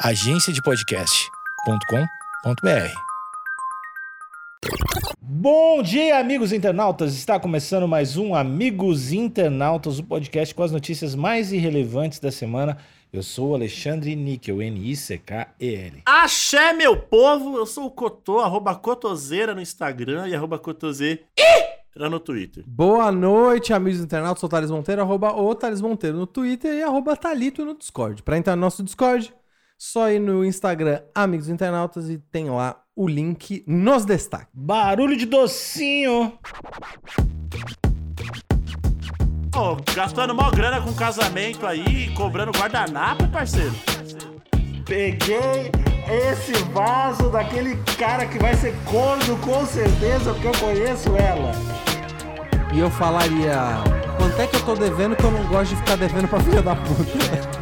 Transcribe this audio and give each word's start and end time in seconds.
agenciadepodcast.com.br. 0.00 2.94
Bom 5.22 5.82
dia, 5.82 6.18
amigos 6.18 6.52
internautas! 6.52 7.14
Está 7.14 7.40
começando 7.40 7.88
mais 7.88 8.18
um 8.18 8.34
Amigos 8.34 9.12
Internautas, 9.12 9.98
o 9.98 10.04
podcast 10.04 10.54
com 10.54 10.62
as 10.62 10.70
notícias 10.70 11.14
mais 11.14 11.50
irrelevantes 11.50 12.18
da 12.18 12.30
semana. 12.30 12.76
Eu 13.10 13.22
sou 13.22 13.52
o 13.52 13.54
Alexandre 13.54 14.14
Níquel, 14.14 14.60
N-I-C-K-E-L. 14.60 16.02
Axé, 16.04 16.74
meu 16.74 17.00
povo! 17.00 17.56
Eu 17.56 17.64
sou 17.64 17.86
o 17.86 17.90
Cotô, 17.90 18.40
arroba 18.40 18.74
Cotoseira 18.74 19.54
no 19.54 19.62
Instagram 19.62 20.28
e 20.28 20.34
arroba 20.34 20.58
Cotoseira 20.58 21.22
no 21.96 22.20
Twitter. 22.20 22.62
Boa 22.66 23.10
noite, 23.10 23.72
amigos 23.72 24.00
internautas. 24.00 24.40
Sou 24.40 24.46
o 24.46 24.50
Thales 24.50 24.70
Monteiro, 24.70 25.00
arroba 25.00 25.32
o 25.32 25.54
Thales 25.54 25.80
Monteiro 25.80 26.18
no 26.18 26.26
Twitter 26.26 26.74
e 26.74 26.82
arroba 26.82 27.16
Thalito 27.16 27.64
no 27.64 27.74
Discord. 27.74 28.22
Para 28.22 28.36
entrar 28.36 28.56
no 28.56 28.60
nosso 28.60 28.82
Discord, 28.82 29.32
só 29.78 30.10
ir 30.10 30.18
no 30.18 30.44
Instagram 30.44 31.00
Amigos 31.14 31.48
Internautas 31.48 32.08
e 32.08 32.18
tem 32.18 32.48
lá 32.50 32.80
o 32.94 33.06
link 33.06 33.62
nos 33.66 34.04
destaques. 34.04 34.48
Barulho 34.52 35.16
de 35.16 35.26
docinho! 35.26 36.38
Ô, 39.54 39.76
gastando 39.94 40.34
mó 40.34 40.50
grana 40.50 40.80
com 40.80 40.92
casamento 40.92 41.66
aí, 41.66 42.12
cobrando 42.14 42.52
guardanapo, 42.52 43.26
parceiro. 43.28 43.74
Peguei 44.84 45.70
esse 46.30 46.52
vaso 46.72 47.30
daquele 47.30 47.76
cara 47.98 48.26
que 48.26 48.38
vai 48.38 48.54
ser 48.54 48.74
corno 48.84 49.36
com 49.38 49.64
certeza, 49.66 50.32
porque 50.32 50.46
eu 50.46 50.52
conheço 50.52 51.16
ela. 51.16 51.52
E 52.72 52.78
eu 52.78 52.90
falaria: 52.90 53.56
quanto 54.18 54.40
é 54.40 54.46
que 54.46 54.56
eu 54.56 54.64
tô 54.64 54.74
devendo 54.74 55.16
que 55.16 55.24
eu 55.24 55.30
não 55.30 55.44
gosto 55.46 55.70
de 55.70 55.76
ficar 55.76 55.96
devendo 55.96 56.28
pra 56.28 56.40
filha 56.40 56.62
da 56.62 56.76
puta? 56.76 57.55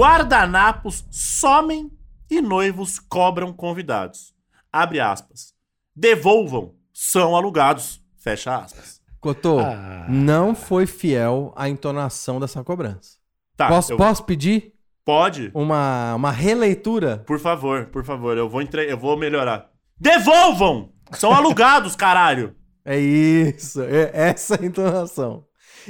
Guardanapos 0.00 1.04
somem 1.10 1.90
e 2.30 2.40
noivos 2.40 2.98
cobram 2.98 3.52
convidados. 3.52 4.32
Abre 4.72 4.98
aspas. 4.98 5.52
Devolvam, 5.94 6.72
são 6.90 7.36
alugados. 7.36 8.00
Fecha 8.16 8.56
aspas. 8.56 8.98
Cotô, 9.20 9.58
Ah. 9.60 10.06
não 10.08 10.54
foi 10.54 10.86
fiel 10.86 11.52
à 11.54 11.68
entonação 11.68 12.40
dessa 12.40 12.64
cobrança. 12.64 13.18
Tá, 13.58 13.68
posso, 13.68 13.92
eu- 13.92 13.96
posso 13.98 14.24
pedir 14.24 14.72
pode? 15.04 15.50
uma, 15.54 16.14
uma 16.14 16.30
releitura? 16.30 17.18
Por 17.26 17.38
favor, 17.38 17.84
por 17.86 18.02
favor, 18.02 18.38
eu 18.38 18.48
vou 18.48 18.62
entre... 18.62 18.90
eu 18.90 18.96
vou 18.96 19.18
melhorar. 19.18 19.68
Devolvam! 19.98 20.92
São 21.12 21.30
alugados, 21.34 21.94
caralho. 21.94 22.56
É 22.86 22.98
isso, 22.98 23.82
é 23.82 24.10
essa 24.14 24.58
a 24.58 24.64
entonação. 24.64 25.44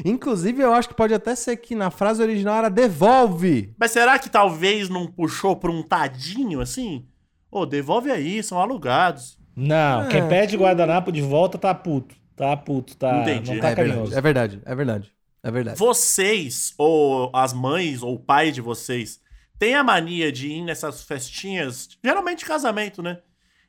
Inclusive, 0.05 0.63
eu 0.63 0.73
acho 0.73 0.89
que 0.89 0.95
pode 0.95 1.13
até 1.15 1.35
ser 1.35 1.57
que 1.57 1.75
na 1.75 1.91
frase 1.91 2.23
original 2.23 2.57
era 2.59 2.71
devolve. 2.71 3.75
Mas 3.79 3.91
será 3.91 4.19
que 4.19 4.29
talvez 4.31 4.89
não 4.89 5.07
puxou 5.07 5.57
pra 5.57 5.71
um 5.71 5.83
tadinho 5.83 6.61
assim? 6.61 7.07
Ô, 7.51 7.67
devolve 7.67 8.11
aí, 8.11 8.43
são 8.43 8.61
alugados. 8.61 9.39
Não, 9.57 10.03
É. 10.05 10.09
quem 10.09 10.29
pede 10.29 10.57
guardanapo 10.57 11.11
de 11.11 11.21
volta 11.21 11.59
tá 11.59 11.75
puto. 11.75 12.15
Tá 12.37 12.57
puto, 12.57 12.97
tá. 12.97 13.21
Entendi. 13.23 13.53
Não 13.55 13.61
tá 13.61 13.71
é, 13.71 13.75
carinhoso. 13.75 14.13
verdade, 14.13 14.17
é 14.17 14.21
verdade, 14.23 14.63
é 14.65 14.75
verdade, 14.75 15.13
é 15.43 15.51
verdade. 15.51 15.79
Vocês, 15.79 16.73
ou 16.79 17.31
as 17.35 17.53
mães, 17.53 18.03
ou 18.03 18.15
o 18.15 18.19
pai 18.19 18.51
de 18.53 18.61
vocês, 18.61 19.21
têm 19.59 19.75
a 19.75 19.85
mania 19.85 20.33
de 20.33 20.49
ir 20.49 20.63
nessas 20.63 21.03
festinhas, 21.03 21.89
geralmente 22.03 22.47
casamento, 22.47 23.03
né? 23.03 23.19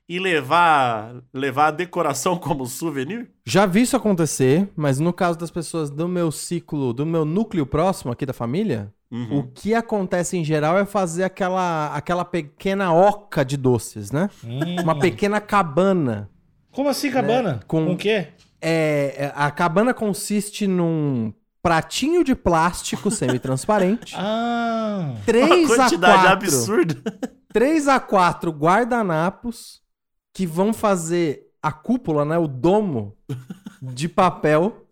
E 0.09 0.19
levar, 0.19 1.13
levar 1.33 1.67
a 1.67 1.71
decoração 1.71 2.35
como 2.39 2.66
souvenir? 2.66 3.30
Já 3.45 3.66
vi 3.66 3.81
isso 3.81 3.95
acontecer, 3.95 4.69
mas 4.75 4.99
no 4.99 5.13
caso 5.13 5.38
das 5.39 5.49
pessoas 5.52 5.89
do 5.89 6.07
meu 6.07 6.31
ciclo, 6.31 6.91
do 6.94 7.05
meu 7.05 7.23
núcleo 7.23 7.66
próximo 7.66 8.11
aqui 8.11 8.25
da 8.25 8.33
família, 8.33 8.91
Uhum. 9.13 9.39
o 9.39 9.44
que 9.44 9.73
acontece 9.73 10.38
em 10.38 10.44
geral 10.44 10.77
é 10.77 10.85
fazer 10.85 11.25
aquela, 11.25 11.94
aquela 11.94 12.23
pequena 12.23 12.94
oca 12.94 13.44
de 13.44 13.57
doces, 13.57 14.09
né? 14.09 14.29
Hum. 14.41 14.81
Uma 14.81 14.97
pequena 14.97 15.41
cabana. 15.41 16.29
Como 16.72 16.88
assim, 16.88 17.12
cabana? 17.12 17.53
Né? 17.56 17.59
Com- 17.68 17.88
Com 17.88 17.91
o 17.94 17.97
quê? 17.97 18.29
É, 18.62 19.16
é, 19.18 19.33
a 19.35 19.51
cabana 19.51 19.94
consiste 19.94 20.66
num 20.66 21.33
pratinho 21.62 22.23
de 22.23 22.33
plástico 22.33 23.12
semi-transparente, 23.12 24.16
Ah. 24.18 25.09
Uma 25.12 25.19
3 25.25 25.72
a 25.72 25.75
quantidade 25.75 26.13
4, 26.23 26.29
absurda. 26.31 26.95
3 27.51 27.88
a 27.89 28.00
4 28.00 28.50
guardanapos 28.51 29.81
que 30.34 30.46
vão 30.46 30.74
fazer 30.74 31.47
a 31.62 31.72
cúpula, 31.72 32.25
né, 32.25 32.38
o 32.38 32.47
domo 32.47 33.16
de 33.81 34.08
papel 34.09 34.86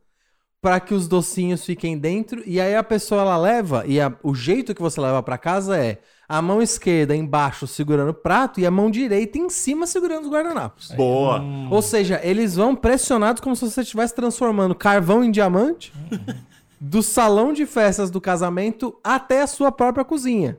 para 0.61 0.79
que 0.79 0.93
os 0.93 1.07
docinhos 1.07 1.65
fiquem 1.65 1.97
dentro 1.97 2.43
e 2.45 2.59
aí 2.59 2.75
a 2.75 2.83
pessoa 2.83 3.21
ela 3.21 3.37
leva 3.37 3.85
e 3.87 3.99
a- 4.01 4.13
o 4.21 4.35
jeito 4.35 4.75
que 4.75 4.81
você 4.81 4.99
leva 4.99 5.23
para 5.23 5.37
casa 5.37 5.77
é 5.77 5.99
a 6.27 6.41
mão 6.41 6.61
esquerda 6.61 7.15
embaixo 7.15 7.65
segurando 7.65 8.09
o 8.09 8.13
prato 8.13 8.59
e 8.59 8.65
a 8.65 8.69
mão 8.71 8.91
direita 8.91 9.37
em 9.37 9.49
cima 9.49 9.87
segurando 9.87 10.25
os 10.25 10.29
guardanapos. 10.31 10.91
Boa. 10.91 11.41
Ou 11.71 11.81
seja, 11.81 12.19
eles 12.21 12.55
vão 12.55 12.75
pressionados 12.75 13.41
como 13.41 13.55
se 13.55 13.67
você 13.67 13.81
estivesse 13.81 14.13
transformando 14.13 14.75
carvão 14.75 15.23
em 15.23 15.31
diamante 15.31 15.93
do 16.79 17.01
salão 17.01 17.53
de 17.53 17.65
festas 17.65 18.11
do 18.11 18.19
casamento 18.21 18.95
até 19.03 19.41
a 19.41 19.47
sua 19.47 19.71
própria 19.71 20.03
cozinha. 20.03 20.57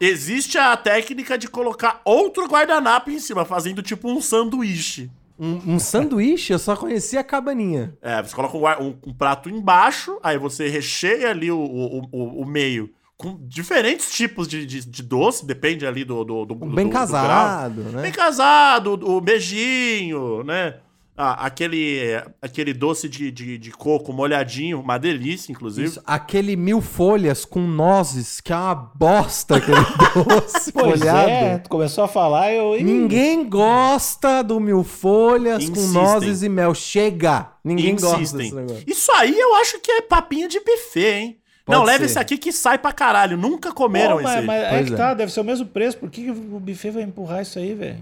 Existe 0.00 0.56
a 0.58 0.76
técnica 0.76 1.36
de 1.36 1.48
colocar 1.48 2.00
outro 2.04 2.46
guardanapo 2.46 3.10
em 3.10 3.18
cima, 3.18 3.44
fazendo 3.44 3.82
tipo 3.82 4.08
um 4.10 4.20
sanduíche. 4.20 5.10
Um, 5.38 5.74
um 5.74 5.78
sanduíche, 5.78 6.52
eu 6.52 6.58
só 6.58 6.76
conhecia 6.76 7.20
a 7.20 7.24
cabaninha. 7.24 7.96
É, 8.02 8.20
você 8.22 8.34
coloca 8.34 8.56
um, 8.56 8.88
um- 8.88 8.96
um 9.06 9.12
prato 9.14 9.48
embaixo, 9.48 10.18
aí 10.22 10.36
você 10.38 10.68
recheia 10.68 11.30
ali 11.30 11.50
o, 11.50 11.58
o, 11.58 12.08
o- 12.12 12.42
o 12.42 12.46
meio 12.46 12.90
com 13.16 13.36
diferentes 13.48 14.12
tipos 14.12 14.46
de, 14.46 14.64
de, 14.64 14.84
de 14.88 15.02
doce, 15.02 15.44
depende 15.44 15.84
ali 15.84 16.04
do. 16.04 16.22
do, 16.24 16.44
do 16.44 16.54
Bem 16.54 16.86
do 16.86 16.92
casado, 16.92 17.82
né? 17.82 18.02
Bem 18.02 18.12
casado, 18.12 18.92
o 19.02 19.20
beijinho, 19.20 20.44
né? 20.44 20.74
Ah, 21.20 21.46
aquele, 21.46 21.98
aquele 22.40 22.72
doce 22.72 23.08
de, 23.08 23.32
de, 23.32 23.58
de 23.58 23.70
coco 23.72 24.12
molhadinho, 24.12 24.80
uma 24.80 24.96
delícia, 24.98 25.50
inclusive. 25.50 25.88
Isso, 25.88 26.00
aquele 26.06 26.54
mil 26.54 26.80
folhas 26.80 27.44
com 27.44 27.60
nozes, 27.66 28.40
que 28.40 28.52
é 28.52 28.56
uma 28.56 28.74
bosta 28.76 29.56
aquele 29.56 29.76
doce 30.24 30.70
Pois 30.70 31.00
folhado. 31.00 31.28
é, 31.28 31.58
tu 31.58 31.68
começou 31.68 32.04
a 32.04 32.08
falar, 32.08 32.52
eu. 32.52 32.80
Ninguém 32.80 33.48
gosta 33.48 34.42
do 34.42 34.60
mil 34.60 34.84
folhas 34.84 35.64
com 35.64 35.72
Insistem. 35.72 35.92
nozes 35.92 36.42
e 36.44 36.48
mel. 36.48 36.72
Chega! 36.72 37.50
Ninguém 37.64 37.96
gosta 37.96 38.16
Insistem. 38.20 38.38
desse 38.42 38.54
negócio. 38.54 38.84
Isso 38.86 39.10
aí 39.12 39.36
eu 39.36 39.56
acho 39.56 39.80
que 39.80 39.90
é 39.90 40.00
papinho 40.02 40.48
de 40.48 40.60
buffet, 40.60 41.14
hein? 41.18 41.38
Pode 41.66 41.78
Não, 41.80 41.84
leva 41.84 41.98
ser. 41.98 42.04
esse 42.04 42.18
aqui 42.20 42.38
que 42.38 42.52
sai 42.52 42.78
pra 42.78 42.92
caralho. 42.92 43.36
Nunca 43.36 43.72
comeram 43.72 44.14
Pô, 44.18 44.20
esse 44.20 44.30
mas, 44.36 44.46
mas 44.46 44.62
é 44.64 44.84
que 44.84 44.94
é. 44.94 44.96
tá, 44.96 45.14
deve 45.14 45.32
ser 45.32 45.40
o 45.40 45.44
mesmo 45.44 45.66
preço. 45.66 45.98
Por 45.98 46.08
que 46.08 46.22
que 46.24 46.30
o 46.30 46.60
buffet 46.60 46.90
vai 46.92 47.02
empurrar 47.02 47.42
isso 47.42 47.58
aí, 47.58 47.74
velho? 47.74 47.98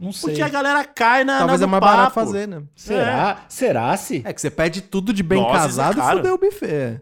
Não 0.00 0.12
sei. 0.12 0.30
Porque 0.30 0.42
a 0.42 0.48
galera 0.48 0.82
cai 0.84 1.24
na. 1.24 1.38
Talvez 1.40 1.60
na 1.60 1.66
é 1.66 1.70
mais 1.70 1.80
barato 1.80 2.14
papo. 2.14 2.26
fazer, 2.26 2.48
né? 2.48 2.62
Será? 2.74 3.44
Será 3.48 3.94
se? 3.98 4.22
É 4.24 4.32
que 4.32 4.40
você 4.40 4.50
pede 4.50 4.80
tudo 4.80 5.12
de 5.12 5.22
bem 5.22 5.38
Nozes 5.40 5.54
é 5.54 5.58
casado 5.58 5.98
e 5.98 6.00
caro. 6.00 6.16
fudeu 6.18 6.34
o 6.34 6.38
buffet. 6.38 7.00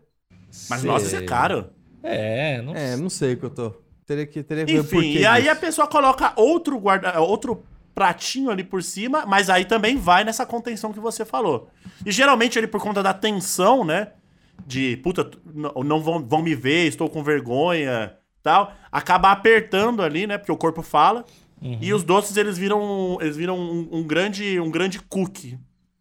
Mas 0.68 0.82
nossa, 0.82 1.06
isso 1.06 1.16
é 1.16 1.22
caro. 1.22 1.70
É, 2.02 2.60
não 2.62 2.74
É, 2.74 2.88
sei. 2.94 2.96
não 3.02 3.08
sei 3.10 3.34
o 3.34 3.36
que 3.36 3.44
eu 3.44 3.50
tô. 3.50 3.72
Teria 4.04 4.26
que, 4.26 4.42
teria 4.42 4.64
que 4.66 4.72
o 4.76 4.80
Enfim, 4.80 5.12
e 5.12 5.26
aí 5.26 5.42
disso. 5.42 5.52
a 5.52 5.56
pessoa 5.56 5.86
coloca 5.86 6.32
outro 6.34 6.78
guarda, 6.78 7.20
outro 7.20 7.62
pratinho 7.94 8.50
ali 8.50 8.64
por 8.64 8.82
cima, 8.82 9.26
mas 9.26 9.50
aí 9.50 9.64
também 9.64 9.96
vai 9.96 10.24
nessa 10.24 10.46
contenção 10.46 10.92
que 10.92 10.98
você 11.00 11.24
falou. 11.24 11.68
E 12.06 12.10
geralmente 12.10 12.58
ele 12.58 12.66
por 12.66 12.80
conta 12.80 13.02
da 13.02 13.12
tensão, 13.12 13.84
né, 13.84 14.08
de 14.66 14.96
puta, 14.98 15.30
não 15.54 16.00
vão, 16.00 16.24
vão 16.26 16.42
me 16.42 16.54
ver, 16.54 16.86
estou 16.86 17.10
com 17.10 17.22
vergonha, 17.22 18.14
tal, 18.42 18.72
acaba 18.90 19.30
apertando 19.30 20.02
ali, 20.02 20.26
né, 20.26 20.38
porque 20.38 20.52
o 20.52 20.56
corpo 20.56 20.80
fala. 20.82 21.24
E 21.62 21.92
os 21.92 22.02
doces 22.04 22.36
eles 22.36 22.56
viram, 22.58 23.18
eles 23.20 23.36
viram 23.36 23.58
um, 23.58 23.88
um 23.92 24.02
grande, 24.06 24.58
um 24.60 24.70
grande 24.70 25.00
cookie, 25.00 25.58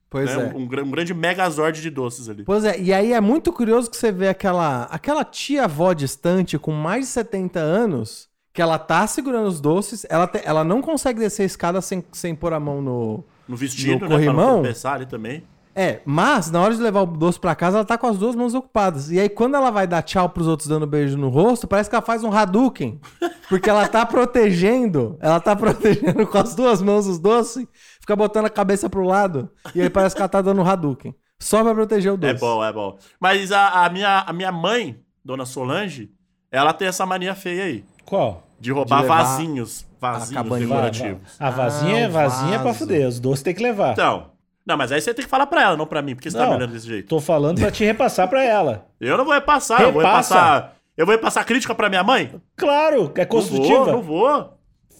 Pois 0.09 0.33
né, 0.33 0.43
é. 0.51 0.55
um, 0.55 0.61
um 0.61 0.67
gra- 0.67 0.83
grande 0.83 1.13
megazord 1.13 1.81
de 1.81 1.89
doces 1.89 2.29
ali. 2.29 2.43
Pois 2.43 2.63
é, 2.63 2.79
e 2.79 2.93
aí 2.93 3.11
é 3.13 3.19
muito 3.19 3.51
curioso 3.51 3.89
que 3.89 3.97
você 3.97 4.11
vê 4.11 4.29
aquela, 4.29 4.83
aquela 4.83 5.23
tia-avó 5.25 5.93
distante 5.93 6.57
com 6.57 6.71
mais 6.71 7.05
de 7.05 7.11
70 7.11 7.59
anos, 7.59 8.29
que 8.53 8.61
ela 8.61 8.79
tá 8.79 9.05
segurando 9.05 9.47
os 9.47 9.59
doces, 9.59 10.05
ela, 10.09 10.25
te- 10.27 10.41
ela 10.45 10.63
não 10.63 10.81
consegue 10.81 11.19
descer 11.19 11.43
a 11.43 11.45
escada 11.45 11.81
sem, 11.81 12.03
sem 12.13 12.33
pôr 12.35 12.53
a 12.53 12.59
mão 12.59 12.81
no... 12.81 13.23
No 13.47 13.55
vestido, 13.55 13.93
No 13.93 13.93
né, 13.93 13.99
pra 13.99 14.07
não 14.09 14.15
corrimão? 14.17 14.61
tropeçar 14.61 14.93
ali 14.95 15.05
também. 15.05 15.43
É, 15.75 16.01
mas 16.05 16.49
na 16.49 16.59
hora 16.61 16.73
de 16.73 16.81
levar 16.81 17.01
o 17.01 17.05
doce 17.05 17.39
pra 17.39 17.53
casa, 17.53 17.77
ela 17.77 17.85
tá 17.85 17.97
com 17.99 18.07
as 18.07 18.17
duas 18.17 18.35
mãos 18.35 18.53
ocupadas. 18.55 19.11
E 19.11 19.19
aí 19.19 19.29
quando 19.29 19.55
ela 19.55 19.69
vai 19.69 19.85
dar 19.85 20.01
tchau 20.01 20.27
pros 20.27 20.47
outros 20.47 20.67
dando 20.67 20.87
beijo 20.87 21.15
no 21.17 21.29
rosto, 21.29 21.67
parece 21.67 21.87
que 21.89 21.95
ela 21.95 22.03
faz 22.03 22.23
um 22.23 22.31
Hadouken. 22.31 22.99
Porque 23.49 23.69
ela 23.69 23.87
tá 23.87 24.05
protegendo, 24.05 25.17
ela 25.21 25.39
tá 25.39 25.55
protegendo 25.55 26.25
com 26.27 26.37
as 26.37 26.53
duas 26.55 26.81
mãos 26.81 27.07
os 27.07 27.19
doces, 27.19 27.65
fica 27.99 28.15
botando 28.15 28.45
a 28.45 28.49
cabeça 28.49 28.89
pro 28.89 29.03
lado, 29.03 29.49
e 29.73 29.81
aí 29.81 29.89
parece 29.89 30.15
que 30.15 30.21
ela 30.21 30.29
tá 30.29 30.41
dando 30.41 30.61
um 30.61 30.67
Hadouken. 30.67 31.15
Só 31.39 31.63
pra 31.63 31.73
proteger 31.73 32.11
o 32.13 32.17
doce. 32.17 32.33
É 32.33 32.37
bom, 32.37 32.63
é 32.63 32.73
bom. 32.73 32.97
Mas 33.19 33.51
a, 33.51 33.85
a 33.85 33.89
minha, 33.89 34.23
a 34.25 34.33
minha 34.33 34.51
mãe, 34.51 34.99
Dona 35.23 35.45
Solange, 35.45 36.09
ela 36.51 36.73
tem 36.73 36.87
essa 36.87 37.05
mania 37.05 37.35
feia 37.35 37.63
aí. 37.65 37.85
Qual? 38.05 38.43
De 38.59 38.71
roubar 38.71 39.01
De 39.01 39.07
vasinhos. 39.07 39.85
Vasinhos 40.01 40.59
decorativos. 40.59 41.35
A 41.39 41.49
vasinha, 41.51 41.95
Ah, 41.95 41.99
é 41.99 42.07
o 42.07 42.11
vasinha 42.11 42.55
é 42.55 42.59
pra 42.59 42.73
fuder. 42.73 43.07
Os 43.07 43.19
doces 43.19 43.43
tem 43.43 43.53
que 43.53 43.61
levar. 43.61 43.91
Então, 43.93 44.31
Não, 44.65 44.75
mas 44.75 44.91
aí 44.91 44.99
você 44.99 45.13
tem 45.13 45.23
que 45.23 45.29
falar 45.29 45.45
pra 45.47 45.61
ela, 45.63 45.77
não 45.77 45.85
pra 45.85 46.01
mim, 46.01 46.15
porque 46.15 46.29
você 46.31 46.37
tá 46.37 46.43
Não. 46.43 46.51
me 46.51 46.57
olhando 46.57 46.73
desse 46.73 46.87
jeito. 46.87 47.07
Tô 47.07 47.19
falando 47.21 47.59
pra 47.61 47.71
te 47.71 47.85
repassar 47.85 48.27
pra 48.27 48.43
ela. 48.43 48.87
Eu 48.99 49.15
não 49.17 49.23
vou 49.25 49.33
repassar, 49.33 49.81
eu 49.81 49.91
vou 49.93 50.01
Repassa. 50.01 50.33
repassar. 50.35 50.73
Eu 50.97 51.05
vou 51.05 51.13
repassar 51.15 51.45
crítica 51.45 51.75
pra 51.75 51.89
minha 51.89 52.03
mãe? 52.03 52.33
Claro, 52.55 53.11
é 53.15 53.19
Não 53.21 53.25
construtiva. 53.27 53.83
vou, 53.85 53.91
não 53.93 54.01
vou. 54.01 54.53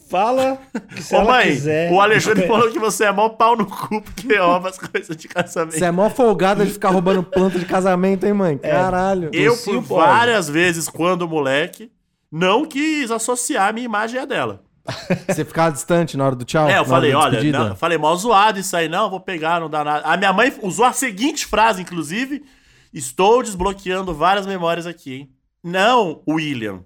Fala 0.10 0.58
que 0.96 1.02
se 1.04 1.14
Ô, 1.14 1.18
ela 1.20 1.32
mãe, 1.34 1.48
quiser. 1.48 1.92
o 1.92 2.00
Alexandre 2.00 2.46
falou 2.48 2.72
que 2.72 2.80
você 2.80 3.04
é 3.06 3.12
mó 3.12 3.28
pau 3.30 3.58
no 3.58 3.66
cu 3.66 4.02
porque 4.02 4.38
rouba 4.38 4.70
as 4.70 4.78
coisas 4.78 5.18
de 5.18 5.28
casamento. 5.28 5.78
Você 5.78 5.84
é 5.84 5.92
mó 5.92 6.10
folgada 6.10 6.66
de 6.66 6.72
ficar 6.72 6.92
roubando 6.92 7.22
planta 7.24 7.60
de 7.60 7.66
casamento, 7.66 8.26
hein, 8.26 8.32
mãe? 8.34 8.58
Caralho. 8.58 9.30
Eu, 9.34 9.52
Docinho 9.52 9.82
por 9.82 9.98
pode. 9.98 10.08
várias 10.10 10.48
vezes, 10.48 10.88
quando 10.88 11.28
moleque, 11.28 11.92
não 12.32 12.64
quis 12.66 13.12
associar 13.12 13.68
a 13.68 13.74
minha 13.74 13.84
imagem 13.86 14.22
à 14.22 14.26
dela. 14.26 14.62
Você 15.28 15.44
ficava 15.44 15.72
distante 15.74 16.16
na 16.16 16.26
hora 16.26 16.36
do 16.38 16.46
tchau? 16.46 16.70
É, 16.70 16.78
eu 16.78 16.86
falei, 16.86 17.14
olha, 17.14 17.44
não, 17.52 17.68
eu 17.70 17.76
falei, 17.76 17.98
mó 17.98 18.16
zoado 18.16 18.58
isso 18.60 18.78
aí, 18.78 18.88
não, 18.88 19.10
vou 19.10 19.20
pegar, 19.20 19.60
não 19.60 19.70
dá 19.70 19.84
nada. 19.84 20.06
A 20.08 20.16
minha 20.16 20.32
mãe 20.32 20.54
usou 20.62 20.86
a 20.86 20.94
seguinte 20.94 21.46
frase, 21.46 21.82
inclusive, 21.82 22.46
estou 22.94 23.44
desbloqueando 23.44 24.14
várias 24.14 24.46
memórias 24.48 24.88
aqui, 24.88 25.14
hein. 25.16 25.30
Não, 25.64 26.22
William, 26.28 26.84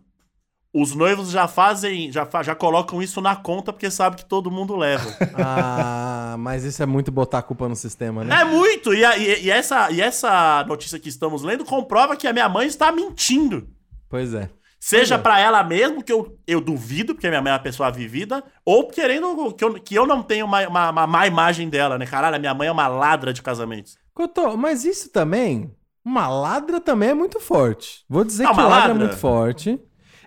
os 0.73 0.95
noivos 0.95 1.29
já 1.31 1.47
fazem, 1.47 2.11
já, 2.11 2.27
já 2.41 2.55
colocam 2.55 3.01
isso 3.01 3.19
na 3.21 3.35
conta 3.35 3.73
porque 3.73 3.91
sabe 3.91 4.15
que 4.17 4.25
todo 4.25 4.49
mundo 4.51 4.75
leva. 4.75 5.05
Ah, 5.35 6.35
mas 6.39 6.63
isso 6.63 6.81
é 6.81 6.85
muito 6.85 7.11
botar 7.11 7.39
a 7.39 7.43
culpa 7.43 7.67
no 7.67 7.75
sistema, 7.75 8.23
né? 8.23 8.41
É 8.41 8.45
muito! 8.45 8.93
E, 8.93 9.03
a- 9.03 9.17
e- 9.17 9.43
e 9.45 9.49
essa, 9.51 9.91
e 9.91 9.99
essa 9.99 10.63
notícia 10.67 10.97
que 10.99 11.09
estamos 11.09 11.41
lendo 11.43 11.65
comprova 11.65 12.15
que 12.15 12.25
a 12.27 12.31
minha 12.33 12.47
mãe 12.47 12.67
está 12.67 12.91
mentindo. 12.91 13.67
Pois 14.09 14.33
é. 14.33 14.49
Seja 14.79 15.19
pra 15.19 15.39
ela 15.39 15.61
mesmo, 15.63 16.01
que 16.03 16.11
eu, 16.11 16.39
eu 16.47 16.59
duvido, 16.61 17.13
porque 17.13 17.27
minha 17.29 17.41
mãe 17.41 17.51
é 17.51 17.53
uma 17.53 17.59
pessoa 17.61 17.91
vivida, 17.91 18.43
ou 18.65 18.87
querendo 18.87 19.53
que 19.53 19.63
eu, 19.63 19.73
que 19.75 19.93
eu 19.95 20.07
não 20.07 20.23
tenho 20.23 20.45
uma, 20.45 20.67
uma, 20.67 20.89
uma 20.89 21.05
má 21.07 21.27
imagem 21.27 21.69
dela, 21.69 21.97
né? 21.99 22.05
Caralho, 22.07 22.35
a 22.37 22.39
minha 22.39 22.53
mãe 22.53 22.67
é 22.67 22.71
uma 22.71 22.87
ladra 22.87 23.31
de 23.33 23.41
casamentos. 23.43 23.95
Cotô, 24.13 24.55
mas 24.57 24.83
isso 24.85 25.09
também, 25.11 25.71
uma 26.03 26.27
ladra 26.27 26.79
também 26.81 27.09
é 27.09 27.13
muito 27.13 27.39
forte. 27.39 28.03
Vou 28.09 28.23
dizer 28.23 28.45
Ah, 28.45 28.49
que 28.49 28.53
uma 28.53 28.67
ladra, 28.67 28.91
é 28.91 28.93
muito 28.93 29.17
forte. 29.17 29.79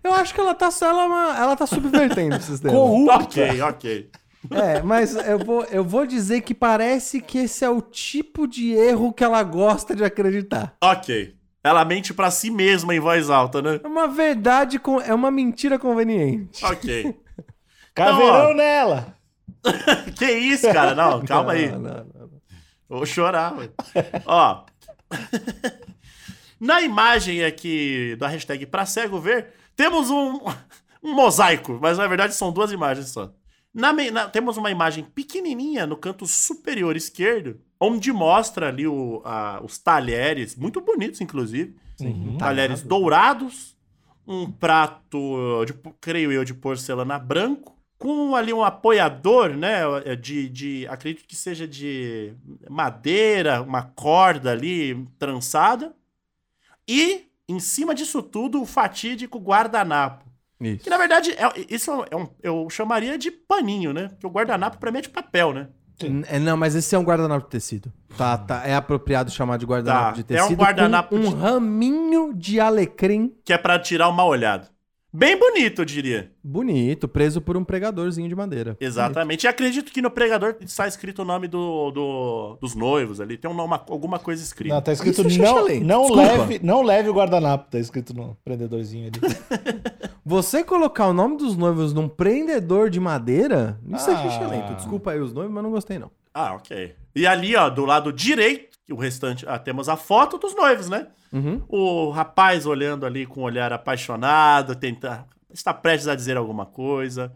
Eu 0.02 0.12
acho 0.12 0.34
que 0.34 0.40
ela 0.40 0.54
tá, 0.54 0.68
ela, 0.82 1.02
é 1.02 1.06
uma- 1.06 1.38
ela 1.38 1.56
tá 1.56 1.66
subvertendo 1.66 2.36
o 2.36 2.40
sistema. 2.42 2.72
Corrupta. 2.74 3.14
Ok, 3.24 3.62
ok. 3.62 4.10
É, 4.50 4.82
mas 4.82 5.14
eu 5.16 5.38
vou, 5.38 5.64
eu 5.64 5.82
vou 5.82 6.04
dizer 6.06 6.42
que 6.42 6.54
parece 6.54 7.20
que 7.22 7.38
esse 7.38 7.64
é 7.64 7.70
o 7.70 7.80
tipo 7.80 8.46
de 8.46 8.72
erro 8.74 9.12
que 9.12 9.24
ela 9.24 9.42
gosta 9.42 9.96
de 9.96 10.04
acreditar. 10.04 10.74
Ok. 10.82 11.34
Ela 11.62 11.82
mente 11.86 12.12
pra 12.12 12.30
si 12.30 12.50
mesma 12.50 12.94
em 12.94 13.00
voz 13.00 13.30
alta, 13.30 13.62
né? 13.62 13.80
É 13.82 13.86
uma 13.86 14.06
verdade, 14.06 14.78
com, 14.78 15.00
é 15.00 15.14
uma 15.14 15.30
mentira 15.30 15.78
conveniente. 15.78 16.62
Ok. 16.62 17.16
Caveirão 17.94 18.44
Então, 18.50 18.54
nela. 18.54 19.16
que 20.18 20.30
isso, 20.30 20.70
cara? 20.70 20.94
Não, 20.94 21.24
calma 21.24 21.52
aí. 21.52 21.70
Não, 21.70 21.78
não, 21.80 21.90
não. 22.04 22.30
Vou 22.86 23.06
chorar, 23.06 23.54
velho. 23.54 23.72
Ó. 24.26 24.64
Na 26.60 26.80
imagem 26.80 27.44
aqui 27.44 28.16
da 28.18 28.28
hashtag 28.28 28.66
pra 28.66 28.86
cego 28.86 29.20
ver, 29.20 29.48
temos 29.76 30.10
um, 30.10 30.40
um 31.02 31.14
mosaico, 31.14 31.78
mas 31.80 31.98
na 31.98 32.06
verdade 32.06 32.34
são 32.34 32.52
duas 32.52 32.72
imagens 32.72 33.08
só. 33.08 33.32
Na 33.72 33.92
na- 33.92 34.28
temos 34.28 34.56
uma 34.56 34.70
imagem 34.70 35.04
pequenininha 35.04 35.84
no 35.86 35.96
canto 35.96 36.26
superior 36.26 36.96
esquerdo, 36.96 37.60
onde 37.80 38.12
mostra 38.12 38.68
ali 38.68 38.86
o- 38.86 39.20
a- 39.24 39.60
os 39.64 39.78
talheres, 39.78 40.54
muito 40.56 40.80
bonitos 40.80 41.20
inclusive, 41.20 41.74
Uhum. 42.00 42.38
talheres 42.38 42.82
dourados, 42.82 43.76
um 44.26 44.50
prato, 44.50 45.64
de, 45.66 45.74
creio 46.00 46.32
eu, 46.32 46.44
de 46.44 46.54
porcelana 46.54 47.18
branco, 47.18 47.76
com 48.04 48.36
ali 48.36 48.52
um 48.52 48.62
apoiador, 48.62 49.48
né, 49.56 49.80
de, 50.20 50.46
de, 50.50 50.86
acredito 50.88 51.26
que 51.26 51.34
seja 51.34 51.66
de 51.66 52.34
madeira, 52.68 53.62
uma 53.62 53.82
corda 53.82 54.50
ali 54.52 55.08
trançada, 55.18 55.94
e 56.86 57.22
em 57.48 57.58
cima 57.58 57.94
disso 57.94 58.22
tudo 58.22 58.60
o 58.60 58.66
fatídico 58.66 59.38
guardanapo. 59.38 60.22
Isso. 60.60 60.84
Que 60.84 60.90
na 60.90 60.98
verdade, 60.98 61.30
é- 61.32 61.64
isso 61.74 61.90
é 62.10 62.14
um, 62.14 62.28
eu 62.42 62.68
chamaria 62.68 63.16
de 63.16 63.30
paninho, 63.30 63.94
né? 63.94 64.08
Porque 64.08 64.26
o 64.26 64.30
guardanapo 64.30 64.76
pra 64.76 64.90
mim 64.90 64.98
é 64.98 65.02
de 65.02 65.08
papel, 65.08 65.54
né? 65.54 65.68
É, 66.28 66.38
não, 66.38 66.58
mas 66.58 66.74
esse 66.74 66.94
é 66.94 66.98
um 66.98 67.04
guardanapo 67.04 67.44
de 67.46 67.50
tecido. 67.52 67.90
Tá, 68.18 68.36
tá. 68.36 68.66
É 68.66 68.74
apropriado 68.74 69.30
chamar 69.30 69.56
de 69.56 69.64
guardanapo 69.64 70.16
Tá, 70.16 70.22
de 70.22 70.36
é 70.36 70.42
um 70.42 70.46
tecido. 70.48 70.58
guardanapo 70.60 71.08
com 71.08 71.16
um 71.16 71.30
de- 71.30 71.36
raminho 71.36 72.34
de 72.34 72.60
alecrim 72.60 73.34
Que 73.44 73.52
é 73.54 73.58
pra 73.58 73.78
tirar 73.78 74.08
uma 74.10 74.24
olhada. 74.26 74.68
Bem 75.16 75.38
bonito, 75.38 75.81
eu 75.82 75.84
diria. 75.84 76.32
bonito, 76.43 77.06
preso 77.06 77.40
por 77.40 77.56
um 77.56 77.62
pregadorzinho 77.62 78.28
de 78.28 78.34
madeira. 78.34 78.76
Exatamente. 78.81 79.44
E 79.44 79.46
acredito 79.46 79.93
que 79.93 80.02
no 80.02 80.11
pregador 80.11 80.56
está 80.61 80.88
escrito 80.88 81.22
o 81.22 81.25
nome 81.25 81.46
do, 81.46 81.93
do- 81.93 82.58
dos 82.61 82.75
noivos 82.75 83.20
ali. 83.20 83.38
Tem 83.38 83.49
um 83.49 83.55
nome, 83.55 83.75
alguma 83.88 84.19
coisa 84.19 84.43
escrita. 84.43 84.75
Não, 84.75 84.82
tá 84.82 84.93
escrito 84.93 85.25
Isso 85.25 85.40
é 85.40 85.78
não, 85.78 86.08
não, 86.08 86.14
leve, 86.16 86.61
não 86.64 86.82
leve 86.82 87.08
o 87.08 87.14
guardanapo. 87.14 87.70
Tá 87.70 87.78
escrito 87.78 88.12
no 88.12 88.37
prendedorzinho 88.44 89.06
ali. 89.06 89.20
Você 90.26 90.64
colocar 90.64 91.06
o 91.06 91.12
nome 91.12 91.37
dos 91.37 91.56
noivos 91.56 91.93
num 91.93 92.08
prendedor 92.08 92.90
de 92.90 92.99
madeira, 92.99 93.78
isso 93.94 94.10
é 94.10 94.14
Ah. 94.17 94.26
excelente. 94.26 94.75
Desculpa 94.75 95.12
aí 95.12 95.20
os 95.20 95.32
noivos, 95.32 95.55
mas 95.55 95.62
não 95.62 95.70
gostei 95.70 95.96
não. 95.96 96.10
Ah, 96.34 96.55
ok. 96.55 96.93
E 97.14 97.25
ali, 97.25 97.55
ó, 97.55 97.69
do 97.70 97.84
lado 97.84 98.12
direito, 98.12 98.76
o 98.90 98.96
restante, 98.96 99.44
ah, 99.49 99.60
temos 99.60 99.88
a 99.88 99.96
foto 99.96 100.38
dos 100.38 100.56
noivos, 100.56 100.88
né? 100.88 101.06
Uhum. 101.34 101.62
O 101.69 102.10
rapaz 102.10 102.64
olhando 102.64 103.04
ali 103.04 103.26
com 103.26 103.40
um 103.40 103.44
olhar 103.44 103.72
apaixonado, 103.72 104.76
tentar. 104.76 105.26
Está 105.52 105.75
prestes 105.75 106.06
a 106.06 106.14
dizer 106.14 106.36
alguma 106.36 106.64
coisa. 106.64 107.32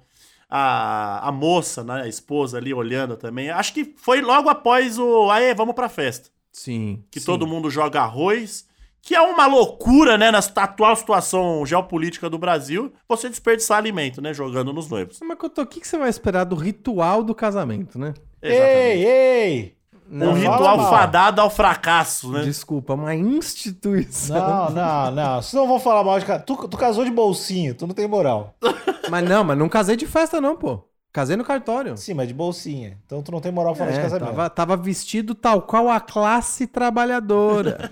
A, 0.49 1.29
a 1.29 1.33
moça, 1.33 1.83
né, 1.83 2.03
a 2.03 2.09
esposa 2.09 2.56
ali 2.59 2.73
olhando 2.73 3.17
também. 3.17 3.50
Acho 3.50 3.75
que 3.75 3.95
foi 3.97 4.23
logo 4.23 4.49
após 4.49 4.99
o. 4.99 5.29
Aê, 5.31 5.53
vamos 5.53 5.75
pra 5.75 5.89
festa. 5.89 6.31
Sim. 6.53 7.03
Que 7.11 7.19
sim. 7.19 7.27
todo 7.27 7.47
mundo 7.47 7.69
joga 7.69 8.00
arroz. 8.00 8.67
Que 9.03 9.15
é 9.15 9.21
uma 9.21 9.47
loucura, 9.47 10.19
né, 10.19 10.31
na 10.31 10.39
atual 10.39 10.95
situação 10.95 11.65
geopolítica 11.65 12.29
do 12.29 12.37
Brasil, 12.37 12.93
você 13.09 13.29
desperdiçar 13.29 13.79
alimento, 13.79 14.21
né, 14.21 14.35
jogando 14.35 14.73
nos 14.73 14.89
noivos. 14.89 15.21
Mas, 15.23 15.39
Cotô, 15.39 15.62
o 15.62 15.67
que 15.67 15.81
que 15.81 15.89
você 15.89 15.97
vai 15.97 16.11
esperar 16.11 16.45
do 16.45 16.56
ritual 16.56 17.23
do 17.23 17.35
casamento, 17.35 17.99
né? 17.99 18.12
Exatamente. 18.43 18.75
ei, 18.75 19.06
ei! 19.06 19.78
Um 20.11 20.17
Não, 20.19 20.37
fala 20.37 20.55
ritual 20.55 20.77
mal. 20.79 20.91
fadado 20.91 21.41
ao 21.41 21.51
fracasso, 21.51 22.33
né? 22.33 22.43
Desculpa, 22.43 22.95
uma 22.95 23.15
instituição. 23.15 24.37
Não, 24.37 24.71
não, 24.71 25.11
não. 25.11 25.43
Vocês 25.43 25.53
não 25.53 25.67
vão 25.69 25.79
falar 25.79 26.03
mal 26.03 26.19
de 26.19 26.25
casa. 26.25 26.43
Tu, 26.45 26.69
tu 26.69 26.77
casou 26.79 27.05
de 27.05 27.11
bolsinha, 27.11 27.75
tu 27.75 27.87
não 27.87 27.95
tem 27.95 28.09
moral. 28.09 28.55
Mas 29.11 29.29
não, 29.29 29.43
mas 29.43 29.57
não 29.57 29.69
casei 29.71 29.97
de 29.97 30.07
festa 30.07 30.41
não, 30.41 30.55
pô. 30.57 30.87
Casei 31.13 31.35
no 31.37 31.45
cartório. 31.45 31.97
Sim, 31.97 32.13
mas 32.15 32.29
de 32.29 32.35
bolsinha. 32.35 32.99
Então 33.07 33.23
tu 33.23 33.33
não 33.33 33.41
tem 33.41 33.51
moral 33.51 33.75
falar 33.75 33.91
de 33.93 33.99
É, 33.99 34.03
casamento. 34.03 34.29
tava, 34.29 34.51
tava 34.51 34.77
vestido 34.77 35.35
tal 35.35 35.63
qual 35.63 35.89
a 35.89 35.99
classe 35.99 36.67
trabalhadora. 36.67 37.89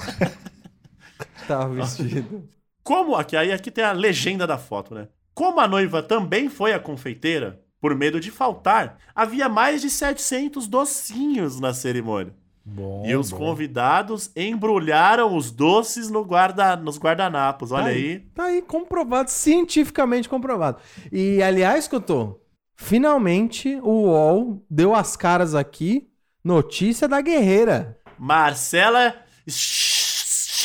tava 1.48 1.68
vestido. 1.74 2.48
Como 2.82 3.16
aqui, 3.16 3.36
aí 3.36 3.52
aqui 3.52 3.70
tem 3.70 3.82
a 3.84 3.92
legenda 3.92 4.46
da 4.46 4.58
foto, 4.58 4.94
né? 4.94 5.08
Como 5.34 5.58
a 5.60 5.66
noiva 5.66 6.02
também 6.02 6.48
foi 6.48 6.72
a 6.72 6.78
confeiteira, 6.78 7.60
por 7.80 7.94
medo 7.94 8.20
de 8.20 8.30
faltar, 8.30 8.98
havia 9.14 9.48
mais 9.48 9.80
de 9.80 9.90
700 9.90 10.66
docinhos 10.66 11.60
na 11.60 11.72
cerimônia. 11.74 12.34
Bom, 12.68 13.04
e 13.06 13.14
os 13.14 13.30
bom. 13.30 13.36
convidados 13.36 14.28
embrulharam 14.34 15.36
os 15.36 15.52
doces 15.52 16.10
no 16.10 16.24
guarda, 16.24 16.74
nos 16.74 16.98
guardanapos. 16.98 17.70
Olha 17.70 17.84
Tá 17.84 17.90
aí. 17.90 18.18
Tá 18.34 18.44
aí 18.46 18.60
comprovado, 18.60 19.30
cientificamente 19.30 20.28
comprovado. 20.28 20.78
E 21.12 21.40
aliás, 21.40 21.86
Cotô, 21.86 22.40
finalmente 22.74 23.78
o 23.84 24.06
UOL 24.06 24.64
deu 24.68 24.96
as 24.96 25.16
caras 25.16 25.54
aqui. 25.54 26.08
Notícia 26.42 27.06
da 27.06 27.20
guerreira. 27.20 28.00
Marcela 28.18 29.14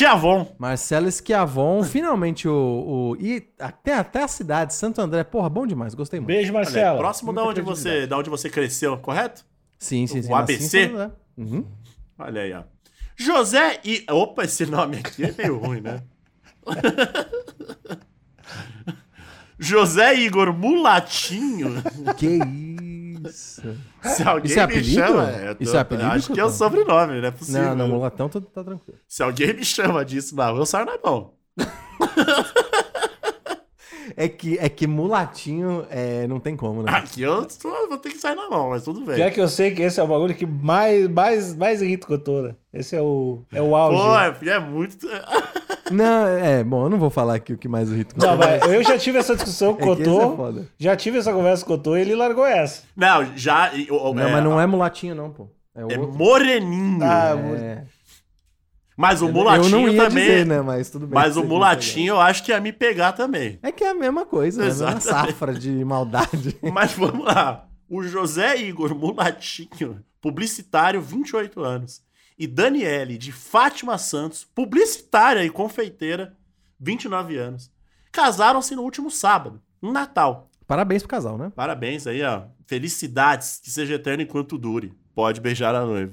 Chiavon. 0.02 0.46
Marcela 0.58 1.08
Schiavon, 1.10 1.84
finalmente 1.84 2.48
o. 2.48 3.14
o 3.14 3.16
e 3.20 3.46
até, 3.58 3.94
até 3.94 4.24
a 4.24 4.28
cidade, 4.28 4.74
Santo 4.74 5.00
André. 5.00 5.22
Porra, 5.22 5.48
bom 5.48 5.64
demais, 5.64 5.94
gostei 5.94 6.18
muito. 6.18 6.26
Beijo, 6.26 6.52
Olha, 6.52 6.64
Marcela. 6.64 6.98
próximo 6.98 7.32
da 7.32 7.44
onde, 7.44 7.60
você, 7.60 8.04
da 8.06 8.18
onde 8.18 8.28
você 8.28 8.50
cresceu, 8.50 8.98
correto? 8.98 9.44
Sim, 9.78 10.06
sim, 10.08 10.18
O 10.18 10.22
sim. 10.24 10.28
em 10.30 10.34
ABC? 10.34 10.82
André. 10.86 11.10
Uhum. 11.38 11.64
Olha 12.18 12.42
aí, 12.42 12.52
ó. 12.52 12.62
José 13.16 13.78
e. 13.84 14.04
Opa, 14.10 14.44
esse 14.44 14.66
nome 14.66 14.96
aqui 14.98 15.22
é 15.24 15.32
meio 15.38 15.58
ruim, 15.58 15.80
né? 15.80 16.02
José 19.58 20.14
Igor 20.14 20.52
Mulatinho. 20.52 21.80
Que 22.18 22.26
isso. 22.26 22.61
Se 23.30 24.22
alguém 24.24 24.50
Isso 24.50 24.58
é 24.60 24.66
me 24.66 24.72
apelido? 24.72 24.90
chama. 25.06 25.30
eu 25.30 25.54
tô- 25.54 25.62
Isso 25.64 25.76
é 25.76 25.80
apelido, 25.80 26.08
Acho 26.10 26.32
que 26.32 26.40
é 26.40 26.44
o 26.44 26.50
sobrenome, 26.50 27.20
não 27.20 27.28
é 27.28 27.30
possível. 27.30 27.62
Não, 27.62 27.76
não, 27.76 27.88
mulatão 27.88 28.28
tá, 28.28 28.40
tá 28.40 28.64
tranquilo. 28.64 28.98
Se 29.06 29.22
alguém 29.22 29.54
me 29.54 29.64
chama 29.64 30.04
disso 30.04 30.34
na 30.36 30.48
rua, 30.50 30.60
eu 30.60 30.66
saio 30.66 30.86
na 30.86 30.98
mão. 31.04 31.32
É 34.16 34.28
que, 34.28 34.58
é 34.58 34.68
que 34.68 34.86
mulatinho 34.86 35.86
é, 35.88 36.26
não 36.26 36.38
tem 36.40 36.54
como, 36.56 36.82
né? 36.82 36.90
Aqui 36.92 37.22
eu 37.22 37.46
tô- 37.46 37.88
vou 37.88 37.96
ter 37.96 38.10
que 38.10 38.18
sair 38.18 38.34
na 38.34 38.48
mão, 38.50 38.70
mas 38.70 38.82
tudo 38.82 39.00
bem. 39.04 39.14
Pior 39.14 39.30
que 39.30 39.40
eu 39.40 39.48
sei 39.48 39.70
que 39.74 39.80
esse 39.80 39.98
é 40.00 40.02
o 40.02 40.06
bagulho 40.06 40.34
que 40.34 40.44
mais, 40.44 41.08
mais, 41.08 41.54
mais 41.54 41.80
irrita 41.80 42.04
o 42.06 42.08
Cotora. 42.08 42.56
Esse 42.74 42.94
é 42.96 43.00
o, 43.00 43.42
é 43.52 43.62
o 43.62 43.74
auge. 43.74 44.42
Pô, 44.42 44.46
é, 44.50 44.54
é 44.54 44.58
muito. 44.58 45.06
Não, 45.92 46.26
é, 46.26 46.64
bom, 46.64 46.84
eu 46.84 46.90
não 46.90 46.98
vou 46.98 47.10
falar 47.10 47.34
aqui 47.36 47.52
o 47.52 47.58
que 47.58 47.68
mais 47.68 47.90
irrita. 47.90 48.14
Não, 48.16 48.36
mas 48.36 48.62
eu 48.62 48.82
já 48.82 48.98
tive 48.98 49.18
essa 49.18 49.34
discussão 49.34 49.74
com 49.74 49.84
o 49.90 49.92
É 49.98 50.02
é 50.02 50.04
Cotô. 50.04 50.64
já 50.78 50.96
tive 50.96 51.18
essa 51.18 51.32
conversa 51.32 51.64
com 51.64 51.74
o 51.74 51.76
Cotô 51.76 51.96
e 51.96 52.00
ele 52.00 52.14
largou 52.14 52.44
essa. 52.46 52.82
Não, 52.96 53.36
já. 53.36 53.70
o- 53.90 54.14
Não, 54.14 54.30
mas 54.30 54.44
não 54.44 54.60
é 54.60 54.66
mulatinho, 54.66 55.14
não, 55.14 55.30
pô. 55.30 55.48
É 55.74 55.84
o 55.84 55.90
É 55.90 55.96
moreninho. 55.98 56.98
Ah, 57.02 57.34
É. 57.58 57.84
Mas 58.94 59.22
o 59.22 59.26
Eu 59.26 59.32
mulatinho 59.32 59.70
não 59.70 59.88
ia 59.88 60.04
também. 60.04 60.24
dizer, 60.24 60.46
né? 60.46 60.60
Mas 60.60 60.90
tudo 60.90 61.06
bem. 61.06 61.14
Mas 61.14 61.36
o 61.36 61.42
mulatinho 61.42 62.10
eu 62.12 62.20
acho 62.20 62.44
que 62.44 62.52
ia 62.52 62.60
me 62.60 62.72
pegar 62.72 63.12
também. 63.12 63.58
É 63.62 63.72
que 63.72 63.82
é 63.82 63.88
a 63.90 63.94
mesma 63.94 64.26
coisa, 64.26 64.58
né? 64.60 64.66
A 64.66 64.68
mesma 64.68 64.88
Exatamente. 64.90 65.26
safra 65.32 65.54
de 65.54 65.82
maldade. 65.84 66.56
Mas 66.72 66.92
vamos 66.92 67.24
lá. 67.24 67.66
O 67.88 68.02
José 68.02 68.58
Igor 68.58 68.94
Mulatinho, 68.94 69.98
publicitário, 70.20 71.00
28 71.00 71.60
anos. 71.62 72.02
E 72.38 72.46
Daniele 72.46 73.18
de 73.18 73.32
Fátima 73.32 73.98
Santos, 73.98 74.44
publicitária 74.44 75.44
e 75.44 75.50
confeiteira, 75.50 76.36
29 76.78 77.36
anos. 77.36 77.70
Casaram-se 78.10 78.74
no 78.74 78.82
último 78.82 79.10
sábado, 79.10 79.62
no 79.80 79.92
Natal. 79.92 80.50
Parabéns 80.66 81.02
pro 81.02 81.10
casal, 81.10 81.38
né? 81.38 81.52
Parabéns 81.54 82.06
aí, 82.06 82.22
ó. 82.22 82.44
Felicidades, 82.66 83.60
que 83.62 83.70
seja 83.70 83.94
eterno 83.94 84.22
enquanto 84.22 84.58
dure. 84.58 84.94
Pode 85.14 85.40
beijar 85.40 85.74
a 85.74 85.84
noiva. 85.84 86.12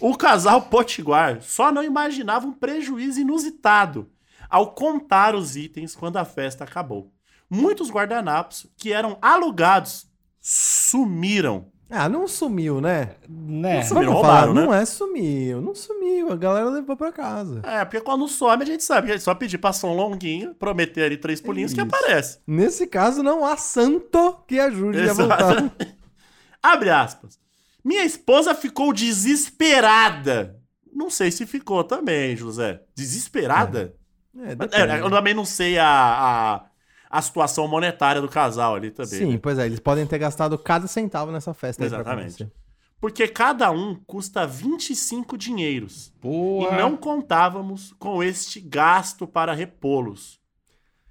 O 0.00 0.16
casal 0.16 0.62
Potiguar 0.62 1.40
só 1.40 1.72
não 1.72 1.82
imaginava 1.82 2.46
um 2.46 2.52
prejuízo 2.52 3.20
inusitado 3.20 4.10
ao 4.48 4.74
contar 4.74 5.34
os 5.34 5.56
itens 5.56 5.94
quando 5.94 6.16
a 6.16 6.24
festa 6.24 6.64
acabou. 6.64 7.12
Muitos 7.48 7.90
guardanapos 7.90 8.66
que 8.76 8.92
eram 8.92 9.18
alugados 9.22 10.06
sumiram. 10.40 11.70
Ah, 11.88 12.08
não 12.08 12.26
sumiu, 12.26 12.80
né? 12.80 13.10
Né? 13.28 13.76
Não 13.76 13.82
sumiu. 13.84 14.04
Vamos 14.04 14.14
roubaram, 14.14 14.48
falar, 14.48 14.54
né? 14.54 14.66
não 14.66 14.74
é 14.74 14.84
sumiu, 14.84 15.60
não 15.60 15.74
sumiu. 15.74 16.32
A 16.32 16.36
galera 16.36 16.68
levou 16.68 16.96
pra 16.96 17.12
casa. 17.12 17.60
É, 17.64 17.84
porque 17.84 18.00
quando 18.00 18.26
some 18.26 18.62
a 18.62 18.66
gente 18.66 18.82
sabe. 18.82 19.12
É 19.12 19.18
só 19.18 19.34
pedir 19.34 19.58
pra 19.58 19.72
São 19.72 19.94
Longuinho, 19.94 20.52
prometer 20.54 21.04
ali 21.04 21.16
três 21.16 21.40
pulinhos 21.40 21.72
que 21.72 21.80
aparece. 21.80 22.38
Nesse 22.46 22.86
caso, 22.88 23.22
não 23.22 23.44
há 23.44 23.56
santo 23.56 24.36
que 24.48 24.58
ajude 24.58 25.08
a 25.08 25.12
voltar. 25.12 25.72
Abre 26.62 26.90
aspas. 26.90 27.38
Minha 27.84 28.04
esposa 28.04 28.52
ficou 28.52 28.92
desesperada. 28.92 30.56
Não 30.92 31.08
sei 31.08 31.30
se 31.30 31.46
ficou 31.46 31.84
também, 31.84 32.34
José. 32.36 32.80
Desesperada? 32.96 33.94
É, 34.36 34.52
É, 34.52 34.54
depende. 34.56 34.98
eu 34.98 35.10
também 35.10 35.34
não 35.34 35.44
sei 35.44 35.78
a, 35.78 35.86
a, 35.86 36.64
a 37.16 37.22
situação 37.22 37.66
monetária 37.68 38.20
do 38.20 38.28
casal 38.28 38.74
ali 38.74 38.90
também. 38.90 39.18
Sim, 39.18 39.32
né? 39.32 39.38
pois 39.42 39.58
é, 39.58 39.66
eles 39.66 39.80
podem 39.80 40.06
ter 40.06 40.18
gastado 40.18 40.56
cada 40.58 40.86
centavo 40.86 41.30
nessa 41.32 41.52
festa. 41.54 41.84
Exatamente. 41.84 42.50
Porque 43.00 43.28
cada 43.28 43.70
um 43.70 43.94
custa 44.06 44.46
25 44.46 45.36
dinheiros. 45.36 46.12
Porra. 46.20 46.76
E 46.76 46.78
não 46.80 46.96
contávamos 46.96 47.92
com 47.98 48.22
este 48.22 48.58
gasto 48.60 49.26
para 49.26 49.52
repô-los. 49.52 50.40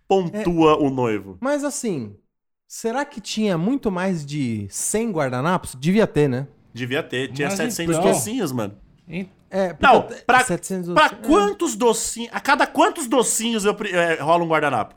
Pontua 0.08 0.78
o 0.78 0.90
noivo. 0.90 1.38
Mas 1.40 1.64
assim, 1.64 2.16
será 2.68 3.04
que 3.06 3.20
tinha 3.20 3.58
muito 3.58 3.92
mais 3.92 4.26
de 4.26 4.68
100 4.70 5.12
guardanapos? 5.12 5.76
Devia 5.80 6.06
ter, 6.08 6.28
né? 6.28 6.48
Devia 6.74 7.02
ter. 7.02 7.32
Tinha 7.32 7.48
Mas 7.50 7.58
700 7.58 7.96
então- 7.98 8.12
docinhos, 8.12 8.52
mano. 8.52 8.78
É, 9.50 9.76
Não, 9.80 10.08
pra- 10.26 10.44
700 10.44 10.94
Pra 10.94 11.08
docinhos- 11.08 11.28
quantos 11.28 11.76
docinhos... 11.76 12.30
A 12.34 12.40
cada 12.42 12.68
quantos 12.68 13.08
docinhos 13.08 13.64
eu, 13.64 13.76
é, 13.94 14.16
rola 14.16 14.44
um 14.44 14.48
guardanapo? 14.48 14.96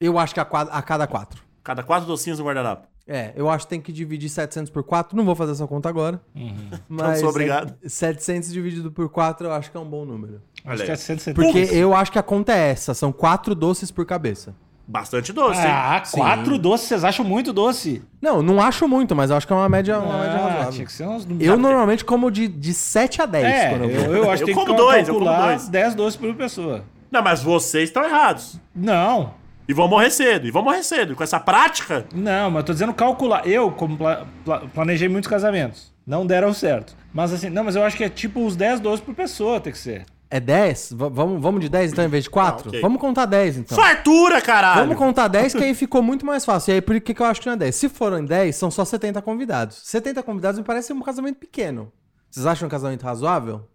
Eu 0.00 0.18
acho 0.18 0.32
que 0.32 0.40
a, 0.40 0.44
quad- 0.44 0.68
a 0.70 0.80
cada 0.80 1.06
quatro. 1.06 1.42
Cada 1.62 1.82
quatro 1.82 2.06
docinhos 2.06 2.38
um 2.38 2.44
guardanapo. 2.44 2.86
É, 3.06 3.32
eu 3.34 3.48
acho 3.48 3.64
que 3.64 3.70
tem 3.70 3.80
que 3.80 3.90
dividir 3.90 4.28
700 4.28 4.70
por 4.70 4.82
4. 4.84 5.16
Não 5.16 5.24
vou 5.24 5.34
fazer 5.34 5.52
essa 5.52 5.66
conta 5.66 5.88
agora. 5.88 6.20
Uhum. 6.36 6.70
Mas 6.88 7.20
sou 7.20 7.30
obrigado. 7.30 7.74
é- 7.82 7.88
700 7.88 8.52
dividido 8.52 8.92
por 8.92 9.08
4 9.08 9.46
eu 9.48 9.52
acho 9.52 9.70
que 9.70 9.76
é 9.76 9.80
um 9.80 9.84
bom 9.88 10.04
número. 10.04 10.40
Olha 10.64 10.74
Acho 10.74 10.82
aí. 10.82 10.86
que 10.86 10.92
é 10.92 10.96
170. 10.96 11.34
Porque 11.42 11.74
eu 11.74 11.94
acho 11.94 12.12
que 12.12 12.18
a 12.18 12.22
conta 12.22 12.52
é 12.52 12.70
essa. 12.70 12.94
São 12.94 13.10
4 13.10 13.54
doces 13.54 13.90
por 13.90 14.04
cabeça. 14.06 14.54
Bastante 14.86 15.32
doce, 15.34 15.60
hein? 15.60 15.66
Ah, 15.70 16.00
Sim. 16.02 16.16
quatro 16.18 16.56
doces, 16.58 16.88
vocês 16.88 17.04
acham 17.04 17.22
muito 17.22 17.52
doce? 17.52 18.02
Não, 18.22 18.40
não 18.40 18.58
acho 18.62 18.88
muito, 18.88 19.14
mas 19.14 19.30
eu 19.30 19.36
acho 19.36 19.46
que 19.46 19.52
é 19.52 19.56
uma 19.56 19.68
média, 19.68 19.98
uma 19.98 20.16
média 20.18 20.32
Ah, 20.38 20.46
razoável. 20.48 20.72
tinha 20.72 20.86
que 20.86 20.92
ser 20.92 21.06
uns... 21.06 21.26
Eu 21.40 21.58
normalmente 21.58 22.06
como 22.06 22.30
de, 22.30 22.48
de 22.48 22.72
7 22.72 23.20
a 23.20 23.26
10 23.26 23.44
É, 23.44 23.68
quando 23.70 23.84
eu 23.84 23.90
eu, 23.90 24.04
vou. 24.06 24.14
eu 24.16 24.30
acho 24.30 24.42
Eu 24.44 24.46
que 24.46 24.54
tem 24.54 24.62
que 24.64 24.66
como 24.70 24.78
dois, 24.78 25.06
eu 25.08 25.14
como 25.14 25.26
calcular 25.26 25.48
dois. 25.48 25.68
10 25.68 25.94
doces 25.94 26.16
por 26.18 26.34
pessoa. 26.34 26.84
Não, 27.10 27.22
mas 27.22 27.42
vocês 27.42 27.90
estão 27.90 28.02
errados. 28.02 28.58
Não, 28.74 29.34
E 29.68 29.74
vão 29.74 29.86
morrer 29.86 30.10
cedo. 30.10 30.46
E 30.46 30.50
vão 30.50 30.62
morrer 30.62 30.82
cedo. 30.82 31.14
Com 31.14 31.22
essa 31.22 31.38
prática... 31.38 32.06
não, 32.14 32.50
mas 32.50 32.60
eu 32.62 32.66
tô 32.66 32.72
dizendo 32.72 32.94
calcular. 32.94 33.46
Eu, 33.46 33.70
como 33.70 33.96
pla- 33.98 34.26
pla- 34.44 34.60
planejei 34.72 35.08
muitos 35.08 35.28
casamentos, 35.28 35.92
não 36.06 36.26
deram 36.26 36.52
certo. 36.54 36.96
Mas 37.12 37.32
assim, 37.32 37.50
não, 37.50 37.64
mas 37.64 37.76
eu 37.76 37.82
acho 37.84 37.96
que 37.96 38.04
é 38.04 38.08
tipo 38.08 38.44
os 38.46 38.56
10 38.56 38.80
doces 38.80 39.04
por 39.04 39.14
pessoa, 39.14 39.60
tem 39.60 39.72
que 39.72 39.78
ser. 39.78 40.06
É 40.30 40.38
10? 40.38 40.92
V- 40.92 41.08
vamos, 41.10 41.40
vamos 41.42 41.60
de 41.60 41.68
10 41.68 41.92
então 41.92 42.04
em 42.04 42.08
vez 42.08 42.24
de 42.24 42.30
4? 42.30 42.64
Ah, 42.64 42.68
ok. 42.68 42.80
Vamos 42.82 43.00
contar 43.00 43.24
10 43.26 43.58
então. 43.58 43.76
Fartura, 43.78 44.40
caralho! 44.42 44.80
Vamos 44.80 44.96
contar 44.96 45.26
10 45.28 45.54
que 45.54 45.64
aí 45.64 45.72
ficou 45.74 46.02
muito 46.02 46.24
mais 46.26 46.44
fácil. 46.44 46.72
E 46.72 46.74
aí 46.74 46.80
por 46.82 46.98
que, 47.00 47.14
que 47.14 47.20
eu 47.22 47.26
acho 47.26 47.40
que 47.40 47.46
não 47.46 47.54
é 47.54 47.56
10? 47.56 47.74
Se 47.74 47.88
forem 47.88 48.24
10, 48.24 48.54
são 48.56 48.70
só 48.70 48.84
70 48.84 49.22
convidados. 49.22 49.80
70 49.84 50.22
convidados 50.22 50.58
me 50.58 50.64
parece 50.64 50.92
um 50.92 51.00
casamento 51.00 51.36
pequeno. 51.38 51.90
Vocês 52.30 52.44
acham 52.46 52.66
um 52.66 52.70
casamento 52.70 53.02
razoável? 53.02 53.66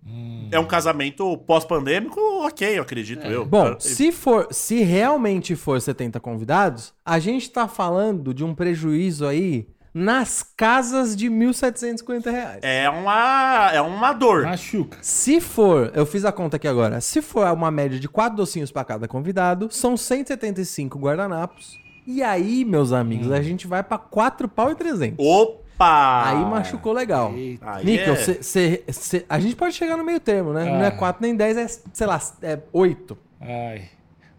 É 0.52 0.60
um 0.60 0.66
casamento 0.66 1.36
pós-pandêmico, 1.40 2.20
ok, 2.46 2.78
eu 2.78 2.84
acredito 2.84 3.26
eu. 3.26 3.46
Bom, 3.46 3.74
Ah, 3.74 3.80
se 3.80 4.12
for, 4.12 4.48
se 4.52 4.84
realmente 4.84 5.56
for 5.56 5.82
70 5.82 6.20
convidados, 6.20 6.94
a 7.04 7.18
gente 7.18 7.50
tá 7.50 7.68
falando 7.68 8.34
de 8.34 8.44
um 8.44 8.54
prejuízo 8.54 9.26
aí 9.26 9.68
nas 9.92 10.44
casas 10.44 11.16
de 11.16 11.30
1.750 11.30 12.32
reais. 12.32 12.60
É 12.64 12.90
uma, 12.90 13.72
é 13.74 13.82
uma 13.82 14.14
dor. 14.14 14.44
Machuca. 14.44 14.98
Se 15.02 15.40
for, 15.42 15.92
eu 15.96 16.06
fiz 16.06 16.24
a 16.26 16.32
conta 16.32 16.58
aqui 16.58 16.68
agora, 16.68 17.02
se 17.02 17.22
for 17.22 17.48
uma 17.52 17.72
média 17.72 18.00
de 18.00 18.08
4 18.08 18.36
docinhos 18.36 18.72
pra 18.72 18.84
cada 18.84 19.08
convidado, 19.08 19.68
são 19.72 19.96
175 19.98 20.98
guardanapos. 21.00 21.80
E 22.06 22.22
aí, 22.22 22.66
meus 22.66 22.92
amigos, 22.92 23.32
a 23.32 23.42
gente 23.42 23.66
vai 23.66 23.82
pra 23.82 23.98
4 23.98 24.48
pau 24.50 24.70
e 24.72 24.76
300. 24.76 25.16
Opa! 25.26 25.63
Aí 25.80 26.46
machucou 26.46 26.94
legal. 26.94 27.34
Eita. 27.36 27.80
Níquel, 27.84 28.14
é- 28.14 28.18
cê- 28.18 28.44
cê- 28.44 28.84
cê- 28.90 29.26
a 29.28 29.40
gente 29.40 29.56
pode 29.56 29.74
chegar 29.76 29.98
no 29.98 30.04
meio 30.04 30.20
termo, 30.20 30.54
né? 30.54 30.70
Ah. 30.70 30.78
Não 30.78 30.86
é 30.86 30.92
4 30.92 31.22
nem 31.22 31.36
10, 31.36 31.58
é, 31.58 31.68
sei 31.94 32.08
lá, 32.08 32.20
é 32.42 32.60
8. 32.72 33.18
Ai. 33.42 33.84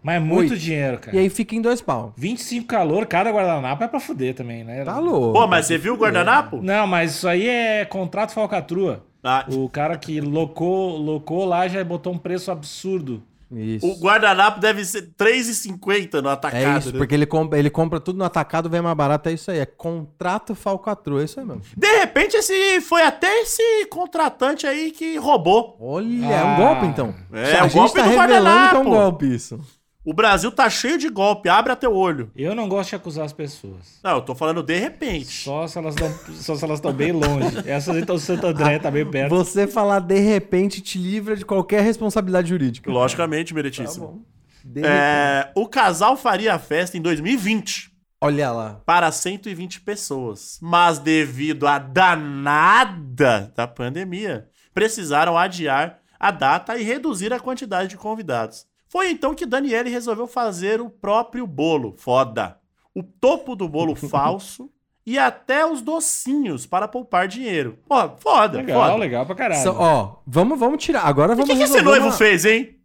Mas 0.01 0.15
é 0.17 0.19
muito 0.19 0.51
Oito. 0.51 0.57
dinheiro, 0.57 0.99
cara. 0.99 1.15
E 1.17 1.19
aí 1.19 1.29
fica 1.29 1.55
em 1.55 1.61
dois 1.61 1.81
pau. 1.81 2.13
25 2.15 2.67
calor, 2.67 3.07
cada 3.07 3.31
guardanapo 3.31 3.83
é 3.83 3.87
pra 3.87 3.99
fuder 3.99 4.35
também, 4.35 4.63
né? 4.63 4.83
Tá 4.83 4.99
louco. 4.99 5.33
Pô, 5.39 5.47
mas 5.47 5.65
você 5.65 5.79
viu 5.79 5.95
o 5.95 5.97
guardanapo? 5.97 6.59
Não, 6.61 6.85
mas 6.85 7.15
isso 7.15 7.27
aí 7.27 7.47
é 7.47 7.85
contrato 7.85 8.31
falcatrua. 8.33 9.03
Ah, 9.23 9.43
O 9.51 9.67
cara 9.67 9.97
que 9.97 10.21
locou, 10.21 10.95
locou 10.97 11.43
lá 11.45 11.67
já 11.67 11.83
botou 11.83 12.13
um 12.13 12.17
preço 12.19 12.51
absurdo. 12.51 13.23
Isso. 13.55 13.87
o 13.87 13.95
guardanapo 13.99 14.59
deve 14.59 14.83
ser 14.85 14.99
R$3,50 15.17 16.21
no 16.21 16.29
atacado. 16.29 16.61
É 16.61 16.77
isso, 16.77 16.91
né? 16.91 16.97
porque 16.97 17.13
ele 17.15 17.25
compra, 17.25 17.57
ele 17.57 17.69
compra 17.69 17.99
tudo 17.99 18.17
no 18.17 18.25
atacado, 18.25 18.69
vem 18.69 18.81
mais 18.81 18.95
barato, 18.97 19.29
é 19.29 19.33
isso 19.33 19.49
aí. 19.51 19.59
É 19.59 19.65
contrato 19.65 20.53
falcatrua, 20.53 21.21
é 21.21 21.25
isso 21.25 21.39
aí 21.39 21.45
mesmo. 21.45 21.61
De 21.75 21.87
repente, 21.99 22.35
esse 22.37 22.81
foi 22.81 23.01
até 23.03 23.41
esse 23.41 23.85
contratante 23.89 24.67
aí 24.67 24.91
que 24.91 25.17
roubou. 25.17 25.77
Olha, 25.79 26.25
é 26.25 26.43
um 26.43 26.53
Ah. 26.53 26.57
golpe 26.57 26.85
então. 26.87 27.15
É, 27.31 27.59
o 27.59 27.63
gente 27.63 27.73
golpe 27.73 27.95
tá 27.95 28.03
do 28.03 28.09
revelando 28.09 28.33
que 28.69 28.75
é 28.75 28.79
um 28.79 28.83
guardanapo. 28.83 28.89
golpe 28.89 29.33
isso. 29.35 29.59
O 30.05 30.13
Brasil 30.13 30.51
tá 30.51 30.69
cheio 30.69 30.99
de 30.99 31.09
golpe, 31.09 31.49
abre 31.49 31.71
até 31.73 31.89
o 31.89 31.93
olho. 31.95 32.29
Eu 32.35 32.53
não 32.53 32.69
gosto 32.69 32.89
de 32.91 32.95
acusar 32.95 33.25
as 33.25 33.33
pessoas. 33.33 33.99
Não, 34.03 34.11
eu 34.11 34.21
tô 34.21 34.35
falando 34.35 34.61
de 34.61 34.77
repente. 34.77 35.43
Só 35.43 35.67
se 35.67 35.79
elas 35.79 35.95
estão 35.95 36.33
só 36.35 36.55
se 36.55 36.63
elas 36.63 36.77
estão 36.77 36.93
bem 36.93 37.11
longe. 37.11 37.57
Essas 37.65 37.97
então 37.97 38.15
Santo 38.19 38.45
André 38.45 38.77
tá 38.77 38.91
bem 38.91 39.03
perto. 39.09 39.31
Você 39.35 39.65
falar 39.65 39.99
de 39.99 40.19
repente 40.19 40.79
te 40.79 40.99
livra 40.99 41.35
de 41.35 41.43
qualquer 41.43 41.81
responsabilidade 41.81 42.49
jurídica. 42.49 42.91
Logicamente, 42.91 43.51
Tá 43.51 43.55
meritíssimo. 43.55 44.07
bom. 44.07 44.21
De 44.63 44.81
repente. 44.81 44.95
É, 44.95 45.51
o 45.55 45.67
casal 45.67 46.15
faria 46.15 46.53
a 46.53 46.59
festa 46.59 46.95
em 46.97 47.01
2020 47.01 47.91
Olha 48.21 48.51
lá. 48.51 48.81
para 48.85 49.11
120 49.11 49.81
pessoas. 49.81 50.59
Mas 50.61 50.99
devido 50.99 51.65
à 51.67 51.79
danada 51.79 53.51
da 53.55 53.67
pandemia, 53.67 54.47
precisaram 54.71 55.35
adiar 55.35 55.99
a 56.19 56.29
data 56.29 56.77
e 56.77 56.83
reduzir 56.83 57.33
a 57.33 57.39
quantidade 57.39 57.89
de 57.89 57.97
convidados. 57.97 58.67
Foi 58.95 59.11
então 59.11 59.35
que 59.35 59.45
Daniele 59.45 59.89
resolveu 59.89 60.25
fazer 60.25 60.79
o 60.79 60.89
próprio 60.89 61.45
bolo. 61.45 61.95
Foda. 61.97 62.57
O 62.93 63.03
topo 63.03 63.53
do 63.53 63.67
bolo 63.67 63.93
falso 64.07 64.69
e 65.05 65.19
até 65.19 65.65
os 65.69 65.81
docinhos 65.81 66.65
para 66.65 66.87
poupar 66.87 67.27
dinheiro. 67.27 67.77
Pô, 67.89 67.95
foda, 68.17 68.59
Legal, 68.59 68.81
foda. 68.81 68.95
legal 68.95 69.25
pra 69.25 69.35
caralho. 69.35 69.61
Só- 69.61 69.75
ó, 69.77 70.15
vamos, 70.25 70.57
vamos 70.57 70.81
tirar. 70.81 71.01
Agora 71.01 71.33
O 71.33 71.35
vamos 71.35 71.49
que, 71.51 71.57
que 71.57 71.63
esse 71.63 71.81
noivo 71.81 72.05
uma... 72.05 72.13
fez, 72.13 72.45
hein? 72.45 72.77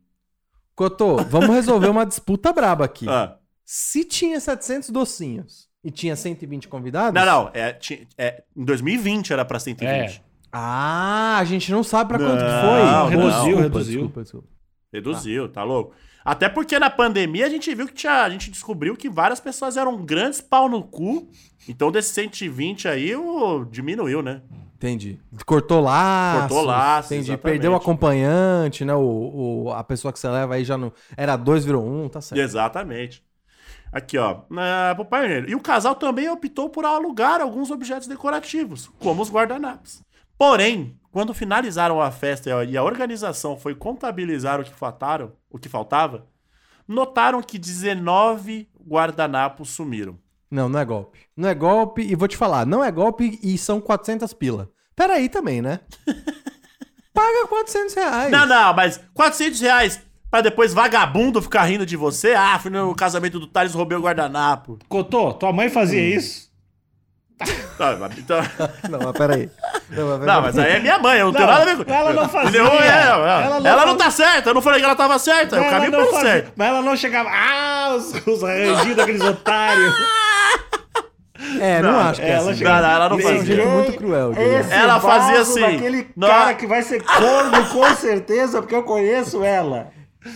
Cotô, 0.75 1.19
vamos 1.19 1.51
resolver 1.55 1.87
uma 1.89 2.05
disputa 2.05 2.53
braba 2.53 2.85
aqui. 2.87 3.09
Ah. 3.09 3.37
Se 3.65 4.03
tinha 4.03 4.41
700 4.41 4.91
docinhos 4.91 5.69
e 5.85 5.93
tinha 5.93 6.17
120 6.17 6.67
convidados... 6.67 7.15
Não, 7.15 7.25
não. 7.45 7.51
É, 7.55 7.79
é, 8.19 8.43
em 8.57 8.65
2020 8.65 9.33
era 9.33 9.45
pra 9.45 9.61
120. 9.61 10.21
Ah, 10.51 11.39
a 11.39 11.45
gente 11.45 11.71
não 11.71 11.85
sabe 11.85 12.09
pra 12.09 12.19
quanto 12.19 12.45
que 12.45 12.51
foi. 12.51 12.83
não. 12.83 13.07
Reduziu, 13.07 13.31
desculpa, 13.43 13.63
reduziu. 13.63 14.01
Desculpa, 14.01 14.23
desculpa. 14.23 14.60
Reduziu, 14.93 15.49
tá 15.49 15.63
louco? 15.63 15.95
Até 16.25 16.49
porque 16.49 16.79
na 16.79 16.91
pandemia 16.91 17.47
a 17.47 17.49
gente 17.49 17.75
viu 17.75 17.87
que 17.87 17.95
tinha. 17.95 18.23
A 18.23 18.29
gente 18.31 18.51
descobriu 18.51 18.97
que 18.97 19.09
várias 19.09 19.41
pessoas 19.41 19.77
eram 19.77 19.97
grandes 20.05 20.41
pau 20.41 20.69
no 20.69 20.83
cu. 20.83 21.29
Então, 21.69 21.91
desses 21.91 22.13
120 22.13 22.89
aí, 22.89 23.15
o, 23.15 23.65
diminuiu, 23.65 24.21
né? 24.23 24.43
Entendi. 24.77 25.19
Cortou 25.47 25.81
laço. 25.81 26.41
Cortou 26.49 26.63
laço, 26.63 27.09
Entendi. 27.15 27.31
exatamente. 27.33 27.43
Perdeu 27.55 27.73
o 27.73 27.77
acompanhante, 27.77 28.85
né? 28.85 28.95
O, 28.95 29.65
o- 29.67 29.73
a 29.73 29.85
pessoa 29.85 30.13
que 30.13 30.19
você 30.19 30.29
leva 30.29 30.55
aí 30.55 30.65
já 30.65 30.77
não. 30.77 30.93
Era 31.17 31.37
dois, 31.37 31.65
virou 31.65 31.87
um, 31.87 32.09
tá 32.09 32.21
certo. 32.21 32.41
Exatamente. 32.41 33.23
Aqui, 33.93 34.17
ó. 34.19 34.43
Na, 34.49 34.95
pro 34.95 35.05
pioneiro. 35.05 35.51
E 35.51 35.55
o 35.55 35.61
casal 35.61 35.95
também 35.95 36.29
optou 36.29 36.69
por 36.71 36.85
alugar 36.85 37.41
alguns 37.41 37.71
objetos 37.71 38.09
decorativos, 38.09 38.89
como 38.99 39.21
os 39.23 39.31
guardanapos. 39.31 40.03
Porém, 40.41 40.99
quando 41.13 41.35
finalizaram 41.35 42.01
a 42.01 42.11
festa 42.11 42.65
e 42.65 42.75
a 42.75 42.83
organização 42.83 43.59
foi 43.59 43.75
contabilizar 43.75 44.59
o 44.59 44.65
que 44.65 44.73
faltaram, 44.73 45.33
o 45.51 45.59
que 45.59 45.69
faltava, 45.69 46.27
notaram 46.89 47.43
que 47.43 47.59
19 47.59 48.67
guardanapos 48.83 49.69
sumiram. 49.69 50.19
Não, 50.51 50.67
não 50.67 50.81
é 50.81 50.85
golpe. 50.87 51.19
Não 51.37 51.47
é 51.47 51.55
golpe 51.55 52.01
e 52.01 52.15
vou 52.15 52.27
te 52.27 52.39
falar, 52.39 52.65
não 52.65 52.83
é 52.83 52.91
golpe 52.91 53.39
e 53.43 53.59
são 53.59 53.83
400 53.83 54.33
pila. 54.33 54.71
Peraí 54.97 55.29
também, 55.29 55.61
né? 55.61 55.81
Paga 57.13 57.47
400 57.47 57.95
reais. 57.95 58.31
Não, 58.31 58.47
não, 58.47 58.73
mas 58.73 58.99
400 59.13 59.61
reais 59.61 60.01
pra 60.31 60.41
depois 60.41 60.73
vagabundo 60.73 61.43
ficar 61.43 61.65
rindo 61.65 61.85
de 61.85 61.99
você? 61.99 62.33
Ah, 62.33 62.59
fui 62.59 62.71
no 62.71 62.95
casamento 62.95 63.39
do 63.39 63.47
Thales, 63.47 63.75
roubei 63.75 63.99
o 63.99 64.03
guardanapo. 64.03 64.79
Cotô, 64.89 65.35
tua 65.35 65.53
mãe 65.53 65.69
fazia 65.69 66.01
isso? 66.01 66.50
Tá, 67.79 67.97
mas 67.99 68.19
então... 68.19 68.39
Não, 68.91 68.99
mas 69.03 69.13
peraí. 69.13 69.49
Não, 69.91 70.19
mas, 70.19 70.27
Não, 70.27 70.43
mas 70.43 70.59
aí 70.59 70.73
é 70.73 70.81
minha 70.81 70.99
mãe, 70.99 71.19
eu 71.21 71.27
não, 71.27 71.33
tenho 71.33 71.47
Não, 71.47 71.53
nada 71.53 71.71
a 71.71 71.75
ver 71.75 71.85
com 71.85 71.93
ela 71.95 72.13
não 72.13 72.29
fazia. 72.29 72.61
É, 72.61 72.65
Ela 72.67 73.43
ela, 73.43 73.61
não 73.61 73.61
não, 73.61 73.99
faz- 73.99 74.17
tá 74.17 74.25
certa, 74.25 74.51
eu 74.51 74.55
não 74.55 74.61
falei 74.63 74.81
que 74.81 74.85
ela 74.85 74.95
tava 74.95 75.19
certa, 75.19 75.57
é 75.57 75.61
o 75.61 75.71
caminho 75.71 75.89
ela 75.95 75.99
não 75.99 75.99
pelo 76.05 76.11
fazia- 76.13 76.31
certo. 76.31 76.53
Mas 76.57 76.69
ela 76.69 76.83
não 76.83 76.97
chegava. 76.97 77.31
Ah, 77.33 77.95
os, 77.97 78.27
os 78.27 78.45
arranjinhos 78.45 78.97
daqueles 78.97 79.23
otários. 79.23 79.95
É, 81.59 81.81
não, 81.81 81.93
Não, 81.93 82.01
acho 82.01 82.21
que 82.21 82.27
é 82.27 82.31
ela 82.33 82.51
assim. 82.51 82.59
chegava- 82.59 82.83
Não, 82.83 82.89
não, 82.89 82.95
ela 82.97 83.09
não 83.09 83.19
Isso 83.19 83.29
é 83.29 83.33
um 83.33 83.37
fazia. 83.39 83.55
jeito 83.57 83.69
muito 83.71 83.93
cruel. 83.95 84.33
Ela 84.71 85.01
fazia 85.01 85.41
assim, 85.41 85.61
Daquele 85.61 86.09
não- 86.15 86.29
cara 86.29 86.55
que 86.55 86.67
vai 86.67 86.83
ser 86.83 87.03
corno, 87.03 87.67
com 87.69 87.95
certeza, 87.95 88.61
porque 88.61 88.75
eu 88.75 88.83
conheço 88.83 89.43
ela. 89.43 89.89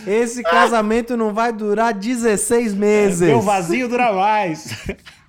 Esse 0.07 0.41
casamento 0.41 1.15
não 1.15 1.31
vai 1.31 1.53
durar 1.53 1.93
16 1.93 2.73
meses. 2.73 3.21
Meu 3.29 3.39
vazio 3.39 3.87
dura 3.87 4.11
mais. 4.11 4.67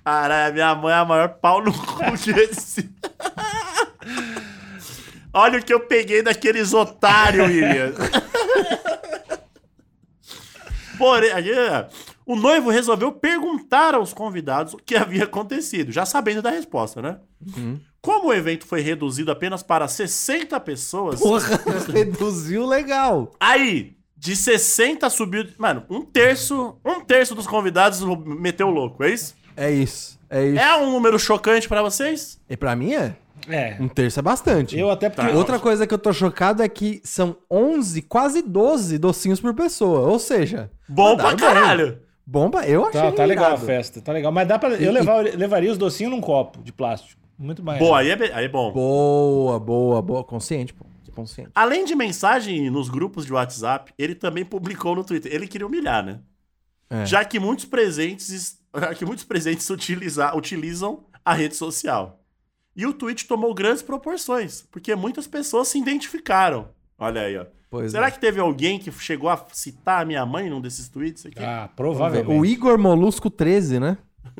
Caralho, 0.07 0.53
minha 0.53 0.73
mãe 0.73 0.93
é 0.93 0.95
a 0.95 1.03
maior 1.03 1.27
pau 1.27 1.61
no 1.61 1.73
cu 1.73 1.97
que 2.17 2.31
esse. 2.31 2.89
Olha 5.33 5.59
o 5.59 5.61
que 5.61 5.73
eu 5.73 5.81
peguei 5.81 6.21
daqueles 6.23 6.73
otários, 6.73 7.45
William. 7.45 7.91
Porém, 10.97 11.29
é, 11.31 11.89
o 12.25 12.37
noivo 12.37 12.69
resolveu 12.69 13.11
perguntar 13.11 13.95
aos 13.95 14.13
convidados 14.13 14.75
o 14.75 14.77
que 14.77 14.95
havia 14.95 15.25
acontecido, 15.25 15.91
já 15.91 16.05
sabendo 16.05 16.41
da 16.41 16.51
resposta, 16.51 17.01
né? 17.01 17.19
Como 18.01 18.29
o 18.29 18.33
evento 18.33 18.65
foi 18.65 18.79
reduzido 18.79 19.29
apenas 19.29 19.61
para 19.61 19.89
60 19.89 20.57
pessoas, 20.61 21.19
Porra, 21.19 21.59
reduziu 21.93 22.65
legal. 22.65 23.33
aí 23.41 23.97
de 24.15 24.35
60 24.35 25.09
subiu. 25.09 25.45
Mano, 25.57 25.83
um 25.89 26.01
terço, 26.01 26.79
um 26.83 27.01
terço 27.01 27.35
dos 27.35 27.45
convidados 27.45 28.01
meteu 28.25 28.69
louco, 28.69 29.03
é 29.03 29.11
isso? 29.11 29.35
É 29.57 29.71
isso. 29.71 30.17
É 30.29 30.45
isso. 30.45 30.59
É 30.59 30.77
um 30.77 30.91
número 30.91 31.17
chocante 31.19 31.67
pra 31.67 31.81
vocês? 31.81 32.39
E 32.49 32.55
pra 32.55 32.75
mim 32.75 32.93
é. 32.93 33.15
É. 33.49 33.77
Um 33.79 33.87
terço 33.87 34.19
é 34.19 34.21
bastante. 34.21 34.77
Eu 34.77 34.89
até 34.91 35.09
porque. 35.09 35.31
Tá. 35.31 35.37
Outra 35.37 35.57
coisa 35.59 35.87
que 35.87 35.93
eu 35.93 35.97
tô 35.97 36.11
chocado 36.13 36.61
é 36.61 36.67
que 36.69 37.01
são 37.03 37.37
11, 37.49 38.01
quase 38.03 38.41
12 38.41 38.97
docinhos 38.97 39.39
por 39.39 39.53
pessoa. 39.53 40.01
Ou 40.09 40.19
seja, 40.19 40.69
Bom 40.87 41.15
pra 41.15 41.31
mandaram 41.31 41.53
bem. 41.53 41.61
caralho. 41.63 41.99
Bomba, 42.25 42.65
eu 42.67 42.85
achei 42.85 42.99
Tá, 43.01 43.11
tá 43.13 43.23
legal 43.25 43.53
a 43.53 43.57
festa, 43.57 44.01
tá 44.01 44.11
legal. 44.11 44.33
Mas 44.33 44.45
dá 44.47 44.59
pra. 44.59 44.71
Eu 44.71 44.89
E- 44.89 44.93
levar- 44.93 45.23
levaria 45.23 45.71
os 45.71 45.77
docinhos 45.77 46.11
num 46.11 46.19
copo 46.19 46.61
de 46.61 46.73
plástico. 46.73 47.21
Muito 47.39 47.63
mais. 47.63 47.79
Boa, 47.79 47.99
aí 47.99 48.09
é, 48.09 48.33
aí 48.33 48.45
é 48.45 48.49
bom. 48.49 48.73
Boa, 48.73 49.57
boa, 49.59 50.01
boa. 50.01 50.23
Consciente, 50.25 50.73
pô. 50.73 50.85
Consciente. 51.15 51.49
Além 51.55 51.85
de 51.85 51.95
mensagem 51.95 52.69
nos 52.69 52.89
grupos 52.89 53.25
de 53.25 53.31
WhatsApp, 53.33 53.91
ele 53.97 54.13
também 54.13 54.43
publicou 54.45 54.93
no 54.95 55.03
Twitter. 55.05 55.33
Ele 55.33 55.47
queria 55.47 55.65
humilhar, 55.65 56.05
né? 56.05 56.19
É. 56.89 57.05
Já 57.05 57.23
que 57.25 57.39
muitos 57.39 57.65
presentes, 57.65 58.59
que 58.97 59.05
muitos 59.05 59.23
presentes 59.23 59.69
utiliza- 59.69 60.35
utilizam 60.35 61.05
a 61.23 61.33
rede 61.33 61.55
social. 61.55 62.23
E 62.75 62.85
o 62.85 62.93
tweet 62.93 63.27
tomou 63.27 63.53
grandes 63.53 63.81
proporções, 63.81 64.61
porque 64.71 64.95
muitas 64.95 65.25
pessoas 65.27 65.67
se 65.67 65.79
identificaram. 65.79 66.69
Olha 66.97 67.21
aí, 67.21 67.37
ó. 67.37 67.45
Pois 67.69 67.91
Será 67.91 68.07
é. 68.07 68.11
que 68.11 68.19
teve 68.19 68.39
alguém 68.39 68.79
que 68.79 68.91
chegou 68.91 69.29
a 69.29 69.45
citar 69.51 70.01
a 70.01 70.05
minha 70.05 70.25
mãe 70.25 70.49
num 70.49 70.61
desses 70.61 70.87
tweets 70.87 71.25
aqui? 71.25 71.39
Ah, 71.43 71.69
provavelmente. 71.75 72.39
O 72.39 72.45
Igor 72.45 72.77
Molusco 72.77 73.29
13, 73.29 73.79
né? 73.79 73.97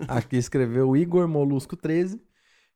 Aqui 0.08 0.38
escreveu 0.38 0.90
o 0.90 0.96
Igor 0.98 1.27
Molusco 1.27 1.75
13. 1.75 2.22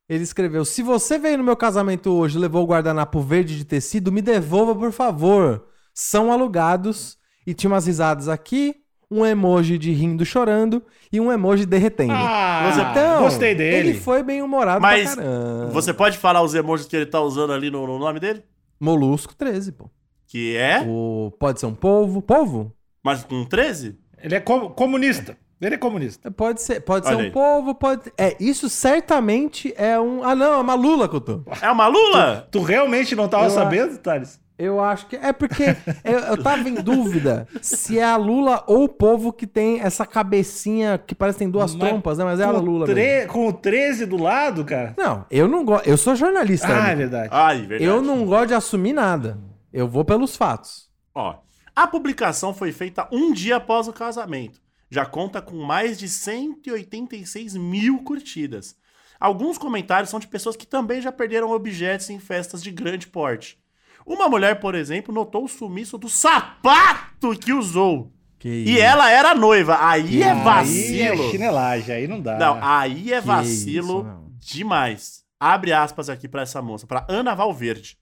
Ele 0.10 0.24
escreveu: 0.24 0.66
Se 0.66 0.84
você 0.84 1.18
veio 1.18 1.38
no 1.38 1.44
meu 1.44 1.56
casamento 1.56 2.12
hoje 2.12 2.38
e 2.38 2.42
levou 2.42 2.64
o 2.64 2.68
guardanapo 2.68 3.22
verde 3.22 3.58
de 3.58 3.64
tecido, 3.64 4.12
me 4.12 4.22
devolva, 4.22 4.76
por 4.76 4.92
favor. 4.92 5.68
São 5.94 6.32
alugados. 6.32 7.18
E 7.48 7.54
tinha 7.54 7.72
umas 7.72 7.88
risadas 7.88 8.28
aqui, 8.28 8.76
um 9.12 9.26
emoji 9.26 9.78
de 9.78 9.92
rindo 9.92 10.24
chorando 10.26 10.82
e 11.12 11.20
um 11.20 11.30
emoji 11.32 11.66
derretendo. 11.66 12.14
Ah, 12.14 12.72
Você- 12.72 12.82
então, 12.82 13.24
gostei 13.24 13.54
dele. 13.54 13.90
Ele 13.90 13.94
foi 14.00 14.24
bem 14.24 14.42
humorado 14.42 14.82
Mas 14.82 15.14
pra 15.14 15.24
caramba. 15.24 15.66
Você 15.72 15.94
pode 15.94 16.18
falar 16.18 16.42
os 16.42 16.56
emojis 16.56 16.88
que 16.88 16.96
ele 16.96 17.06
tá 17.06 17.20
usando 17.20 17.52
ali 17.52 17.70
no, 17.70 17.86
no 17.86 18.00
nome 18.00 18.20
dele? 18.20 18.42
Molusco 18.80 19.36
13, 19.36 19.74
pô. 19.74 19.90
Que 20.26 20.56
é? 20.56 20.82
O... 20.88 21.32
Pode 21.38 21.60
ser 21.60 21.66
um 21.66 21.76
polvo. 21.76 22.22
Polvo? 22.22 22.74
Mas 23.04 23.24
com 23.24 23.44
13? 23.44 24.00
Ele 24.24 24.36
é 24.36 24.40
co- 24.40 24.70
comunista. 24.70 25.38
Ele 25.60 25.76
é 25.76 25.78
comunista. 25.78 26.32
Pode 26.32 26.60
ser, 26.60 26.80
pode 26.80 27.06
ser 27.06 27.16
um 27.16 27.20
aí. 27.20 27.30
polvo, 27.32 27.76
pode. 27.76 28.12
É, 28.18 28.36
isso 28.40 28.68
certamente 28.68 29.72
é 29.78 30.00
um. 30.00 30.24
Ah, 30.24 30.34
não, 30.36 30.54
é 30.54 30.58
uma 30.58 30.74
lula, 30.74 31.08
Couto. 31.08 31.46
É 31.62 31.70
uma 31.70 31.86
Lula? 31.88 32.48
Tu 32.50 32.60
realmente 32.64 33.16
não 33.16 33.28
tava 33.28 33.46
Eu 33.46 33.50
sabendo, 33.52 33.98
Thales? 34.00 34.41
Eu 34.62 34.80
acho 34.80 35.08
que. 35.08 35.16
É 35.16 35.34
porque 35.34 35.64
eu, 36.04 36.20
eu 36.20 36.44
tava 36.44 36.68
em 36.70 36.76
dúvida 36.76 37.48
se 37.62 37.98
é 37.98 38.04
a 38.04 38.16
Lula 38.18 38.64
ou 38.68 38.84
o 38.84 38.90
povo 38.90 39.34
que 39.34 39.48
tem 39.48 39.80
essa 39.80 40.06
cabecinha 40.06 40.98
que 40.98 41.16
parece 41.16 41.38
que 41.38 41.46
tem 41.46 41.52
duas 41.52 41.74
Mas 41.76 41.90
trompas, 41.90 42.18
né? 42.18 42.24
Mas 42.26 42.40
é 42.40 42.44
a 42.44 42.52
Lula. 42.52 42.86
tre- 42.86 42.94
mesmo. 43.18 43.32
Com 43.34 43.48
o 43.48 43.54
13 43.54 44.06
do 44.06 44.18
lado, 44.18 44.64
cara. 44.64 44.94
Não, 44.98 45.26
eu 45.32 45.48
não 45.48 45.66
gosto. 45.66 45.88
Eu 45.88 45.98
sou 45.98 46.16
jornalista. 46.16 46.68
Ah, 46.68 46.90
é 46.90 46.96
verdade. 46.96 47.30
Ai, 47.32 47.58
verdade. 47.62 47.84
eu 47.84 48.02
não 48.02 48.26
gosto 48.26 48.48
de 48.50 48.54
assumir 48.54 48.94
nada. 48.94 49.38
Eu 49.74 49.88
vou 49.88 50.06
pelos 50.06 50.36
fatos. 50.36 50.90
Ó, 51.16 51.36
a 51.76 51.88
publicação 51.88 52.54
foi 52.54 52.72
feita 52.72 53.08
um 53.12 53.32
dia 53.34 53.56
após 53.56 53.88
o 53.88 53.94
casamento. 53.94 54.60
Já 54.90 55.06
conta 55.06 55.42
com 55.42 55.56
mais 55.56 55.98
de 55.98 56.08
186 56.08 57.56
mil 57.56 58.04
curtidas. 58.04 58.76
Alguns 59.20 59.58
comentários 59.58 60.10
são 60.10 60.20
de 60.20 60.28
pessoas 60.28 60.56
que 60.56 60.66
também 60.68 61.02
já 61.02 61.12
perderam 61.12 61.52
objetos 61.52 62.10
em 62.10 62.20
festas 62.20 62.62
de 62.62 62.72
grande 62.72 63.08
porte. 63.08 63.58
Uma 64.06 64.28
mulher, 64.30 64.60
por 64.60 64.76
exemplo, 64.76 65.14
notou 65.14 65.46
o 65.46 65.48
sumiço 65.50 65.98
do 65.98 66.10
sapato 66.10 67.36
que 67.38 67.54
usou. 67.54 68.12
Que 68.40 68.50
E 68.50 68.80
ela 68.80 69.10
era 69.10 69.36
noiva. 69.36 69.78
Aí 69.80 70.24
é 70.24 70.32
Aí 70.32 70.44
vacilo. 70.44 71.24
é 71.28 71.30
chinelagem, 71.32 71.96
aí 71.96 72.08
não 72.08 72.20
dá. 72.20 72.38
Não, 72.38 72.60
aí 72.62 73.14
é 73.14 73.22
Que 73.22 73.28
vacilo 73.28 74.02
isso, 74.40 74.54
demais. 74.56 75.24
Abre 75.40 75.74
aspas 75.74 76.10
aqui 76.10 76.28
pra 76.28 76.42
essa 76.42 76.62
moça, 76.62 76.86
pra 76.88 77.06
Ana 77.10 77.34
Valverde. 77.36 77.98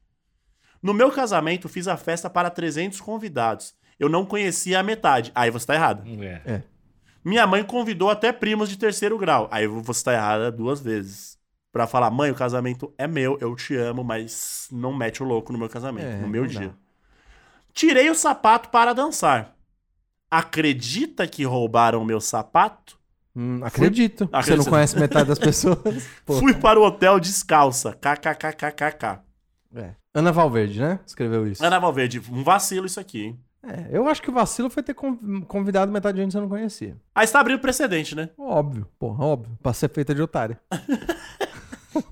No 0.81 0.93
meu 0.93 1.12
casamento, 1.12 1.67
fiz 1.67 1.88
a 1.88 1.97
festa 1.97 2.29
para 2.29 2.49
300 2.49 3.01
convidados. 3.01 3.73
Eu 3.99 4.07
não 4.07 4.25
conhecia 4.25 4.79
a 4.79 4.83
metade. 4.83 5.31
Aí 5.35 5.51
você 5.51 5.65
tá 5.65 5.75
errada. 5.75 6.03
É. 6.45 6.62
Minha 7.23 7.45
mãe 7.45 7.63
convidou 7.63 8.09
até 8.09 8.31
primos 8.31 8.69
de 8.69 8.77
terceiro 8.77 9.17
grau. 9.17 9.47
Aí 9.51 9.67
você 9.67 10.03
tá 10.03 10.13
errada 10.13 10.51
duas 10.51 10.79
vezes. 10.79 11.38
Pra 11.71 11.86
falar, 11.86 12.10
mãe, 12.10 12.32
o 12.32 12.36
casamento 12.36 12.91
é 12.97 13.08
meu, 13.08 13.38
eu 13.39 13.55
te 13.55 13.75
amo, 13.75 14.03
mas 14.03 14.67
não 14.71 14.93
mete 14.93 15.21
o 15.21 15.25
louco 15.25 15.53
no 15.53 15.60
meu 15.60 15.69
casamento, 15.69 16.08
É, 16.08 16.17
no 16.17 16.27
meu 16.27 16.47
dia. 16.47 16.69
dá. 16.69 16.73
Tirei 17.73 18.10
o 18.10 18.15
sapato 18.15 18.69
para 18.69 18.93
dançar. 18.93 19.55
Acredita 20.32 21.27
que 21.27 21.43
roubaram 21.43 22.01
o 22.01 22.05
meu 22.05 22.19
sapato? 22.19 22.97
Hum, 23.36 23.60
acredito. 23.63 24.25
Você 24.25 24.36
Acredito. 24.36 24.58
não 24.65 24.71
conhece 24.71 24.99
metade 24.99 25.27
das 25.29 25.38
pessoas. 25.39 25.77
Fui 26.25 26.53
para 26.55 26.79
o 26.79 26.84
hotel 26.84 27.19
descalça. 27.19 27.93
KKKKKK. 27.93 29.19
É. 29.75 29.91
Ana 30.13 30.32
Valverde, 30.32 30.79
né? 30.82 30.99
Escreveu 31.05 31.47
isso. 31.47 31.63
Ana 31.63 31.79
Valverde, 31.79 32.19
um 32.32 32.43
vacilo 32.43 32.86
isso 32.88 32.99
aqui, 32.99 33.25
hein? 33.25 33.39
É, 33.62 33.89
eu 33.91 34.08
acho 34.08 34.21
que 34.21 34.29
o 34.29 34.34
vacilo 34.34 34.69
foi 34.69 34.82
ter 34.82 34.93
con- 34.93 35.41
convidado 35.47 35.91
metade 35.91 36.15
de 36.15 36.21
gente 36.21 36.29
que 36.29 36.34
você 36.34 36.39
não 36.41 36.49
conhecia. 36.49 36.97
Aí 37.13 37.27
você 37.27 37.34
tá 37.34 37.39
abrindo 37.41 37.60
precedente, 37.60 38.15
né? 38.15 38.29
Óbvio, 38.38 38.88
porra, 38.97 39.23
óbvio. 39.25 39.58
Pra 39.62 39.73
ser 39.73 39.89
feita 39.89 40.15
de 40.15 40.21
otário. 40.21 40.58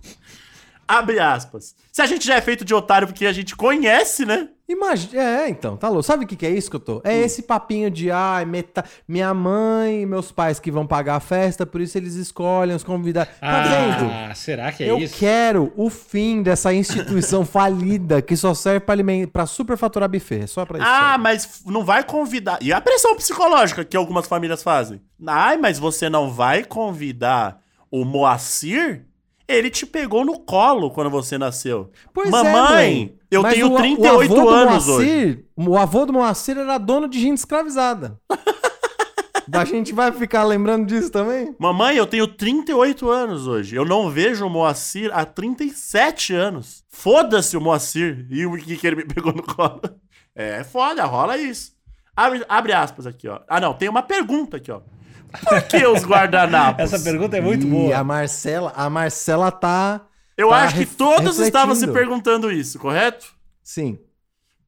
Abre 0.89 1.19
aspas. 1.19 1.75
Se 1.91 2.01
a 2.01 2.05
gente 2.05 2.25
já 2.25 2.35
é 2.35 2.41
feito 2.41 2.63
de 2.63 2.73
otário 2.73 3.07
porque 3.09 3.25
a 3.25 3.33
gente 3.33 3.53
conhece, 3.57 4.25
né? 4.25 4.47
Imagina. 4.69 5.21
É, 5.21 5.49
então, 5.49 5.75
tá 5.75 5.89
louco. 5.89 6.03
Sabe 6.03 6.23
o 6.23 6.27
que, 6.27 6.35
que 6.37 6.45
é 6.45 6.49
isso 6.49 6.69
que 6.69 6.77
eu 6.77 6.79
tô? 6.79 7.01
É 7.03 7.11
Hum. 7.13 7.23
esse 7.25 7.41
papinho 7.43 7.91
de, 7.91 8.09
ai, 8.09 8.45
meta... 8.45 8.85
minha 9.05 9.33
mãe 9.33 10.03
e 10.03 10.05
meus 10.05 10.31
pais 10.31 10.61
que 10.61 10.71
vão 10.71 10.87
pagar 10.87 11.15
a 11.17 11.19
festa, 11.19 11.65
por 11.65 11.81
isso 11.81 11.97
eles 11.97 12.13
escolhem 12.15 12.73
os 12.73 12.85
convidados. 12.85 13.33
Tá 13.37 13.63
vendo? 13.63 14.09
Ah, 14.09 14.33
será 14.33 14.71
que 14.71 14.85
é 14.85 14.89
eu 14.89 14.97
isso? 14.97 15.17
quero 15.17 15.73
o 15.75 15.89
fim 15.89 16.41
dessa 16.41 16.73
instituição 16.73 17.43
falida 17.45 18.21
que 18.21 18.37
só 18.37 18.53
serve 18.53 18.79
pra, 18.79 18.93
aliment... 18.93 19.27
pra 19.27 19.45
superfaturar 19.45 20.07
buffet. 20.07 20.43
É 20.43 20.47
só 20.47 20.65
pra 20.65 20.77
isso. 20.79 20.87
Ah, 20.87 21.09
serve. 21.11 21.17
mas 21.23 21.61
não 21.65 21.83
vai 21.83 22.01
convidar. 22.01 22.59
E 22.61 22.71
a 22.71 22.79
pressão 22.79 23.13
psicológica 23.17 23.83
que 23.83 23.97
algumas 23.97 24.25
famílias 24.25 24.63
fazem. 24.63 25.01
Ai, 25.27 25.57
mas 25.57 25.77
você 25.77 26.09
não 26.09 26.31
vai 26.31 26.63
convidar 26.63 27.59
o 27.91 28.05
Moacir? 28.05 29.03
Ele 29.47 29.69
te 29.69 29.85
pegou 29.85 30.25
no 30.25 30.39
colo 30.39 30.91
quando 30.91 31.09
você 31.09 31.37
nasceu. 31.37 31.89
Pois 32.13 32.27
é, 32.27 32.31
Mamãe, 32.31 32.53
mãe. 32.53 33.15
eu 33.31 33.41
Mas 33.41 33.53
tenho 33.53 33.69
o- 33.71 33.73
o 33.75 33.77
38 33.77 34.33
avô 34.33 34.41
do 34.41 34.49
anos 34.49 34.87
hoje. 34.89 35.05
Moacir, 35.07 35.45
O 35.55 35.77
avô 35.77 36.05
do 36.05 36.13
Moacir 36.13 36.57
era 36.57 36.77
dono 36.77 37.07
de 37.07 37.19
gente 37.19 37.37
escravizada. 37.37 38.19
A 39.53 39.63
gente 39.63 39.93
vai 39.93 40.11
ficar 40.11 40.43
lembrando 40.43 40.85
disso 40.85 41.09
também? 41.09 41.55
Mamãe, 41.57 41.95
eu 41.95 42.05
tenho 42.05 42.27
38 42.27 43.09
anos 43.09 43.47
hoje. 43.47 43.77
Eu 43.77 43.85
não 43.85 44.09
vejo 44.09 44.45
o 44.45 44.49
Moacir 44.49 45.09
há 45.13 45.23
37 45.25 46.33
anos. 46.33 46.83
Foda-se 46.89 47.55
o 47.55 47.61
Moacir 47.61 48.27
e 48.29 48.45
o 48.45 48.57
que, 48.57 48.75
que 48.75 48.85
ele 48.85 48.97
me 48.97 49.05
pegou 49.05 49.31
no 49.31 49.41
colo. 49.43 49.79
É 50.35 50.65
foda, 50.65 51.05
rola 51.05 51.37
isso. 51.37 51.71
Abre, 52.13 52.43
abre 52.49 52.73
aspas 52.73 53.07
aqui, 53.07 53.29
ó. 53.29 53.39
Ah, 53.47 53.61
não, 53.61 53.73
tem 53.73 53.87
uma 53.87 54.01
pergunta 54.01 54.57
aqui, 54.57 54.69
ó. 54.69 54.81
Por 55.47 55.61
que 55.63 55.85
os 55.85 56.03
guardanapos? 56.05 56.83
Essa 56.93 56.99
pergunta 57.03 57.37
é 57.37 57.41
muito 57.41 57.65
e 57.65 57.69
boa. 57.69 57.97
a 57.97 58.03
Marcela, 58.03 58.73
a 58.75 58.89
Marcela 58.89 59.51
tá. 59.51 60.01
Eu 60.35 60.49
tá 60.49 60.63
acho 60.63 60.75
que 60.77 60.85
todos 60.85 61.39
estavam 61.39 61.73
se 61.75 61.81
refletindo. 61.81 61.93
perguntando 62.09 62.51
isso, 62.51 62.77
correto? 62.79 63.33
Sim. 63.63 63.99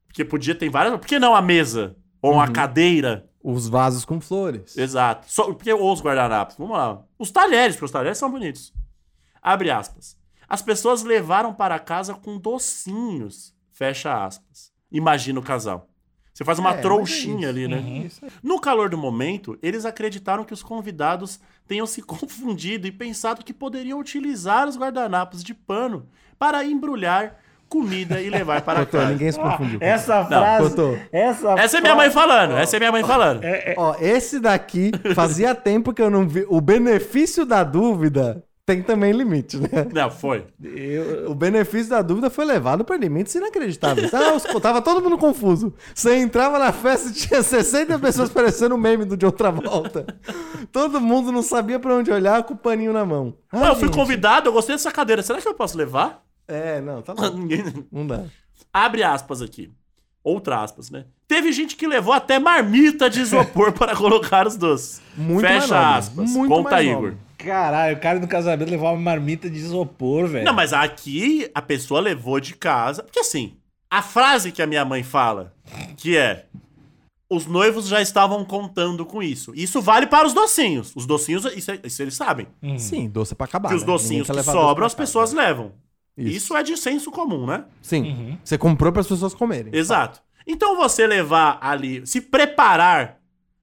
Porque 0.06 0.24
podia 0.24 0.54
ter 0.54 0.68
várias. 0.68 0.98
Por 0.98 1.06
que 1.06 1.18
não 1.18 1.34
a 1.34 1.40
mesa? 1.42 1.96
Ou 2.20 2.32
Uhum. 2.32 2.36
uma 2.38 2.48
cadeira? 2.48 3.26
Os 3.42 3.68
vasos 3.68 4.04
com 4.04 4.20
flores. 4.20 4.76
Exato. 4.76 5.26
Só, 5.30 5.44
porque, 5.44 5.72
ou 5.72 5.92
os 5.92 6.02
guardanapos. 6.02 6.56
Vamos 6.58 6.76
lá. 6.76 7.00
Os 7.18 7.30
talheres, 7.30 7.76
porque 7.76 7.86
os 7.86 7.90
talheres 7.90 8.18
são 8.18 8.30
bonitos. 8.30 8.72
Abre 9.42 9.70
aspas. 9.70 10.16
As 10.48 10.60
pessoas 10.60 11.02
levaram 11.04 11.54
para 11.54 11.78
casa 11.78 12.12
com 12.12 12.36
docinhos. 12.36 13.54
Fecha 13.72 14.24
aspas. 14.24 14.72
Imagina 14.92 15.38
o 15.38 15.42
casal. 15.42 15.88
Você 16.32 16.44
faz 16.44 16.58
uma 16.58 16.70
É, 16.70 16.74
é 16.74 16.76
trouxinha 16.78 17.40
isso. 17.40 17.48
ali, 17.48 17.68
né? 17.68 17.76
Uhum. 17.78 18.08
No 18.42 18.60
calor 18.60 18.88
do 18.88 18.96
momento, 18.96 19.58
eles 19.62 19.84
acreditaram 19.84 20.44
que 20.44 20.54
os 20.54 20.62
convidados 20.62 21.40
tenham 21.66 21.86
se 21.86 22.00
confundido 22.02 22.86
e 22.86 22.92
pensado 22.92 23.44
que 23.44 23.52
poderiam 23.52 23.98
utilizar 23.98 24.68
os 24.68 24.76
guardanapos 24.78 25.42
de 25.44 25.52
pano 25.54 26.06
para 26.38 26.64
embrulhar 26.64 27.36
comida 27.68 28.20
e 28.20 28.28
levar 28.28 28.62
para 28.62 28.80
Cotô, 28.86 28.98
casa. 28.98 29.10
ninguém 29.12 29.30
se 29.30 29.38
confundiu. 29.38 29.78
Essa 29.80 30.24
frase. 30.24 30.74
Essa 31.12 31.54
Essa 31.58 31.78
é 31.78 31.80
minha 31.80 31.94
mãe 31.94 32.10
falando, 32.10 32.54
essa 32.56 32.76
é 32.76 32.78
minha 32.80 32.90
mãe 32.90 33.04
falando. 33.04 33.42
Ó, 33.76 33.94
esse 34.00 34.40
daqui 34.40 34.90
fazia 35.14 35.54
tempo 35.54 35.92
que 35.92 36.02
eu 36.02 36.10
não 36.10 36.26
vi. 36.26 36.44
O 36.48 36.60
benefício 36.60 37.44
da 37.46 37.62
dúvida 37.62 38.42
tem 38.70 38.82
também 38.82 39.12
limite, 39.12 39.56
né? 39.56 39.68
Não, 39.92 40.10
foi. 40.10 40.46
Eu- 40.62 41.30
O 41.30 41.34
benefício 41.34 41.90
da 41.90 42.02
dúvida 42.02 42.30
foi 42.30 42.44
levado 42.44 42.84
para 42.84 42.96
limites 42.96 43.34
inacreditáveis. 43.34 44.12
Ah, 44.14 44.34
os, 44.34 44.42
tava 44.60 44.80
todo 44.80 45.02
mundo 45.02 45.18
confuso. 45.18 45.72
Você 45.94 46.16
entrava 46.16 46.58
na 46.58 46.72
festa 46.72 47.08
e 47.08 47.12
tinha 47.12 47.42
60 47.42 47.98
pessoas 47.98 48.30
parecendo 48.30 48.74
o 48.74 48.78
meme 48.78 49.04
do 49.04 49.16
de 49.16 49.26
outra 49.26 49.50
volta. 49.50 50.06
Todo 50.70 51.00
mundo 51.00 51.32
não 51.32 51.42
sabia 51.42 51.78
para 51.80 51.94
onde 51.94 52.10
olhar 52.12 52.42
com 52.44 52.54
o 52.54 52.56
paninho 52.56 52.92
na 52.92 53.04
mão. 53.04 53.34
Ah, 53.52 53.68
eu 53.68 53.74
fui 53.76 53.88
gente. 53.88 53.96
convidado, 53.96 54.48
eu 54.48 54.52
gostei 54.52 54.74
dessa 54.74 54.92
cadeira. 54.92 55.22
Será 55.22 55.40
que 55.40 55.48
eu 55.48 55.54
posso 55.54 55.76
levar? 55.76 56.22
É, 56.46 56.80
não, 56.80 57.02
tá 57.02 57.14
bom. 57.14 57.28
Ninguém. 57.36 57.64
Não 57.90 58.06
dá. 58.06 58.22
Abre 58.72 59.02
aspas 59.02 59.42
aqui. 59.42 59.70
Outra 60.22 60.62
aspas, 60.62 60.90
né? 60.90 61.06
Teve 61.26 61.50
gente 61.50 61.76
que 61.76 61.86
levou 61.86 62.12
até 62.12 62.38
marmita 62.38 63.08
de 63.08 63.20
isopor 63.20 63.72
para 63.74 63.96
colocar 63.96 64.46
os 64.46 64.54
doces. 64.56 65.00
Muito 65.16 65.46
Fecha 65.46 65.96
aspas. 65.96 66.30
muito 66.30 66.54
Conta, 66.54 66.82
Igor. 66.82 66.94
nobre. 67.02 67.16
Caralho, 67.44 67.96
o 67.96 68.00
cara 68.00 68.18
no 68.18 68.28
casamento 68.28 68.70
levava 68.70 68.92
uma 68.92 69.00
marmita 69.00 69.48
de 69.48 69.58
isopor, 69.58 70.26
velho. 70.26 70.44
Não, 70.44 70.52
mas 70.52 70.72
aqui 70.72 71.50
a 71.54 71.62
pessoa 71.62 72.00
levou 72.00 72.38
de 72.38 72.54
casa. 72.54 73.02
Porque 73.02 73.20
assim, 73.20 73.54
a 73.90 74.02
frase 74.02 74.52
que 74.52 74.62
a 74.62 74.66
minha 74.66 74.84
mãe 74.84 75.02
fala, 75.02 75.52
que 75.96 76.16
é. 76.16 76.46
Os 77.32 77.46
noivos 77.46 77.86
já 77.86 78.02
estavam 78.02 78.44
contando 78.44 79.06
com 79.06 79.22
isso. 79.22 79.52
Isso 79.54 79.80
vale 79.80 80.08
para 80.08 80.26
os 80.26 80.34
docinhos. 80.34 80.92
Os 80.96 81.06
docinhos, 81.06 81.44
isso, 81.56 81.70
isso 81.84 82.02
eles 82.02 82.14
sabem. 82.14 82.48
Hum. 82.60 82.76
Sim, 82.76 83.08
doce 83.08 83.36
pra 83.36 83.44
acabar. 83.44 83.68
que 83.68 83.76
os 83.76 83.82
né? 83.82 83.86
docinhos 83.86 84.28
que 84.28 84.42
sobram, 84.42 84.84
as 84.84 84.94
pessoas 84.94 85.32
levam. 85.32 85.72
Isso. 86.18 86.36
Isso. 86.36 86.56
é 86.56 86.62
de 86.64 86.76
senso 86.76 87.08
comum, 87.12 87.46
né? 87.46 87.64
Sim. 87.80 88.02
Uhum. 88.02 88.38
Você 88.42 88.58
comprou 88.58 88.90
para 88.92 89.02
as 89.02 89.06
pessoas 89.06 89.32
comerem. 89.32 89.72
Exato. 89.72 90.20
Então 90.44 90.76
você 90.76 91.06
levar 91.06 91.58
ali, 91.60 92.04
se 92.04 92.20
preparar 92.20 93.19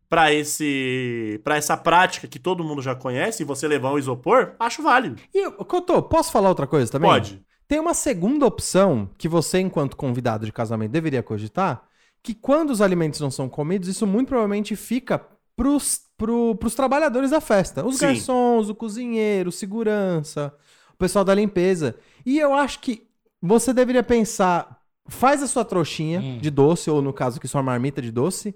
para 0.09 0.31
esse 0.33 1.39
para 1.43 1.57
essa 1.57 1.75
prática 1.75 2.27
que 2.27 2.39
todo 2.39 2.63
mundo 2.63 2.81
já 2.81 2.95
conhece 2.95 3.43
e 3.43 3.45
você 3.45 3.67
levar 3.67 3.91
um 3.93 3.97
isopor, 3.99 4.53
acho 4.59 4.81
válido. 4.81 5.21
E, 5.33 5.49
Cotô, 5.65 6.01
posso 6.01 6.31
falar 6.31 6.49
outra 6.49 6.67
coisa 6.67 6.91
também? 6.91 7.09
Pode. 7.09 7.41
Tem 7.67 7.79
uma 7.79 7.93
segunda 7.93 8.45
opção 8.45 9.09
que 9.17 9.27
você, 9.27 9.59
enquanto 9.59 9.97
convidado 9.97 10.45
de 10.45 10.53
casamento, 10.53 10.91
deveria 10.91 11.21
cogitar, 11.21 11.83
que 12.23 12.33
quando 12.33 12.69
os 12.69 12.81
alimentos 12.81 13.19
não 13.19 13.29
são 13.29 13.49
comidos, 13.49 13.89
isso 13.89 14.07
muito 14.07 14.29
provavelmente 14.29 14.75
fica 14.75 15.21
pros, 15.55 16.01
pro, 16.17 16.55
pros 16.55 16.75
trabalhadores 16.75 17.31
da 17.31 17.41
festa. 17.41 17.85
Os 17.85 17.97
Sim. 17.97 18.05
garçons, 18.07 18.69
o 18.69 18.75
cozinheiro, 18.75 19.51
segurança, 19.51 20.53
o 20.93 20.97
pessoal 20.97 21.25
da 21.25 21.35
limpeza. 21.35 21.95
E 22.25 22.39
eu 22.39 22.53
acho 22.53 22.79
que 22.79 23.05
você 23.41 23.73
deveria 23.73 24.03
pensar, 24.03 24.79
faz 25.07 25.43
a 25.43 25.47
sua 25.47 25.65
trouxinha 25.65 26.21
Hum. 26.21 26.37
de 26.39 26.49
doce, 26.49 26.89
ou 26.89 27.01
no 27.01 27.11
caso 27.11 27.37
aqui, 27.37 27.47
sua 27.49 27.61
marmita 27.61 28.01
de 28.01 28.11
doce, 28.11 28.55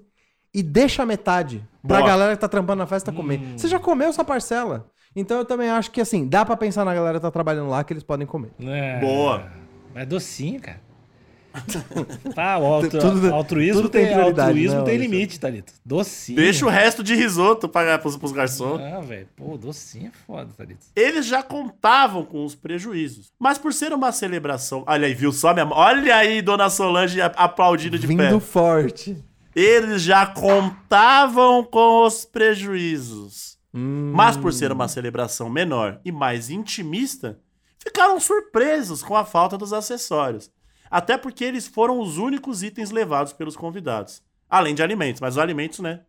e 0.53 0.61
deixa 0.63 1.03
a 1.03 1.05
metade 1.05 1.63
pra 1.87 1.97
Boa. 1.97 2.09
galera 2.09 2.35
que 2.35 2.41
tá 2.41 2.47
trampando 2.47 2.79
na 2.79 2.87
festa 2.87 3.11
comer. 3.11 3.39
Hum. 3.39 3.57
Você 3.57 3.67
já 3.67 3.79
comeu 3.79 4.11
sua 4.13 4.23
parcela. 4.25 4.85
Então 5.15 5.37
eu 5.37 5.45
também 5.45 5.69
acho 5.69 5.91
que 5.91 5.99
assim, 6.01 6.27
dá 6.27 6.45
pra 6.45 6.55
pensar 6.55 6.85
na 6.85 6.93
galera 6.93 7.17
que 7.19 7.21
tá 7.21 7.31
trabalhando 7.31 7.69
lá 7.69 7.83
que 7.83 7.93
eles 7.93 8.03
podem 8.03 8.25
comer. 8.27 8.51
É. 8.61 8.99
Boa. 8.99 9.45
Mas 9.93 10.07
docinho, 10.07 10.59
cara. 10.61 10.79
tá, 12.33 12.57
o 12.59 12.65
altru- 12.65 12.97
Tudo- 12.99 13.33
altruísmo, 13.33 13.81
tudo 13.81 13.91
tem 13.91 14.05
tem, 14.07 14.13
altruísmo 14.15 14.79
né, 14.79 14.85
tem 14.85 14.97
limite, 14.97 15.37
Thalito. 15.37 15.73
Docinho. 15.85 16.37
Deixa 16.37 16.65
o 16.65 16.69
resto 16.69 17.03
de 17.03 17.13
risoto 17.13 17.67
para 17.67 17.99
pros, 17.99 18.15
pros 18.15 18.31
garçons. 18.31 18.79
Ah, 18.81 19.01
velho. 19.01 19.27
Pô, 19.35 19.57
docinho 19.57 20.07
é 20.07 20.11
foda, 20.25 20.49
Thalito. 20.55 20.85
Eles 20.95 21.25
já 21.25 21.43
contavam 21.43 22.23
com 22.23 22.45
os 22.45 22.55
prejuízos. 22.55 23.33
Mas 23.37 23.57
por 23.57 23.73
ser 23.73 23.91
uma 23.91 24.13
celebração. 24.13 24.85
Olha 24.87 25.07
aí, 25.07 25.13
viu 25.13 25.33
só 25.33 25.51
minha 25.53 25.65
mãe? 25.65 25.77
Olha 25.77 26.15
aí, 26.15 26.41
dona 26.41 26.69
Solange 26.69 27.19
aplaudindo 27.21 27.99
de 27.99 28.07
Vindo 28.07 28.19
pé. 28.23 28.39
forte. 28.39 29.17
Eles 29.55 30.01
já 30.01 30.25
contavam 30.25 31.63
com 31.63 32.05
os 32.05 32.25
prejuízos. 32.25 33.57
Hum. 33.73 34.11
Mas 34.13 34.37
por 34.37 34.53
ser 34.53 34.71
uma 34.71 34.87
celebração 34.87 35.49
menor 35.49 35.99
e 36.03 36.11
mais 36.11 36.49
intimista, 36.49 37.39
ficaram 37.79 38.19
surpresos 38.19 39.01
com 39.01 39.15
a 39.15 39.25
falta 39.25 39.57
dos 39.57 39.73
acessórios. 39.73 40.51
Até 40.89 41.17
porque 41.17 41.43
eles 41.43 41.67
foram 41.67 41.99
os 41.99 42.17
únicos 42.17 42.63
itens 42.63 42.91
levados 42.91 43.33
pelos 43.33 43.55
convidados. 43.55 44.21
Além 44.49 44.75
de 44.75 44.83
alimentos, 44.83 45.21
mas 45.21 45.35
os 45.35 45.39
alimentos, 45.39 45.79
né? 45.79 46.01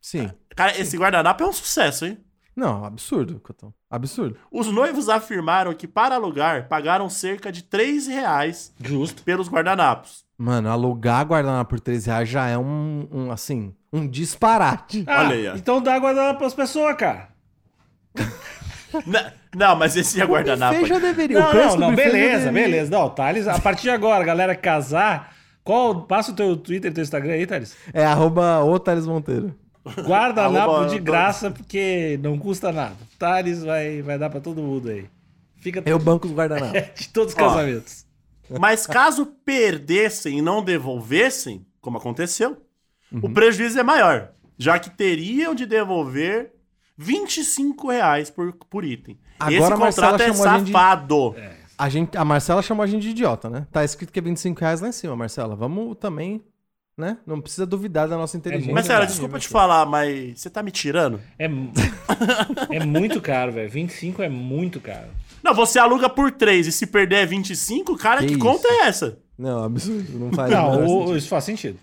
Sim. 0.00 0.30
Cara, 0.54 0.78
esse 0.78 0.96
guardanapo 0.96 1.42
é 1.42 1.46
um 1.46 1.52
sucesso, 1.52 2.04
hein? 2.04 2.18
Não, 2.54 2.84
absurdo, 2.84 3.40
Cotão. 3.40 3.72
Absurdo. 3.88 4.36
Os 4.50 4.66
noivos 4.66 5.08
afirmaram 5.08 5.72
que 5.72 5.88
para 5.88 6.16
alugar 6.16 6.68
pagaram 6.68 7.08
cerca 7.08 7.50
de 7.50 7.62
3 7.62 8.06
reais 8.06 8.74
Justo. 8.80 9.22
pelos 9.22 9.48
guardanapos. 9.48 10.26
Mano, 10.42 10.70
alugar 10.70 11.26
guardanapo 11.26 11.68
por 11.68 11.80
13 11.80 12.06
reais 12.08 12.26
já 12.28 12.48
é 12.48 12.56
um, 12.56 13.06
um, 13.12 13.30
assim, 13.30 13.74
um 13.92 14.08
disparate. 14.08 15.04
Ah, 15.06 15.20
Olha 15.24 15.34
aí, 15.36 15.48
ó. 15.48 15.54
Então 15.54 15.82
dá 15.82 15.98
guardanapo 15.98 16.38
pras 16.38 16.54
pessoas, 16.54 16.96
cara. 16.96 17.28
N- 19.06 19.32
não, 19.54 19.76
mas 19.76 19.96
esse 19.96 20.20
é 20.20 20.24
guardanapo. 20.24 20.74
buffet 20.74 20.88
já 20.88 20.98
deveria. 20.98 21.38
Não, 21.40 21.46
o 21.46 21.50
preço 21.50 21.68
não, 21.68 21.74
do 21.74 21.80
não, 21.80 21.94
beleza, 21.94 22.46
deveria- 22.46 22.52
beleza. 22.52 22.90
Não, 22.90 23.10
Thales, 23.10 23.46
a 23.46 23.58
partir 23.60 23.82
de 23.82 23.90
agora, 23.90 24.24
galera 24.24 24.54
casar, 24.56 25.34
qual, 25.62 26.02
passa 26.06 26.32
o 26.32 26.34
teu 26.34 26.56
Twitter 26.56 26.90
e 26.90 26.94
teu 26.94 27.02
Instagram 27.02 27.34
aí, 27.34 27.46
Thales. 27.46 27.76
É 27.92 28.04
arroba 28.04 28.64
o 28.64 28.78
Thales 28.78 29.06
Monteiro. 29.06 29.54
Guardanapo 30.06 30.70
Arroba- 30.72 30.88
de 30.88 30.98
graça, 30.98 31.50
porque 31.50 32.18
não 32.22 32.38
custa 32.38 32.72
nada. 32.72 32.96
Thales 33.18 33.62
vai, 33.62 34.00
vai 34.02 34.18
dar 34.18 34.30
pra 34.30 34.40
todo 34.40 34.62
mundo 34.62 34.88
aí. 34.88 35.06
Fica 35.56 35.82
Eu 35.84 35.98
banco 35.98 36.26
os 36.26 36.32
guardanapos. 36.32 36.80
de 36.98 37.08
todos 37.10 37.34
os 37.34 37.38
Ó. 37.38 38.09
Mas 38.58 38.86
caso 38.86 39.26
perdessem 39.44 40.38
e 40.38 40.42
não 40.42 40.62
devolvessem, 40.64 41.64
como 41.80 41.98
aconteceu, 41.98 42.56
o 43.12 43.26
Uhum. 43.26 43.32
prejuízo 43.32 43.78
é 43.78 43.82
maior, 43.82 44.30
já 44.58 44.78
que 44.78 44.90
teriam 44.90 45.54
de 45.54 45.66
devolver 45.66 46.52
25 46.96 47.90
reais 47.90 48.30
por, 48.30 48.52
por 48.68 48.84
item. 48.84 49.18
Agora 49.38 49.54
Esse 49.74 49.74
contrato 49.74 50.20
é 50.22 50.26
chamou 50.28 50.46
a 50.48 50.58
gente 50.58 50.66
de- 50.66 50.72
safado. 50.72 51.34
A, 51.78 51.88
gente, 51.88 52.16
a 52.18 52.24
Marcela 52.24 52.60
chamou 52.62 52.82
a 52.82 52.86
gente 52.86 53.02
de 53.02 53.08
idiota, 53.10 53.48
né? 53.48 53.66
Tá 53.72 53.82
escrito 53.84 54.12
que 54.12 54.18
é 54.18 54.22
25 54.22 54.60
reais 54.60 54.80
lá 54.82 54.88
em 54.88 54.92
cima, 54.92 55.16
Marcela. 55.16 55.56
Vamos 55.56 55.96
também, 55.96 56.42
né? 56.96 57.16
Não 57.26 57.40
precisa 57.40 57.64
duvidar 57.64 58.06
da 58.06 58.18
nossa 58.18 58.36
inteligência. 58.36 58.74
Mas, 58.74 58.86
verdade, 58.86 59.12
desculpa 59.12 59.38
te 59.38 59.48
falar, 59.48 59.86
mas 59.86 60.38
você 60.38 60.50
tá 60.50 60.62
me 60.62 60.70
tirando? 60.70 61.18
É, 61.38 61.46
é 62.70 62.84
muito 62.84 63.18
caro, 63.22 63.52
velho. 63.52 63.70
25 63.70 64.22
é 64.22 64.28
muito 64.28 64.78
caro. 64.78 65.08
Não, 65.42 65.54
você 65.54 65.78
aluga 65.78 66.08
por 66.08 66.30
3 66.32 66.66
e 66.66 66.72
se 66.72 66.86
perder 66.86 67.16
é 67.16 67.26
25, 67.26 67.96
cara, 67.96 68.20
Que 68.20 68.28
que, 68.34 68.38
conta 68.38 68.66
é 68.68 68.86
essa? 68.86 69.18
Não, 69.38 69.64
absurdo. 69.64 70.18
Não 70.18 70.32
faz 70.32 70.50
Não, 70.52 70.84
o- 70.84 70.98
sentido. 70.98 71.16
isso 71.16 71.28
faz 71.28 71.44
sentido. 71.44 71.78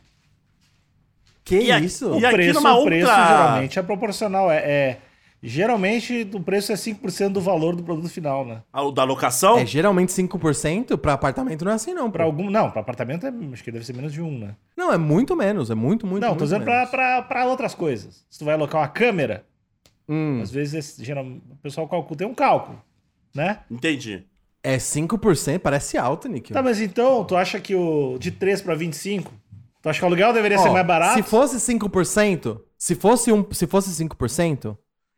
Que 1.44 1.60
E 1.62 1.72
a- 1.72 1.80
isso? 1.80 2.06
e 2.06 2.24
O 2.24 2.28
aqui 2.28 2.36
preço, 2.36 2.54
numa 2.60 2.78
o 2.78 2.84
preço 2.86 3.08
outra- 3.10 3.28
geralmente 3.28 3.80
é 3.80 3.82
proporcional. 3.82 4.52
É, 4.52 4.58
é- 4.58 4.98
geralmente 5.42 6.30
o 6.34 6.40
preço 6.42 6.72
é 6.72 6.76
5% 6.76 7.34
do 7.34 7.42
valor 7.42 7.76
do 7.76 7.84
produto 7.84 8.10
final, 8.10 8.46
né? 8.46 8.62
Ah, 8.72 8.84
O 8.84 8.92
da 8.92 9.04
locação? 9.04 9.58
É 9.58 9.66
geralmente 9.66 10.12
5%, 10.12 10.98
pra 10.98 11.14
apartamento 11.14 11.64
não 11.64 11.72
é 11.72 11.76
assim, 11.76 11.94
não. 11.94 12.12
Pra... 12.12 12.26
algum. 12.26 12.50
Não, 12.50 12.70
pra 12.70 12.82
apartamento 12.82 13.26
é, 13.26 13.34
acho 13.54 13.64
que 13.64 13.72
deve 13.72 13.86
ser 13.86 13.94
menos 13.96 14.12
de 14.12 14.22
um, 14.22 14.38
né? 14.38 14.56
Não, 14.76 14.92
é 14.92 14.98
muito 14.98 15.36
menos. 15.36 15.72
É 15.72 15.76
muito, 15.76 16.06
muito, 16.06 16.22
não, 16.22 16.30
muito 16.30 16.40
tô 16.40 16.46
dizendo 16.46 16.66
pra 16.66 17.46
outras 17.46 17.74
coisas. 17.74 18.26
Se 18.30 18.38
tu 18.40 18.46
vai 18.46 18.54
alocar 18.56 18.82
uma 18.82 18.88
câmera, 18.88 19.46
Hum, 20.10 20.40
às 20.42 20.50
vezes 20.52 20.96
geral, 21.02 21.26
o 21.26 21.56
pessoal 21.62 21.86
calcula, 21.88 22.18
tem 22.18 22.26
um 22.28 22.34
cálculo, 22.34 22.82
né? 23.36 23.60
Entendi. 23.70 24.26
é 24.64 24.78
5%, 24.78 25.60
parece 25.60 25.98
alto, 25.98 26.28
Nick. 26.28 26.52
Tá, 26.52 26.62
mas 26.62 26.82
então, 26.82 27.24
tu 27.24 27.36
acha 27.36 27.60
que 27.60 27.74
o 27.76 28.18
de 28.20 28.32
3 28.32 28.62
pra 28.62 28.76
25, 28.76 29.32
tu 29.82 29.90
acha 29.90 30.00
que 30.00 30.04
o 30.04 30.08
aluguel 30.08 30.34
deveria 30.34 30.60
Ó, 30.60 30.64
ser 30.64 30.70
mais 30.72 30.86
barato? 30.86 31.14
Se 31.16 31.24
fosse 31.24 31.58
5%, 31.58 32.60
Se 32.78 32.94
fosse, 32.96 33.32
um, 33.32 33.46
se 33.52 33.66
fosse 33.66 33.90
5%, 34.04 34.78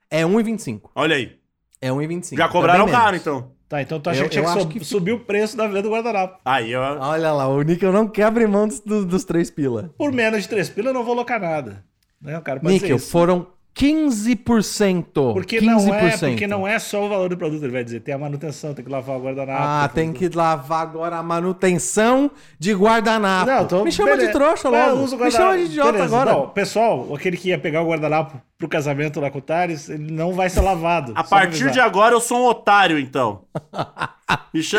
é 0.10 0.24
1,25. 0.24 0.90
Olha 0.96 1.16
aí. 1.16 1.38
É 1.82 1.90
1,25. 1.90 2.38
Já 2.38 2.46
É 2.46 2.48
cobraram 2.50 2.86
bem 2.86 2.94
caro, 2.94 3.16
então. 3.16 3.52
Tá, 3.68 3.82
então 3.82 4.00
tu 4.00 4.10
acha 4.10 4.22
Eu- 4.22 4.24
que 4.26 4.30
tinha 4.32 4.44
que, 4.44 4.52
sub- 4.60 4.74
que- 4.80 4.84
subir 4.86 5.12
o 5.12 5.20
preço 5.20 5.56
da 5.56 5.68
venda 5.68 5.84
do 5.84 5.90
guardanapo. 5.92 6.40
Aí, 6.44 6.76
ó. 6.76 6.98
Olha 7.00 7.32
lá, 7.32 7.48
o 7.48 7.62
Níquel 7.62 7.92
não 7.94 8.08
quer 8.08 8.24
abrir 8.24 8.48
mão 8.48 8.68
dos, 8.68 9.06
dos, 9.06 9.24
três 9.24 9.50
pila. 9.52 9.94
Por 9.98 10.12
menos 10.12 10.42
de 10.44 10.50
3 10.50 10.70
pila 10.70 10.90
eu 10.90 10.94
não 10.94 11.04
vou 11.04 11.14
alocar 11.14 11.40
nada. 11.40 11.84
Né? 12.22 12.38
O 12.38 12.42
cara 12.42 12.60
pode 12.60 12.74
Níquel, 12.74 12.98
foram 12.98 13.48
15%. 13.80 15.34
Porque 15.34 15.60
15%. 15.60 15.66
não, 15.66 15.94
é, 15.96 16.10
porque 16.18 16.48
não 16.48 16.68
é 16.68 16.80
só 16.80 17.06
o 17.06 17.10
valor 17.10 17.30
do 17.30 17.38
produto, 17.38 17.64
ele 17.64 17.72
vai 17.72 17.84
dizer. 17.84 18.02
Tem 18.02 18.14
a 18.14 18.18
manutenção, 18.18 18.74
tem 18.74 18.84
que 18.84 18.92
lavar 18.92 19.18
o 19.18 19.22
guardanapo. 19.22 19.62
Ah, 19.64 19.90
tem 19.94 20.12
que 20.12 20.28
lavar 20.30 20.82
agora 20.82 21.18
a 21.18 21.24
manutenção 21.24 22.30
de 22.60 22.74
guardanapo. 22.74 23.50
Não, 23.50 23.66
tô, 23.66 23.84
Me 23.84 23.92
chama 23.92 24.12
beleza. 24.12 24.28
de 24.28 24.34
trouxa 24.34 24.68
eu 24.68 24.72
logo. 24.72 24.98
Me 24.98 25.04
guardanapo. 25.16 25.32
chama 25.32 25.58
de 25.58 25.64
idiota 25.64 25.92
Beleza. 25.94 26.16
agora. 26.16 26.34
Bom, 26.38 26.48
pessoal, 26.50 27.16
aquele 27.16 27.38
que 27.38 27.50
ia 27.50 27.58
pegar 27.60 27.82
o 27.82 27.88
guardanapo 27.88 28.42
pro 28.58 28.68
casamento 28.68 29.20
lá 29.22 29.32
com 29.32 29.40
o 29.40 29.42
Thales, 29.42 29.90
ele 29.90 30.12
não 30.12 30.34
vai 30.34 30.50
ser 30.50 30.62
lavado. 30.62 31.14
A 31.16 31.24
partir 31.24 31.72
de 31.72 31.80
agora 31.80 32.14
eu 32.14 32.20
sou 32.22 32.40
um 32.40 32.46
otário, 32.46 33.00
então. 33.00 33.42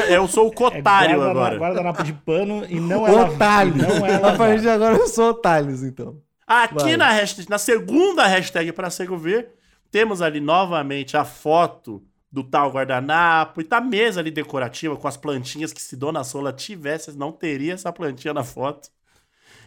Eu 0.08 0.28
sou 0.28 0.46
o 0.46 0.50
É 0.50 0.54
cotário 0.54 1.16
guardana- 1.16 1.30
agora. 1.30 1.58
Guardanapo 1.58 2.04
de 2.04 2.12
pano 2.12 2.64
e 2.68 2.78
não 2.78 3.04
é 3.06 3.10
lavado. 3.10 3.34
Otário. 3.34 3.74
Não 3.76 4.06
é 4.06 4.14
a 4.22 4.36
partir 4.36 4.60
de 4.60 4.68
agora 4.68 4.94
eu 4.96 5.08
sou 5.08 5.30
Otários, 5.30 5.82
então. 5.82 6.16
Aqui 6.52 6.74
Vai. 6.74 6.96
na, 6.96 7.10
hashtag, 7.12 7.48
na 7.48 7.58
segunda 7.58 8.26
hashtag 8.26 8.72
para 8.72 8.90
Cego 8.90 9.16
Ver, 9.16 9.50
temos 9.88 10.20
ali 10.20 10.40
novamente 10.40 11.16
a 11.16 11.24
foto 11.24 12.02
do 12.32 12.42
tal 12.42 12.72
guardanapo 12.72 13.60
e 13.60 13.64
tá 13.64 13.76
a 13.76 13.80
mesa 13.80 14.18
ali 14.18 14.32
decorativa 14.32 14.96
com 14.96 15.06
as 15.06 15.16
plantinhas 15.16 15.72
que 15.72 15.80
se 15.80 15.96
Dona 15.96 16.24
Sola 16.24 16.52
tivesse, 16.52 17.16
não 17.16 17.30
teria 17.30 17.74
essa 17.74 17.92
plantinha 17.92 18.34
na 18.34 18.42
foto. 18.42 18.88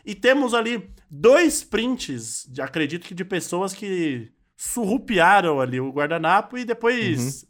E 0.05 0.13
temos 0.13 0.53
ali 0.53 0.89
dois 1.09 1.63
prints, 1.63 2.45
de, 2.49 2.61
acredito 2.61 3.07
que 3.07 3.13
de 3.15 3.23
pessoas 3.23 3.73
que 3.73 4.29
surrupiaram 4.57 5.61
ali 5.61 5.79
o 5.79 5.89
guardanapo 5.89 6.57
e 6.57 6.65
depois, 6.65 7.45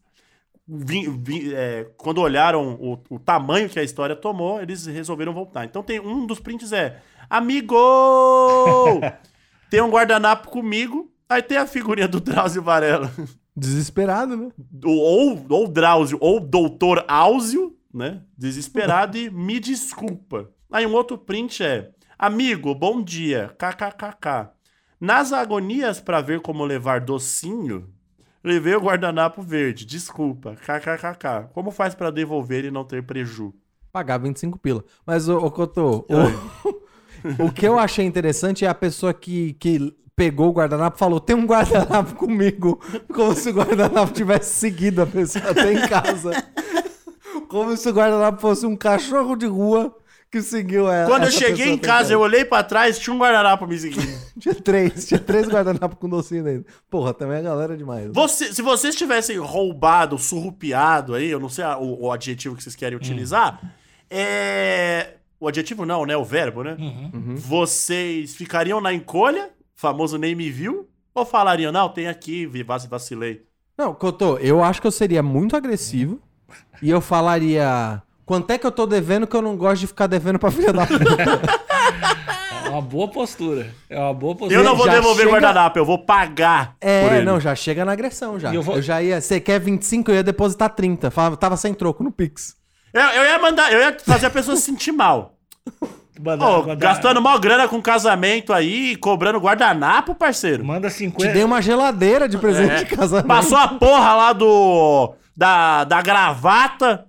vi- 0.67 1.09
vi- 1.09 1.55
é, 1.55 1.89
quando 1.97 2.19
olharam 2.21 2.75
o, 2.75 3.01
o 3.09 3.19
tamanho 3.19 3.67
que 3.69 3.79
a 3.79 3.83
história 3.83 4.15
tomou, 4.15 4.61
eles 4.61 4.85
resolveram 4.85 5.33
voltar. 5.33 5.65
Então 5.65 5.81
tem 5.81 5.99
um 5.99 6.27
dos 6.27 6.39
prints 6.39 6.71
é 6.71 7.01
Amigo! 7.29 7.75
tem 9.69 9.81
um 9.81 9.89
guardanapo 9.89 10.49
comigo, 10.49 11.11
aí 11.27 11.41
tem 11.41 11.57
a 11.57 11.67
figurinha 11.67 12.07
do 12.07 12.19
Drauzio 12.19 12.61
Varela. 12.61 13.11
Desesperado, 13.55 14.35
né? 14.35 14.49
ou, 14.83 15.45
ou 15.49 15.67
Drauzio, 15.67 16.17
ou 16.19 16.39
Doutor 16.39 17.05
Áuzio, 17.07 17.77
né? 17.93 18.21
Desesperado 18.37 19.17
e 19.17 19.29
me 19.29 19.59
desculpa. 19.59 20.49
Aí 20.71 20.87
um 20.87 20.93
outro 20.93 21.17
print 21.17 21.63
é: 21.63 21.91
Amigo, 22.17 22.73
bom 22.73 23.01
dia, 23.01 23.55
kkkk. 23.57 24.49
Nas 24.99 25.31
agonias 25.33 25.99
pra 25.99 26.21
ver 26.21 26.41
como 26.41 26.65
levar 26.65 27.01
docinho, 27.01 27.89
levei 28.43 28.73
o 28.75 28.81
guardanapo 28.81 29.41
verde, 29.41 29.85
desculpa, 29.85 30.55
kkkk. 30.55 31.49
Como 31.53 31.69
faz 31.69 31.93
pra 31.93 32.09
devolver 32.09 32.65
e 32.65 32.71
não 32.71 32.83
ter 32.83 33.03
preju? 33.03 33.53
Pagar 33.91 34.17
25 34.17 34.57
pila. 34.57 34.83
Mas, 35.05 35.29
ô, 35.29 35.37
ô 35.37 35.51
Cotô, 35.51 36.07
o, 36.09 36.73
o 37.39 37.51
que 37.51 37.67
eu 37.67 37.77
achei 37.79 38.05
interessante 38.05 38.65
é 38.65 38.67
a 38.67 38.73
pessoa 38.75 39.13
que, 39.13 39.53
que 39.53 39.93
pegou 40.15 40.49
o 40.49 40.53
guardanapo 40.53 40.97
e 40.97 40.99
falou: 40.99 41.19
tem 41.19 41.35
um 41.35 41.45
guardanapo 41.45 42.15
comigo. 42.15 42.79
Como 43.13 43.33
se 43.35 43.49
o 43.49 43.53
guardanapo 43.53 44.11
tivesse 44.13 44.55
seguido 44.55 45.01
a 45.01 45.05
pessoa 45.05 45.49
até 45.51 45.73
em 45.73 45.87
casa. 45.87 46.31
Como 47.49 47.75
se 47.77 47.89
o 47.89 47.93
guardanapo 47.93 48.41
fosse 48.41 48.65
um 48.65 48.75
cachorro 48.75 49.35
de 49.35 49.45
rua 49.45 49.95
que 50.31 50.41
seguiu 50.41 50.89
ela. 50.91 51.07
Quando 51.07 51.25
eu 51.25 51.31
cheguei 51.31 51.69
em 51.69 51.77
casa, 51.77 52.11
eu 52.13 52.19
olhei 52.19 52.43
pra 52.43 52.63
trás, 52.63 52.97
tinha 52.97 53.13
um 53.13 53.19
guardanapo 53.19 53.67
me 53.67 53.77
seguindo. 53.77 54.11
Tinha 54.39 54.55
três, 54.55 55.05
tinha 55.05 55.19
três 55.19 55.47
guardanapos 55.47 55.95
com 55.99 56.09
docinho 56.09 56.43
dentro. 56.43 56.65
Porra, 56.89 57.13
também 57.13 57.37
a 57.37 57.41
galera 57.41 57.75
é 57.75 57.77
demais. 57.77 58.09
Você- 58.11 58.51
se 58.51 58.63
vocês 58.63 58.95
tivessem 58.95 59.37
roubado, 59.37 60.17
surrupiado 60.17 61.13
aí, 61.13 61.29
eu 61.29 61.39
não 61.39 61.49
sei 61.49 61.63
a- 61.63 61.77
o, 61.77 62.05
o 62.07 62.11
adjetivo 62.11 62.55
que 62.55 62.63
vocês 62.63 62.75
querem 62.75 62.97
utilizar, 62.97 63.61
é. 64.09 65.13
O 65.43 65.47
adjetivo 65.49 65.85
não, 65.85 66.05
né? 66.05 66.15
O 66.15 66.23
verbo, 66.23 66.63
né? 66.63 66.77
Uhum. 66.79 67.35
Vocês 67.35 68.33
ficariam 68.33 68.79
na 68.79 68.93
encolha, 68.93 69.49
famoso 69.75 70.17
nem 70.17 70.33
me 70.33 70.49
viu, 70.49 70.87
ou 71.13 71.25
falariam, 71.25 71.69
não, 71.69 71.89
tem 71.89 72.07
aqui, 72.07 72.49
vacilei. 72.89 73.41
Não, 73.77 73.93
Cotô, 73.93 74.37
eu 74.37 74.63
acho 74.63 74.79
que 74.79 74.87
eu 74.87 74.91
seria 74.91 75.21
muito 75.21 75.57
agressivo 75.57 76.21
e 76.81 76.89
eu 76.89 77.01
falaria. 77.01 78.01
Quanto 78.25 78.51
é 78.51 78.57
que 78.57 78.65
eu 78.65 78.71
tô 78.71 78.85
devendo 78.85 79.27
que 79.27 79.35
eu 79.35 79.41
não 79.41 79.57
gosto 79.57 79.81
de 79.81 79.87
ficar 79.87 80.07
devendo 80.07 80.39
pra 80.39 80.49
filha 80.49 80.71
da 80.71 80.87
puta? 80.87 81.03
É 82.65 82.69
uma 82.69 82.81
boa 82.81 83.09
postura. 83.09 83.69
É 83.89 83.99
uma 83.99 84.13
boa 84.13 84.35
postura. 84.35 84.61
Eu 84.61 84.63
não 84.63 84.77
vou 84.77 84.85
já 84.85 84.93
devolver 84.93 85.25
o 85.27 85.29
chega- 85.29 85.41
guardanapo, 85.41 85.77
eu 85.77 85.85
vou 85.85 85.99
pagar 86.05 86.77
por 86.79 86.87
É, 86.87 87.17
ele. 87.17 87.25
não, 87.25 87.37
já 87.37 87.53
chega 87.53 87.83
na 87.83 87.91
agressão 87.91 88.39
já. 88.39 88.49
E 88.49 88.55
eu 88.55 88.61
Eu, 88.61 88.63
vou- 88.63 88.81
já 88.81 89.01
ia. 89.01 89.19
Você 89.19 89.41
quer 89.41 89.59
25, 89.59 90.09
eu 90.09 90.15
ia 90.15 90.23
depositar 90.23 90.69
30. 90.73 91.11
Falava, 91.11 91.35
tava 91.35 91.57
sem 91.57 91.73
troco 91.73 92.01
no 92.01 92.13
Pix. 92.13 92.55
Eu, 92.93 93.01
eu 93.01 93.23
ia 93.25 93.39
mandar, 93.39 93.73
eu 93.73 93.79
ia 93.79 93.97
fazer 93.99 94.27
a 94.27 94.29
pessoa 94.29 94.55
se 94.55 94.61
sentir 94.61 94.91
mal. 94.91 95.32
Manda, 96.21 96.45
Ô, 96.45 96.59
manda- 96.61 96.75
gastando 96.75 97.21
mó 97.21 97.37
grana 97.37 97.67
com 97.67 97.81
casamento 97.81 98.53
aí, 98.53 98.95
cobrando 98.97 99.39
guardanapo, 99.39 100.13
parceiro. 100.15 100.63
Manda 100.63 100.87
Te 100.87 100.93
50. 100.95 101.33
dei 101.33 101.43
uma 101.43 101.61
geladeira 101.61 102.29
de 102.29 102.37
presente 102.37 102.71
É. 102.71 102.83
de 102.83 102.95
casamento. 102.95 103.27
Passou 103.27 103.57
a 103.57 103.67
porra 103.67 104.13
lá 104.13 104.31
do. 104.33 105.13
Da, 105.35 105.83
da 105.83 106.01
gravata. 106.01 107.05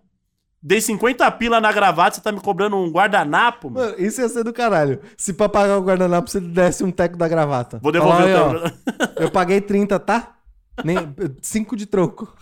Dei 0.61 0.81
50 0.81 1.31
pila 1.33 1.61
na 1.61 1.71
gravata, 1.71 2.17
você 2.17 2.23
tá 2.23 2.33
me 2.33 2.41
cobrando 2.41 2.75
um 2.77 2.91
guardanapo, 2.91 3.71
mano. 3.71 3.91
Mano, 3.91 4.01
isso 4.03 4.23
ia 4.23 4.29
ser 4.31 4.43
do 4.43 4.53
caralho. 4.53 4.99
Se 5.19 5.35
pra 5.35 5.47
pagar 5.47 5.77
o 5.77 5.83
guardanapo 5.83 6.31
você 6.31 6.41
desse 6.41 6.83
um 6.83 6.91
teco 6.91 7.19
da 7.19 7.29
gravata. 7.29 7.79
Vou 7.83 7.93
devolver 7.93 8.35
Fala 8.35 8.57
o 8.57 8.61
teu. 8.71 9.25
Eu 9.27 9.31
paguei 9.31 9.61
30, 9.61 9.99
tá? 10.01 10.29
Nem, 10.83 10.97
5 11.41 11.77
de 11.77 11.87
troco. 11.87 12.35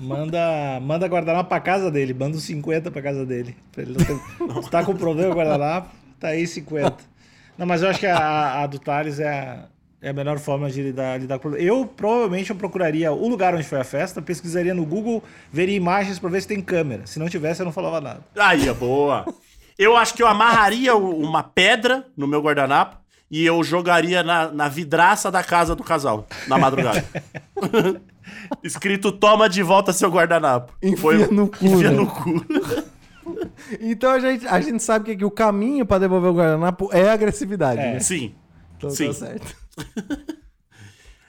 Manda, 0.00 0.80
manda 0.80 1.06
guardanapo 1.06 1.48
pra 1.48 1.60
casa 1.60 1.90
dele. 1.90 2.12
Manda 2.12 2.36
uns 2.36 2.42
50 2.44 2.90
pra 2.90 3.00
casa 3.00 3.24
dele. 3.24 3.56
Pra 3.72 3.82
ele 3.82 3.96
não 3.96 4.04
ter... 4.04 4.62
Se 4.62 4.70
tá 4.70 4.84
com 4.84 4.94
problema 4.94 5.32
o 5.32 5.36
guardanapo, 5.36 5.88
tá 6.20 6.28
aí 6.28 6.46
50. 6.46 6.96
Não, 7.56 7.66
mas 7.66 7.82
eu 7.82 7.88
acho 7.88 8.00
que 8.00 8.06
a, 8.06 8.62
a 8.62 8.66
do 8.66 8.78
Thales 8.78 9.20
é 9.20 9.28
a, 9.28 9.68
é 10.02 10.10
a 10.10 10.12
melhor 10.12 10.38
forma 10.38 10.68
de 10.68 10.82
lidar, 10.82 11.18
lidar 11.18 11.38
com 11.38 11.48
o 11.48 11.50
problema. 11.52 11.66
Eu 11.66 11.86
provavelmente 11.86 12.50
eu 12.50 12.56
procuraria 12.56 13.12
o 13.12 13.28
lugar 13.28 13.54
onde 13.54 13.64
foi 13.64 13.80
a 13.80 13.84
festa, 13.84 14.20
pesquisaria 14.20 14.74
no 14.74 14.84
Google, 14.84 15.22
veria 15.52 15.76
imagens 15.76 16.18
pra 16.18 16.28
ver 16.28 16.42
se 16.42 16.48
tem 16.48 16.60
câmera. 16.60 17.06
Se 17.06 17.18
não 17.18 17.28
tivesse, 17.28 17.62
eu 17.62 17.64
não 17.64 17.72
falava 17.72 18.00
nada. 18.00 18.20
Aí, 18.36 18.68
é 18.68 18.74
boa. 18.74 19.24
Eu 19.78 19.96
acho 19.96 20.14
que 20.14 20.22
eu 20.22 20.26
amarraria 20.26 20.94
uma 20.96 21.42
pedra 21.42 22.06
no 22.16 22.26
meu 22.26 22.40
guardanapo 22.40 23.03
e 23.34 23.44
eu 23.44 23.64
jogaria 23.64 24.22
na, 24.22 24.52
na 24.52 24.68
vidraça 24.68 25.28
da 25.28 25.42
casa 25.42 25.74
do 25.74 25.82
casal, 25.82 26.24
na 26.46 26.56
madrugada. 26.56 27.04
Escrito, 28.62 29.10
toma 29.10 29.48
de 29.48 29.60
volta 29.60 29.92
seu 29.92 30.08
guardanapo. 30.08 30.72
Enfia 30.80 31.26
no 31.26 31.48
cu, 31.48 31.56
Enfia 31.66 31.90
né? 31.90 31.96
no 31.96 32.06
cu. 32.06 32.46
Então 33.80 34.12
a 34.12 34.20
gente, 34.20 34.46
a 34.46 34.60
gente 34.60 34.80
sabe 34.80 35.06
que, 35.06 35.16
que 35.16 35.24
o 35.24 35.32
caminho 35.32 35.84
pra 35.84 35.98
devolver 35.98 36.30
o 36.30 36.34
guardanapo 36.34 36.88
é 36.92 37.08
a 37.08 37.12
agressividade, 37.12 37.80
É. 37.80 37.94
né? 37.94 37.98
Sim. 37.98 38.36
Então 38.76 38.90
sim. 38.90 39.08
tá 39.08 39.14
certo. 39.14 39.56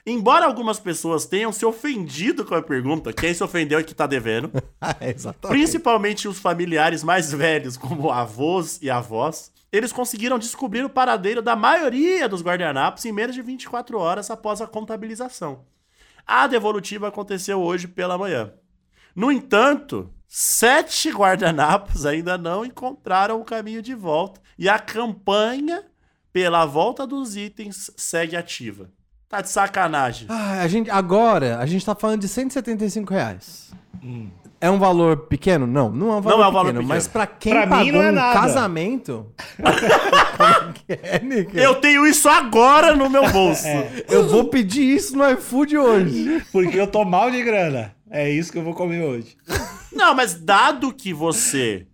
Embora 0.06 0.46
algumas 0.46 0.78
pessoas 0.78 1.26
tenham 1.26 1.50
se 1.50 1.66
ofendido 1.66 2.44
com 2.44 2.54
a 2.54 2.62
pergunta, 2.62 3.12
quem 3.12 3.34
se 3.34 3.42
ofendeu 3.42 3.80
é 3.80 3.82
que 3.82 3.92
tá 3.96 4.06
devendo. 4.06 4.52
É, 5.00 5.10
exatamente. 5.10 5.58
Principalmente 5.58 6.28
os 6.28 6.38
familiares 6.38 7.02
mais 7.02 7.32
velhos, 7.32 7.76
como 7.76 8.12
avós 8.12 8.78
e 8.80 8.88
avós, 8.88 9.50
eles 9.72 9.92
conseguiram 9.92 10.38
descobrir 10.38 10.84
o 10.84 10.90
paradeiro 10.90 11.42
da 11.42 11.56
maioria 11.56 12.28
dos 12.28 12.42
guardanapos 12.42 13.04
em 13.04 13.12
menos 13.12 13.34
de 13.34 13.42
24 13.42 13.98
horas 13.98 14.30
após 14.30 14.60
a 14.60 14.66
contabilização. 14.66 15.64
A 16.26 16.46
devolutiva 16.46 17.08
aconteceu 17.08 17.60
hoje 17.60 17.86
pela 17.86 18.18
manhã. 18.18 18.52
No 19.14 19.30
entanto, 19.30 20.12
sete 20.26 21.10
guardanapos 21.10 22.04
ainda 22.04 22.36
não 22.36 22.64
encontraram 22.64 23.40
o 23.40 23.44
caminho 23.44 23.80
de 23.80 23.94
volta 23.94 24.40
e 24.58 24.68
a 24.68 24.78
campanha 24.78 25.84
pela 26.32 26.66
volta 26.66 27.06
dos 27.06 27.36
itens 27.36 27.90
segue 27.96 28.36
ativa. 28.36 28.90
Tá 29.28 29.40
de 29.40 29.48
sacanagem. 29.48 30.26
Ah, 30.30 30.60
a 30.62 30.68
gente, 30.68 30.90
agora, 30.90 31.58
a 31.58 31.66
gente 31.66 31.84
tá 31.84 31.94
falando 31.94 32.20
de 32.20 32.28
175 32.28 33.12
reais. 33.12 33.72
Hum. 34.02 34.30
É 34.60 34.70
um 34.70 34.78
valor 34.78 35.16
pequeno? 35.26 35.66
Não, 35.66 35.90
não 35.90 36.12
é 36.12 36.16
um 36.16 36.20
valor, 36.20 36.38
Não 36.38 36.44
é 36.44 36.48
um 36.48 36.50
pequeno, 36.50 36.52
valor 36.52 36.66
pequeno. 36.72 36.88
Mas 36.88 37.08
pra 37.08 37.26
quem 37.26 37.52
Pra 37.52 37.66
mim 37.66 37.70
pagou 37.70 37.92
não 37.92 38.02
é 38.02 38.10
um 38.10 38.14
nada. 38.14 38.40
casamento... 38.40 39.32
É 40.88 41.16
é? 41.16 41.66
Eu 41.66 41.76
tenho 41.76 42.06
isso 42.06 42.28
agora 42.28 42.94
no 42.94 43.10
meu 43.10 43.28
bolso. 43.30 43.66
Eu 44.08 44.28
vou 44.28 44.48
pedir 44.48 44.82
isso 44.82 45.16
no 45.16 45.28
iFood 45.30 45.76
hoje. 45.76 46.42
Porque 46.52 46.78
eu 46.78 46.86
tô 46.86 47.04
mal 47.04 47.30
de 47.30 47.42
grana. 47.42 47.94
É 48.10 48.30
isso 48.30 48.52
que 48.52 48.58
eu 48.58 48.62
vou 48.62 48.74
comer 48.74 49.02
hoje. 49.02 49.36
Não, 49.92 50.14
mas 50.14 50.34
dado 50.34 50.92
que 50.92 51.12
você 51.12 51.86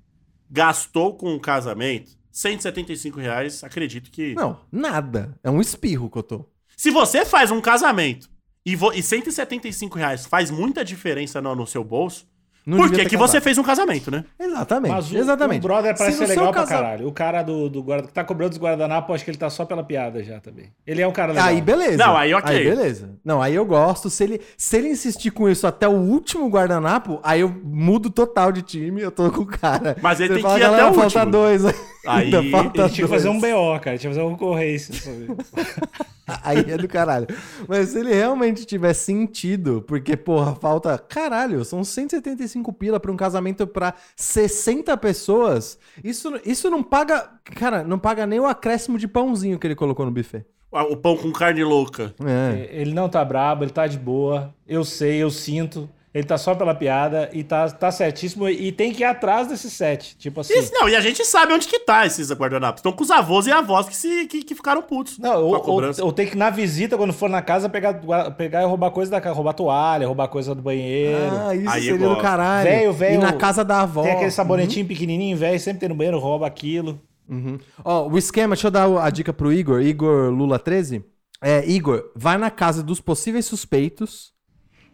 gastou 0.51 1.15
com 1.15 1.33
um 1.35 1.39
casamento, 1.39 2.11
175 2.31 3.19
reais, 3.19 3.65
acredito 3.65 4.11
que. 4.11 4.35
Não, 4.35 4.61
nada. 4.71 5.35
É 5.43 5.51
um 5.51 5.61
espirro 5.61 6.11
que 6.11 6.19
eu 6.19 6.23
tô. 6.23 6.45
Se 6.77 6.91
você 6.91 7.25
faz 7.25 7.51
um 7.51 7.61
casamento 7.61 8.29
e, 8.65 8.77
vo... 8.77 8.93
e 8.93 9.03
175 9.03 9.97
reais 9.97 10.27
faz 10.27 10.51
muita 10.51 10.85
diferença 10.85 11.41
no, 11.41 11.55
no 11.55 11.67
seu 11.67 11.83
bolso, 11.83 12.27
Não 12.65 12.79
Por 12.79 12.89
devia 12.91 13.05
que 13.07 13.17
você 13.17 13.41
fez 13.41 13.59
um 13.59 13.63
casamento, 13.65 14.09
né? 14.09 14.25
Exatamente, 14.39 14.93
Mas 14.93 15.11
o, 15.11 15.17
exatamente. 15.19 15.59
o 15.59 15.63
brother 15.63 15.97
parece 15.99 16.17
Se 16.17 16.27
ser 16.27 16.31
legal 16.31 16.53
pra 16.53 16.61
casa- 16.63 16.75
caralho. 16.75 17.09
O 17.09 17.13
cara 17.13 17.43
do, 17.43 17.69
do 17.69 17.83
guarda 17.83 18.07
que 18.07 18.15
tá 18.15 18.23
cobrando 18.23 18.53
os 18.53 18.59
guardanapos, 18.59 19.15
acho 19.17 19.25
que 19.25 19.31
ele 19.33 19.39
tá 19.39 19.51
só 19.51 19.65
pela 19.65 19.83
piada 19.83 20.23
já 20.23 20.39
também. 20.39 20.71
Ele 20.87 21.03
é 21.03 21.09
um 21.09 21.13
cara 21.13 21.33
legal. 21.33 21.49
Aí 21.49 21.61
beleza. 21.61 21.97
Não, 21.97 22.17
aí 22.17 22.33
ok. 22.33 22.57
Aí 22.57 22.65
beleza. 22.65 23.11
Não, 23.25 23.43
aí 23.43 23.55
eu 23.55 23.65
gosto. 23.67 24.09
Se 24.09 24.23
ele, 24.23 24.41
se 24.57 24.77
ele 24.77 24.89
insistir 24.91 25.33
com 25.33 25.49
isso 25.49 25.67
até 25.67 25.89
o 25.89 25.93
último 25.93 26.49
guardanapo, 26.49 27.19
aí 27.25 27.41
eu 27.41 27.49
mudo 27.65 28.09
total 28.11 28.53
de 28.53 28.63
time, 28.63 29.01
eu 29.03 29.11
tô 29.11 29.29
com 29.33 29.41
o 29.43 29.47
cara. 29.47 29.97
Mas 30.01 30.21
ele 30.21 30.29
Você 30.29 30.35
tem 30.35 30.43
fala, 30.43 30.55
que 30.55 30.61
ir 30.61 30.65
até 30.67 30.77
"Galera, 30.77 30.91
o 30.93 30.95
falta 30.95 31.19
último." 31.19 31.33
dois. 31.33 31.63
Aí 32.07 32.25
Ainda 32.35 32.51
falta 32.51 32.83
Ele 32.83 32.91
tinha 32.91 33.07
que 33.07 33.13
fazer 33.13 33.29
um. 33.29 33.39
BO, 33.39 33.81
cara. 33.81 33.99
Tinha 33.99 34.11
que 34.11 34.17
fazer 34.17 34.21
uma 34.21 34.31
concorrência. 34.31 34.95
Aí 36.43 36.59
é 36.71 36.77
do 36.77 36.89
caralho. 36.89 37.27
Mas 37.69 37.91
se 37.91 37.99
ele 37.99 38.13
realmente 38.13 38.65
tiver 38.65 38.93
sentido, 38.95 39.85
porque, 39.87 40.17
porra, 40.17 40.55
falta. 40.55 40.99
Caralho, 40.99 41.65
são 41.65 41.85
175 41.85 42.73
pila 42.73 42.99
pra 42.99 43.13
um 43.13 43.17
casamento 43.17 43.67
pra 43.67 43.95
60 44.17 44.97
pessoas. 44.97 45.79
Isso, 46.03 46.33
isso 46.45 46.71
não 46.71 46.83
paga. 46.83 47.31
Cara, 47.45 47.83
não 47.85 47.99
paga 47.99 48.27
nem 48.27 48.41
o 48.41 48.47
acréscimo 48.47 48.99
de 48.99 49.07
pãozinho 49.07 49.59
que 49.59 49.67
ele 49.67 49.75
colocou 49.75 50.05
no 50.05 50.13
buffet. 50.13 50.45
O 50.71 50.97
pão 50.97 51.17
com 51.17 51.31
carne 51.31 51.63
louca. 51.63 52.15
É. 52.25 52.71
ele 52.73 52.95
não 52.95 53.07
tá 53.07 53.23
brabo, 53.23 53.63
ele 53.63 53.71
tá 53.71 53.87
de 53.87 53.99
boa. 53.99 54.55
Eu 54.67 54.85
sei, 54.85 55.23
eu 55.23 55.31
sinto. 55.31 55.89
Ele 56.15 56.25
tá 56.25 56.37
só 56.37 56.55
pela 56.55 56.75
piada 56.75 57.31
e 57.33 57.43
tá, 57.43 57.71
tá 57.71 57.91
certíssimo. 57.91 58.47
E 58.47 58.71
tem 58.71 58.93
que 58.93 59.03
ir 59.03 59.05
atrás 59.05 59.49
desse 59.49 59.71
set. 59.71 60.15
Tipo 60.19 60.41
assim. 60.41 60.53
Isso, 60.59 60.71
não, 60.75 60.87
e 60.87 60.95
a 60.95 61.01
gente 61.01 61.25
sabe 61.25 61.55
onde 61.55 61.67
que 61.67 61.79
tá 61.79 62.05
esses 62.05 62.31
guardanapos. 62.31 62.81
Estão 62.81 62.93
com 62.93 63.03
os 63.03 63.11
avós 63.11 63.47
e 63.47 63.51
avós 63.51 63.89
que, 63.89 63.97
se, 63.97 64.27
que, 64.27 64.43
que 64.43 64.55
ficaram 64.55 64.83
putos 64.83 65.19
Não, 65.19 65.33
com 65.33 65.39
ou, 65.41 65.55
a 65.55 65.59
ou, 65.59 65.65
cobrança. 65.65 66.05
ou 66.05 66.13
tem 66.13 66.27
que 66.27 66.35
ir 66.35 66.39
na 66.39 66.51
visita, 66.51 66.99
quando 66.99 67.15
for 67.15 67.31
na 67.31 67.41
casa, 67.41 67.67
pegar, 67.67 67.95
pegar 68.37 68.61
e 68.61 68.67
roubar 68.67 68.91
coisa 68.91 69.11
da 69.11 69.23
casa. 69.23 69.35
Roubar 69.35 69.55
toalha, 69.55 70.07
roubar 70.07 70.29
coisa 70.29 70.55
do 70.55 70.61
banheiro. 70.61 71.35
Ah, 71.47 71.55
isso 71.55 71.71
Aí 71.71 71.83
seria 71.83 72.09
do 72.09 72.17
caralho. 72.19 72.69
Velho, 72.69 72.93
velho, 72.93 73.15
E 73.15 73.19
na 73.19 73.33
casa 73.33 73.65
da 73.65 73.81
avó. 73.81 74.03
Tem 74.03 74.13
aquele 74.13 74.31
sabonetinho 74.31 74.87
pequenininho, 74.87 75.37
velho, 75.39 75.59
sempre 75.59 75.81
tem 75.81 75.89
no 75.89 75.95
banheiro, 75.95 76.19
rouba 76.19 76.47
aquilo. 76.47 77.01
Uhum. 77.27 77.59
Ó, 77.83 78.09
o 78.09 78.19
esquema, 78.19 78.55
deixa 78.55 78.67
eu 78.67 78.71
dar 78.71 78.87
a 79.03 79.09
dica 79.09 79.33
pro 79.33 79.51
Igor, 79.51 79.81
Igor 79.81 80.31
Lula 80.31 80.59
13. 80.59 81.03
É, 81.41 81.67
Igor, 81.67 82.11
vai 82.15 82.37
na 82.37 82.51
casa 82.51 82.83
dos 82.83 83.01
possíveis 83.01 83.47
suspeitos 83.47 84.33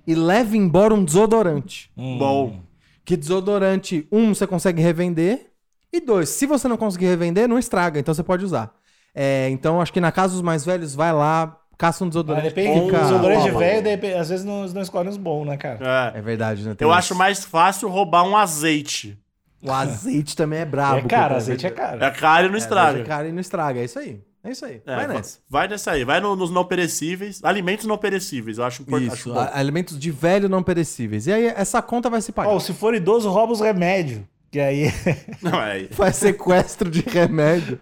e 0.09 0.15
leve 0.15 0.57
embora 0.57 0.95
um 0.95 1.05
desodorante. 1.05 1.91
Bom. 1.97 2.61
Que 3.05 3.17
desodorante, 3.17 4.09
um, 4.11 4.35
você 4.35 4.47
consegue 4.47 4.81
revender. 4.83 5.51
E 5.93 6.01
dois, 6.01 6.31
se 6.31 6.47
você 6.47 6.67
não 6.69 6.77
conseguir 6.77 7.07
revender, 7.07 7.47
não 7.49 7.59
estraga, 7.59 8.01
então 8.01 8.13
você 8.15 8.23
pode 8.23 8.45
usar. 8.45 8.73
É, 9.15 9.49
então, 9.51 9.81
acho 9.81 9.93
que 9.93 10.01
na 10.01 10.11
casa 10.13 10.33
dos 10.35 10.43
mais 10.43 10.65
velhos, 10.65 10.95
vai 10.95 11.13
lá, 11.13 11.57
caça 11.79 12.05
um 12.05 12.07
Mas 12.07 12.13
desodorante. 12.15 12.49
depende, 12.49 12.87
fica- 12.87 12.99
desodorante 13.01 13.43
de 13.45 13.51
Ó, 13.51 13.59
velho, 13.59 13.83
de 13.83 13.89
repente, 13.91 14.15
às 14.15 14.29
vezes 14.29 14.45
não, 14.45 14.67
não 14.67 14.83
escolhem 14.83 15.09
os 15.11 15.17
bons, 15.17 15.47
né, 15.47 15.57
cara? 15.57 16.13
É. 16.15 16.19
É 16.19 16.23
verdade, 16.23 16.63
né? 16.67 16.75
Tem 16.75 16.87
Eu 16.87 16.91
isso. 16.91 16.99
acho 16.99 17.15
mais 17.15 17.45
fácil 17.45 17.89
roubar 17.89 18.25
um 18.25 18.37
azeite. 18.37 19.19
O 19.63 19.73
azeite 19.73 20.37
também 20.37 20.61
é 20.61 20.65
brabo. 20.65 20.99
é 20.99 21.03
caro, 21.03 21.31
pô, 21.31 21.37
azeite 21.37 21.67
é 21.67 21.71
caro. 21.71 22.05
É 22.05 22.11
caro 22.11 22.47
e 22.47 22.49
não 22.49 22.55
É, 22.57 22.59
estraga. 22.59 22.99
É 23.01 23.05
caro 23.05 23.29
e 23.29 23.33
não 23.33 23.41
estraga, 23.41 23.81
é 23.81 23.85
isso 23.85 23.99
aí. 23.99 24.21
É 24.49 24.53
isso 24.53 24.65
aí. 24.65 24.81
É, 24.87 24.97
vai 24.97 25.07
va- 25.07 25.13
nessa. 25.15 25.39
vai 25.49 25.69
nessa 25.69 25.91
aí. 25.91 26.05
Vai 26.05 26.21
no- 26.21 26.35
nos 26.35 26.51
não 26.51 26.65
perecíveis. 26.65 27.41
Alimentos 27.45 27.85
não 27.87 27.99
perecíveis. 27.99 28.57
Eu 28.59 28.65
acho 28.65 28.81
importante. 28.83 29.15
Isso, 29.15 29.33
acho 29.39 29.57
alimentos 29.57 29.99
de 29.99 30.11
velho 30.11 30.49
não 30.49 30.63
perecíveis. 30.63 31.27
E 31.27 31.33
aí, 31.33 31.47
essa 31.55 31.83
conta 31.83 32.09
vai 32.09 32.23
se 32.23 32.33
pagar. 32.33 32.51
Ó, 32.51 32.59
se 32.59 32.73
for 32.73 32.95
idoso, 32.95 33.29
rouba 33.31 33.53
os 33.53 33.61
remédios. 33.61 34.23
Que 34.51 34.61
aí, 34.61 34.91
Não, 35.43 35.61
é. 35.61 35.85
Faz 35.91 36.17
sequestro 36.17 36.91
de 36.91 37.01
remédio. 37.01 37.79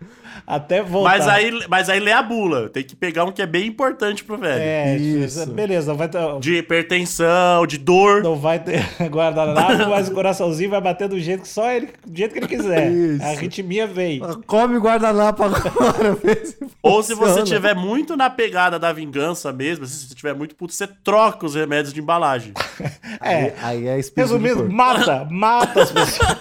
Até 0.46 0.82
voltar. 0.82 1.10
Mas 1.10 1.28
aí, 1.28 1.66
mas 1.68 1.88
aí 1.88 1.98
lê 1.98 2.12
a 2.12 2.22
bula. 2.22 2.68
Tem 2.68 2.84
que 2.84 2.94
pegar 2.94 3.24
um 3.24 3.32
que 3.32 3.42
é 3.42 3.46
bem 3.46 3.66
importante 3.66 4.22
pro 4.22 4.36
velho. 4.38 4.60
É, 4.62 4.96
Isso. 4.96 5.46
beleza, 5.50 5.90
não 5.90 5.98
vai 5.98 6.08
ter, 6.08 6.20
De 6.38 6.56
hipertensão, 6.58 7.66
de 7.66 7.78
dor. 7.78 8.22
não 8.22 8.36
vai 8.36 8.58
ter 8.58 8.84
guardanapo, 9.10 9.90
mas 9.90 10.08
o 10.08 10.12
coraçãozinho 10.12 10.70
vai 10.70 10.80
bater 10.80 11.08
do 11.08 11.18
jeito 11.18 11.42
que 11.42 11.48
só 11.48 11.70
ele, 11.70 11.88
do 12.06 12.16
jeito 12.16 12.32
que 12.32 12.38
ele 12.38 12.48
quiser. 12.48 12.90
Isso. 12.90 13.24
A 13.24 13.28
arritmia 13.28 13.86
vem. 13.86 14.20
Come 14.46 14.78
guardanapo 14.78 15.42
agora, 15.42 16.14
vê 16.22 16.36
se 16.46 16.56
Ou 16.82 17.02
se 17.02 17.14
você 17.14 17.42
tiver 17.42 17.74
muito 17.74 18.16
na 18.16 18.30
pegada 18.30 18.78
da 18.78 18.92
vingança 18.92 19.52
mesmo, 19.52 19.84
se 19.86 20.06
você 20.08 20.14
tiver 20.14 20.34
muito 20.34 20.54
puto, 20.54 20.72
você 20.72 20.86
troca 20.86 21.44
os 21.46 21.54
remédios 21.54 21.92
de 21.92 22.00
embalagem. 22.00 22.52
É, 23.20 23.54
Aí 23.62 23.88
é 23.88 23.98
espírito 23.98 24.36
de 24.38 24.44
resumindo, 24.46 24.72
mata, 24.72 25.26
mata 25.30 25.82
as 25.82 25.90
pessoas. 25.90 26.36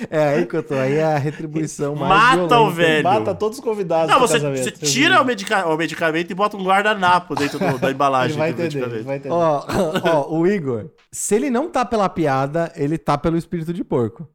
É 0.10 0.28
aí 0.36 0.46
que 0.46 0.56
eu 0.56 0.62
tô. 0.62 0.74
Aí 0.74 0.94
é 0.96 1.04
a 1.04 1.18
retribuição 1.18 1.94
mais 1.94 2.38
Mata 2.38 2.42
o 2.60 2.70
violenta. 2.70 2.76
velho. 2.76 3.04
Mata 3.04 3.34
todos 3.34 3.58
os 3.58 3.64
convidados 3.64 4.12
Não, 4.12 4.20
você, 4.20 4.38
você 4.38 4.70
tira 4.70 5.20
o, 5.20 5.24
medica- 5.24 5.66
o 5.66 5.76
medicamento 5.76 6.30
e 6.30 6.34
bota 6.34 6.56
um 6.56 6.64
guardanapo 6.64 7.34
dentro 7.34 7.58
do- 7.58 7.78
da 7.78 7.86
Ele 7.88 7.94
embalagem 7.94 8.36
vai 8.38 8.52
do 8.52 8.62
entender, 8.62 8.84
ele 8.86 9.02
vai 9.02 9.16
entender. 9.16 9.34
Ó, 9.34 9.64
ó, 10.04 10.34
o 10.34 10.46
Igor, 10.46 10.86
se 11.12 11.34
ele 11.34 11.50
não 11.50 11.68
tá 11.68 11.84
pela 11.84 12.08
piada, 12.08 12.72
ele 12.76 12.96
tá 12.96 13.18
pelo 13.18 13.36
espírito 13.36 13.72
de 13.72 13.84
porco. 13.84 14.26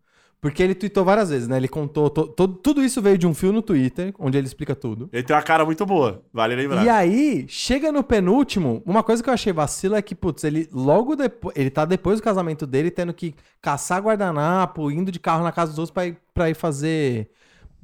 Porque 0.45 0.62
ele 0.62 0.75
tweetou 0.75 1.03
várias 1.03 1.31
vezes, 1.31 1.47
né? 1.47 1.58
Ele 1.58 1.67
contou. 1.67 2.08
to- 2.08 2.27
to- 2.27 2.47
tudo 2.47 2.84
isso 2.84 3.01
veio 3.01 3.17
de 3.17 3.25
um 3.25 3.34
fio 3.34 3.51
no 3.51 3.63
Twitter, 3.63 4.13
onde 4.19 4.38
ele 4.38 4.45
explica 4.45 4.75
tudo. 4.75 5.10
Ele 5.12 5.23
tem 5.23 5.36
uma 5.36 5.41
cara 5.41 5.65
muito 5.65 5.84
boa, 5.88 6.21
vale 6.31 6.55
lembrar. 6.55 6.86
E 6.86 6.89
aí, 6.89 7.45
chega 7.47 7.91
no 7.91 8.03
penúltimo, 8.03 8.84
uma 8.86 9.01
coisa 9.01 9.23
que 9.23 9.29
eu 9.29 9.34
achei 9.34 9.51
vacilo 9.51 9.95
é 9.95 10.03
que, 10.03 10.13
putz, 10.13 10.43
ele 10.43 10.69
logo 10.71 11.15
depois. 11.15 11.55
Ele 11.58 11.71
tá 11.71 11.84
depois 11.84 12.19
do 12.19 12.23
casamento 12.23 12.67
dele 12.67 12.91
tendo 12.91 13.12
que 13.12 13.34
caçar 13.60 13.99
guardanapo, 14.03 14.91
indo 14.91 15.12
de 15.12 15.19
carro 15.19 15.43
na 15.43 15.51
casa 15.51 15.71
dos 15.71 15.79
outros 15.79 15.91
pra 15.91 16.05
ir, 16.05 16.17
pra 16.31 16.47
ir 16.47 16.53
fazer. 16.55 17.27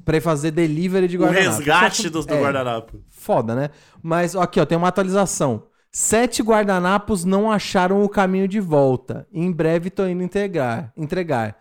Pra 0.05 0.17
ir 0.17 0.21
fazer 0.21 0.51
delivery 0.51 1.07
de 1.07 1.17
o 1.17 1.21
guardanapo. 1.21 1.57
resgate 1.57 2.07
Isso 2.07 2.15
eu 2.15 2.23
do, 2.23 2.31
é, 2.33 2.39
guardanapo. 2.41 2.99
Foda, 3.09 3.55
né? 3.55 3.69
Mas 4.03 4.35
aqui, 4.35 4.59
ó, 4.59 4.65
tem 4.67 4.77
uma 4.77 4.87
atualização. 4.89 5.63
Sete 5.91 6.43
guardanapos 6.43 7.25
não 7.25 7.51
acharam 7.51 8.03
o 8.03 8.07
caminho 8.07 8.47
de 8.47 8.59
volta. 8.59 9.27
Em 9.33 9.51
breve 9.51 9.89
tô 9.89 10.05
indo 10.07 10.21
entregar. 10.23 10.93
entregar. 10.95 11.60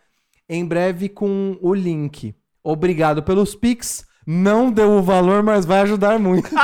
Em 0.52 0.64
breve 0.66 1.08
com 1.08 1.56
o 1.62 1.72
link. 1.72 2.34
Obrigado 2.62 3.22
pelos 3.22 3.54
pics. 3.54 4.04
Não 4.26 4.70
deu 4.70 4.90
o 4.92 5.02
valor, 5.02 5.42
mas 5.44 5.64
vai 5.64 5.80
ajudar 5.80 6.18
muito. 6.18 6.50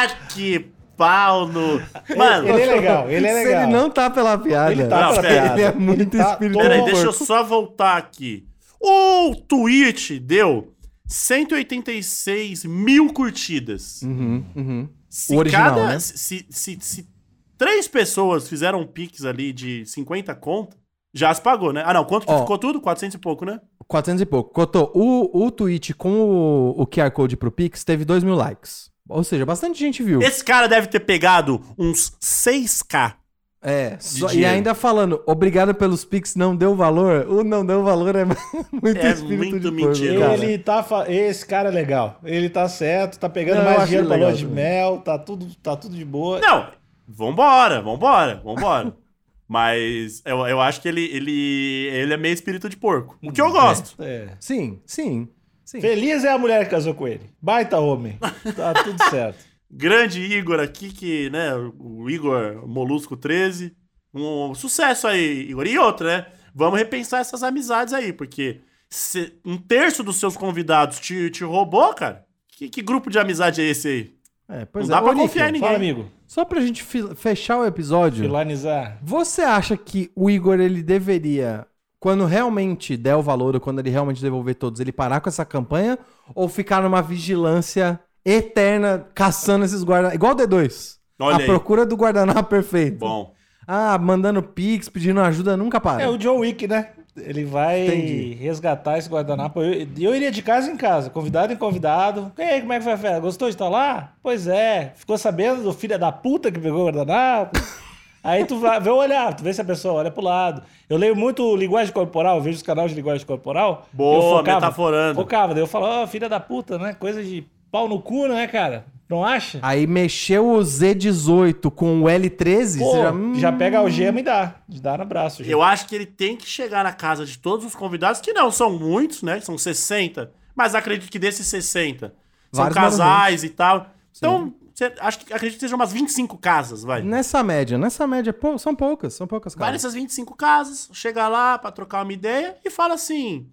Ah, 0.00 0.06
que 0.32 0.66
pau 0.96 1.46
no. 1.48 1.80
Mano, 2.16 2.48
Ele 2.48 2.62
é 2.62 2.66
legal, 2.76 3.10
ele 3.10 3.26
é 3.26 3.32
Se 3.42 3.44
legal. 3.48 3.62
ele 3.64 3.72
não 3.72 3.90
tá 3.90 4.08
pela 4.08 4.38
piada. 4.38 4.70
Ele 4.70 4.86
tá 4.86 5.00
Não, 5.00 5.08
pela 5.10 5.22
piada. 5.22 5.52
ele 5.54 5.62
é 5.62 5.72
muito 5.74 6.16
tá 6.16 6.32
espírito 6.32 6.58
peraí, 6.58 6.78
de 6.80 6.84
deixa 6.86 7.04
eu 7.06 7.12
só 7.12 7.42
voltar 7.42 7.96
aqui. 7.96 8.46
O 8.80 9.34
tweet 9.48 10.20
deu 10.20 10.72
186 11.06 12.64
mil 12.64 13.12
curtidas. 13.12 14.02
Uhum, 14.02 14.44
uhum. 14.54 14.88
Se 15.08 15.34
O 15.34 15.38
original, 15.38 15.70
cada. 15.74 15.86
né? 15.88 15.98
Se, 15.98 16.46
se, 16.48 16.78
se 16.80 17.08
três 17.56 17.88
pessoas 17.88 18.48
fizeram 18.48 18.80
um 18.80 18.86
pix 18.86 19.24
ali 19.24 19.52
de 19.52 19.84
50 19.86 20.34
conto, 20.36 20.76
já 21.14 21.32
se 21.34 21.40
pagou, 21.40 21.72
né? 21.72 21.82
Ah, 21.86 21.94
não, 21.94 22.04
quanto 22.04 22.26
que 22.26 22.32
Ó. 22.32 22.40
ficou 22.40 22.58
tudo? 22.58 22.80
400 22.80 23.14
e 23.14 23.18
pouco, 23.18 23.44
né? 23.44 23.60
400 23.86 24.20
e 24.22 24.26
pouco. 24.26 24.52
Cotô, 24.52 24.90
o, 24.94 25.46
o 25.46 25.50
tweet 25.50 25.94
com 25.94 26.10
o, 26.12 26.82
o 26.82 26.86
QR 26.86 27.10
Code 27.10 27.36
pro 27.36 27.50
Pix 27.50 27.82
teve 27.84 28.04
2 28.04 28.22
mil 28.22 28.34
likes. 28.34 28.90
Ou 29.08 29.24
seja, 29.24 29.46
bastante 29.46 29.78
gente 29.78 30.02
viu. 30.02 30.20
Esse 30.20 30.44
cara 30.44 30.66
deve 30.68 30.86
ter 30.88 31.00
pegado 31.00 31.60
uns 31.78 32.12
6k. 32.20 33.14
É, 33.60 33.96
só- 33.98 34.30
e 34.32 34.44
ainda 34.46 34.72
falando, 34.72 35.20
obrigado 35.26 35.74
pelos 35.74 36.04
Pix, 36.04 36.36
não 36.36 36.54
deu 36.54 36.76
valor. 36.76 37.26
O 37.26 37.42
não 37.42 37.66
deu 37.66 37.82
valor 37.82 38.14
é 38.14 38.24
muito 38.70 38.98
É 38.98 39.10
espírito 39.10 39.36
muito 39.52 39.60
de 39.60 39.70
mentira. 39.72 40.34
Ele 40.34 40.58
tá. 40.58 40.82
fa- 40.82 41.10
Esse 41.10 41.44
cara 41.44 41.68
é 41.68 41.72
legal. 41.72 42.20
Ele 42.22 42.48
tá 42.48 42.68
certo, 42.68 43.18
tá 43.18 43.28
pegando 43.28 43.58
Não, 43.58 43.64
mais 43.64 43.86
dinheiro 43.86 44.06
pra 44.06 44.16
lua 44.16 44.32
de 44.32 44.46
mel, 44.46 44.98
tá 44.98 45.18
tudo, 45.18 45.46
tá 45.62 45.74
tudo 45.74 45.96
de 45.96 46.04
boa. 46.04 46.38
Não, 46.38 46.68
vambora, 47.08 47.80
vambora, 47.82 48.40
vambora. 48.44 48.94
Mas 49.48 50.20
eu, 50.26 50.46
eu 50.46 50.60
acho 50.60 50.82
que 50.82 50.88
ele, 50.88 51.04
ele, 51.06 51.88
ele 51.90 52.12
é 52.12 52.16
meio 52.18 52.34
espírito 52.34 52.68
de 52.68 52.76
porco. 52.76 53.18
O 53.22 53.32
que 53.32 53.40
eu 53.40 53.50
gosto. 53.50 54.00
É. 54.02 54.36
Sim, 54.38 54.82
sim, 54.84 55.26
sim. 55.64 55.80
Feliz 55.80 56.22
é 56.22 56.30
a 56.30 56.38
mulher 56.38 56.64
que 56.64 56.70
casou 56.70 56.92
com 56.92 57.08
ele. 57.08 57.30
Baita 57.40 57.78
homem. 57.78 58.18
Tá 58.54 58.74
tudo 58.74 59.02
certo. 59.08 59.42
Grande 59.70 60.20
Igor 60.20 60.60
aqui, 60.60 60.92
que, 60.92 61.30
né, 61.30 61.54
o 61.78 62.10
Igor 62.10 62.66
Molusco 62.68 63.16
13. 63.16 63.74
Um 64.14 64.54
sucesso 64.54 65.06
aí, 65.06 65.48
Igor. 65.50 65.66
E 65.66 65.78
outra, 65.78 66.18
né? 66.18 66.26
Vamos 66.54 66.78
repensar 66.78 67.20
essas 67.20 67.42
amizades 67.42 67.94
aí, 67.94 68.12
porque 68.12 68.60
se 68.90 69.34
um 69.44 69.56
terço 69.56 70.02
dos 70.02 70.16
seus 70.16 70.36
convidados 70.36 71.00
te, 71.00 71.30
te 71.30 71.44
roubou, 71.44 71.94
cara. 71.94 72.26
Que, 72.48 72.68
que 72.68 72.82
grupo 72.82 73.08
de 73.08 73.18
amizade 73.18 73.60
é 73.62 73.64
esse 73.64 73.88
aí? 73.88 74.17
É, 74.50 74.64
pois 74.64 74.88
Não 74.88 74.96
é. 74.96 75.00
dá 75.00 75.04
pra 75.06 75.12
Ô, 75.12 75.16
confiar 75.22 75.48
em 75.48 75.52
ninguém. 75.52 75.66
Fala, 75.68 75.76
amigo. 75.76 76.06
Só 76.26 76.44
pra 76.44 76.60
gente 76.60 76.82
fi- 76.82 77.14
fechar 77.14 77.58
o 77.58 77.66
episódio, 77.66 78.24
Filanizar. 78.24 78.98
você 79.02 79.42
acha 79.42 79.76
que 79.76 80.10
o 80.16 80.30
Igor, 80.30 80.58
ele 80.58 80.82
deveria, 80.82 81.66
quando 82.00 82.24
realmente 82.24 82.96
der 82.96 83.14
o 83.16 83.22
valor, 83.22 83.54
ou 83.54 83.60
quando 83.60 83.78
ele 83.80 83.90
realmente 83.90 84.22
devolver 84.22 84.54
todos, 84.54 84.80
ele 84.80 84.92
parar 84.92 85.20
com 85.20 85.28
essa 85.28 85.44
campanha? 85.44 85.98
Ou 86.34 86.48
ficar 86.48 86.82
numa 86.82 87.02
vigilância 87.02 88.00
eterna, 88.24 89.06
caçando 89.14 89.64
esses 89.64 89.82
guardanapos? 89.82 90.14
Igual 90.16 90.32
o 90.32 90.36
D2. 90.36 90.96
Olha 91.20 91.36
a 91.36 91.38
aí. 91.40 91.46
procura 91.46 91.84
do 91.84 91.96
guardanapo 91.96 92.48
perfeito. 92.48 92.98
Bom. 92.98 93.34
Ah, 93.66 93.98
mandando 93.98 94.42
pix, 94.42 94.88
pedindo 94.88 95.20
ajuda, 95.20 95.56
nunca 95.56 95.78
para. 95.80 96.02
É 96.02 96.08
o 96.08 96.18
Joe 96.18 96.38
Wick, 96.38 96.66
né? 96.66 96.90
Ele 97.24 97.44
vai 97.44 97.86
Entendi. 97.86 98.34
resgatar 98.34 98.98
esse 98.98 99.08
guardanapo. 99.08 99.62
Eu, 99.62 99.86
eu 99.98 100.14
iria 100.14 100.30
de 100.30 100.42
casa 100.42 100.70
em 100.70 100.76
casa, 100.76 101.10
convidado 101.10 101.52
em 101.52 101.56
convidado. 101.56 102.32
E 102.38 102.42
aí, 102.42 102.60
como 102.60 102.72
é 102.72 102.78
que 102.78 102.84
foi 102.84 102.92
a 102.92 102.98
festa? 102.98 103.20
Gostou 103.20 103.48
de 103.48 103.54
estar 103.54 103.68
lá? 103.68 104.12
Pois 104.22 104.46
é. 104.46 104.92
Ficou 104.96 105.16
sabendo 105.18 105.62
do 105.62 105.72
filho 105.72 105.98
da 105.98 106.12
puta 106.12 106.50
que 106.50 106.58
pegou 106.58 106.82
o 106.82 106.84
guardanapo? 106.84 107.58
Aí 108.22 108.44
tu 108.44 108.58
vai, 108.58 108.80
vê 108.80 108.90
o 108.90 108.96
olhar, 108.96 109.32
tu 109.32 109.44
vê 109.44 109.54
se 109.54 109.60
a 109.60 109.64
pessoa 109.64 109.94
olha 109.94 110.10
pro 110.10 110.22
lado. 110.22 110.62
Eu 110.90 110.98
leio 110.98 111.14
muito 111.14 111.56
linguagem 111.56 111.92
corporal, 111.94 112.40
vejo 112.40 112.56
os 112.56 112.62
canais 112.62 112.90
de 112.90 112.96
linguagem 112.96 113.24
corporal. 113.24 113.86
Boa, 113.92 114.40
eu 114.40 114.42
metaforando. 114.42 115.14
Focava, 115.14 115.54
daí 115.54 115.62
eu 115.62 115.66
falo, 115.66 115.86
ó, 115.86 116.06
filha 116.06 116.28
da 116.28 116.40
puta, 116.40 116.78
né? 116.78 116.94
Coisa 116.98 117.22
de 117.22 117.46
pau 117.70 117.88
no 117.88 118.00
cu, 118.00 118.26
né, 118.28 118.46
cara? 118.46 118.86
Não 119.08 119.24
acha? 119.24 119.58
Aí 119.62 119.86
mexeu 119.86 120.46
o 120.50 120.58
Z18 120.58 121.70
com 121.70 122.02
o 122.02 122.04
L13, 122.04 122.78
Pô, 122.78 122.90
você 122.92 123.02
já, 123.02 123.40
já... 123.40 123.52
pega 123.52 123.78
a 123.78 123.80
algema 123.80 124.20
e 124.20 124.22
dá. 124.22 124.56
Dá 124.68 124.98
no 124.98 125.04
braço. 125.06 125.42
já. 125.42 125.50
Eu 125.50 125.62
acho 125.62 125.86
que 125.86 125.94
ele 125.94 126.04
tem 126.06 126.36
que 126.36 126.46
chegar 126.46 126.84
na 126.84 126.92
casa 126.92 127.24
de 127.24 127.38
todos 127.38 127.64
os 127.64 127.74
convidados, 127.74 128.20
que 128.20 128.32
não 128.34 128.50
são 128.50 128.78
muitos, 128.78 129.22
né? 129.22 129.40
São 129.40 129.56
60. 129.56 130.30
Mas 130.54 130.74
acredito 130.74 131.10
que 131.10 131.18
desses 131.18 131.46
60 131.46 132.12
são 132.52 132.64
Vários 132.64 132.74
casais 132.76 133.44
e 133.44 133.48
tal. 133.48 133.86
Então, 134.16 134.52
cê- 134.74 134.92
acho 135.00 135.20
que 135.20 135.32
acredito 135.32 135.54
que 135.58 135.60
sejam 135.64 135.76
umas 135.78 135.92
25 135.92 136.36
casas, 136.36 136.82
vai. 136.82 137.00
Nessa 137.00 137.42
média, 137.42 137.78
nessa 137.78 138.06
média, 138.06 138.32
pô, 138.32 138.58
são 138.58 138.74
poucas, 138.74 139.14
são 139.14 139.26
poucas 139.26 139.54
Vai 139.54 139.68
casas. 139.68 139.84
nessas 139.84 139.94
25 139.94 140.36
casas, 140.36 140.88
chega 140.92 141.28
lá 141.28 141.56
pra 141.56 141.70
trocar 141.70 142.02
uma 142.02 142.12
ideia 142.12 142.56
e 142.64 142.68
fala 142.70 142.94
assim: 142.94 143.46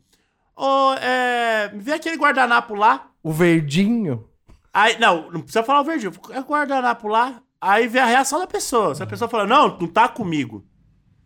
Ô, 0.55 0.93
é. 0.93 1.71
Vê 1.75 1.93
aquele 1.93 2.17
guardanapo 2.17 2.75
lá. 2.75 3.07
O 3.23 3.31
verdinho, 3.31 4.27
Aí, 4.75 4.99
não, 4.99 5.31
não 5.31 5.39
precisa 5.39 5.63
falar 5.63 5.79
o 5.79 5.85
verdinho. 5.85 6.11
É 6.31 6.41
guardanapo 6.41 7.07
lá. 7.07 7.41
Aí 7.61 7.87
vê 7.87 7.99
a 7.99 8.05
reação 8.05 8.39
da 8.39 8.45
pessoa. 8.45 8.93
Se 8.93 9.01
a 9.01 9.05
pessoa 9.07 9.29
fala, 9.29 9.47
não, 9.47 9.77
não 9.79 9.87
tá 9.87 10.09
comigo. 10.09 10.65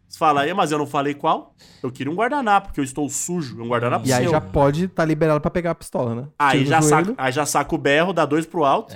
Você 0.08 0.20
fala, 0.20 0.42
aí, 0.42 0.54
mas 0.54 0.72
eu 0.72 0.78
não 0.78 0.86
falei 0.86 1.16
qual? 1.16 1.56
Eu 1.82 1.92
queria 1.92 2.12
um 2.12 2.16
guardanapo, 2.16 2.68
porque 2.68 2.80
eu 2.80 2.84
estou 2.84 3.10
sujo. 3.10 3.60
É 3.60 3.64
um 3.64 3.68
guardanapo 3.68 4.08
e 4.08 4.14
aí 4.14 4.24
seu. 4.24 4.32
já 4.32 4.40
pode 4.40 4.86
estar 4.86 5.04
liberado 5.04 5.42
pra 5.42 5.50
pegar 5.50 5.72
a 5.72 5.76
pistola, 5.76 6.14
né? 6.14 6.28
Aí 6.38 6.64
Tira 6.64 6.70
já, 6.70 6.82
saca, 6.84 7.16
aí 7.18 7.32
já 7.32 7.46
saca 7.46 7.74
o 7.74 7.78
berro, 7.78 8.14
dá 8.14 8.24
dois 8.24 8.46
pro 8.46 8.64
alto. 8.64 8.96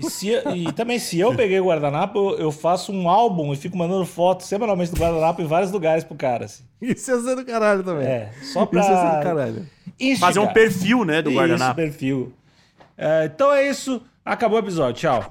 E, 0.00 0.10
se- 0.10 0.42
e 0.54 0.72
também, 0.72 0.98
se 0.98 1.18
eu 1.18 1.34
peguei 1.34 1.58
o 1.60 1.66
guardanapo, 1.66 2.18
eu, 2.18 2.38
eu 2.38 2.52
faço 2.52 2.92
um 2.92 3.08
álbum 3.08 3.52
e 3.52 3.56
fico 3.56 3.76
mandando 3.76 4.04
fotos 4.04 4.46
semanalmente 4.46 4.92
do 4.92 5.00
guardanapo 5.00 5.40
em 5.42 5.46
vários 5.46 5.70
lugares 5.72 6.04
pro 6.04 6.14
cara. 6.16 6.44
Assim. 6.46 6.64
Isso 6.80 7.10
ia 7.10 7.20
ser 7.20 7.36
do 7.36 7.44
caralho 7.44 7.82
também. 7.82 8.06
É, 8.06 8.30
só 8.42 8.66
pra. 8.66 8.80
Isso 8.80 8.90
ia 8.90 8.96
ser 8.96 9.16
do 9.16 9.22
caralho. 9.22 9.66
instigar. 9.98 10.18
Fazer 10.28 10.40
um 10.40 10.52
perfil, 10.52 11.04
né, 11.04 11.22
do 11.22 11.30
Isso, 11.30 11.38
guardanapo. 11.38 11.76
perfil. 11.76 12.32
É, 12.98 13.30
então 13.34 13.52
é 13.52 13.68
isso. 13.68 14.00
Acabou 14.24 14.56
o 14.58 14.62
episódio. 14.62 15.00
Tchau. 15.00 15.24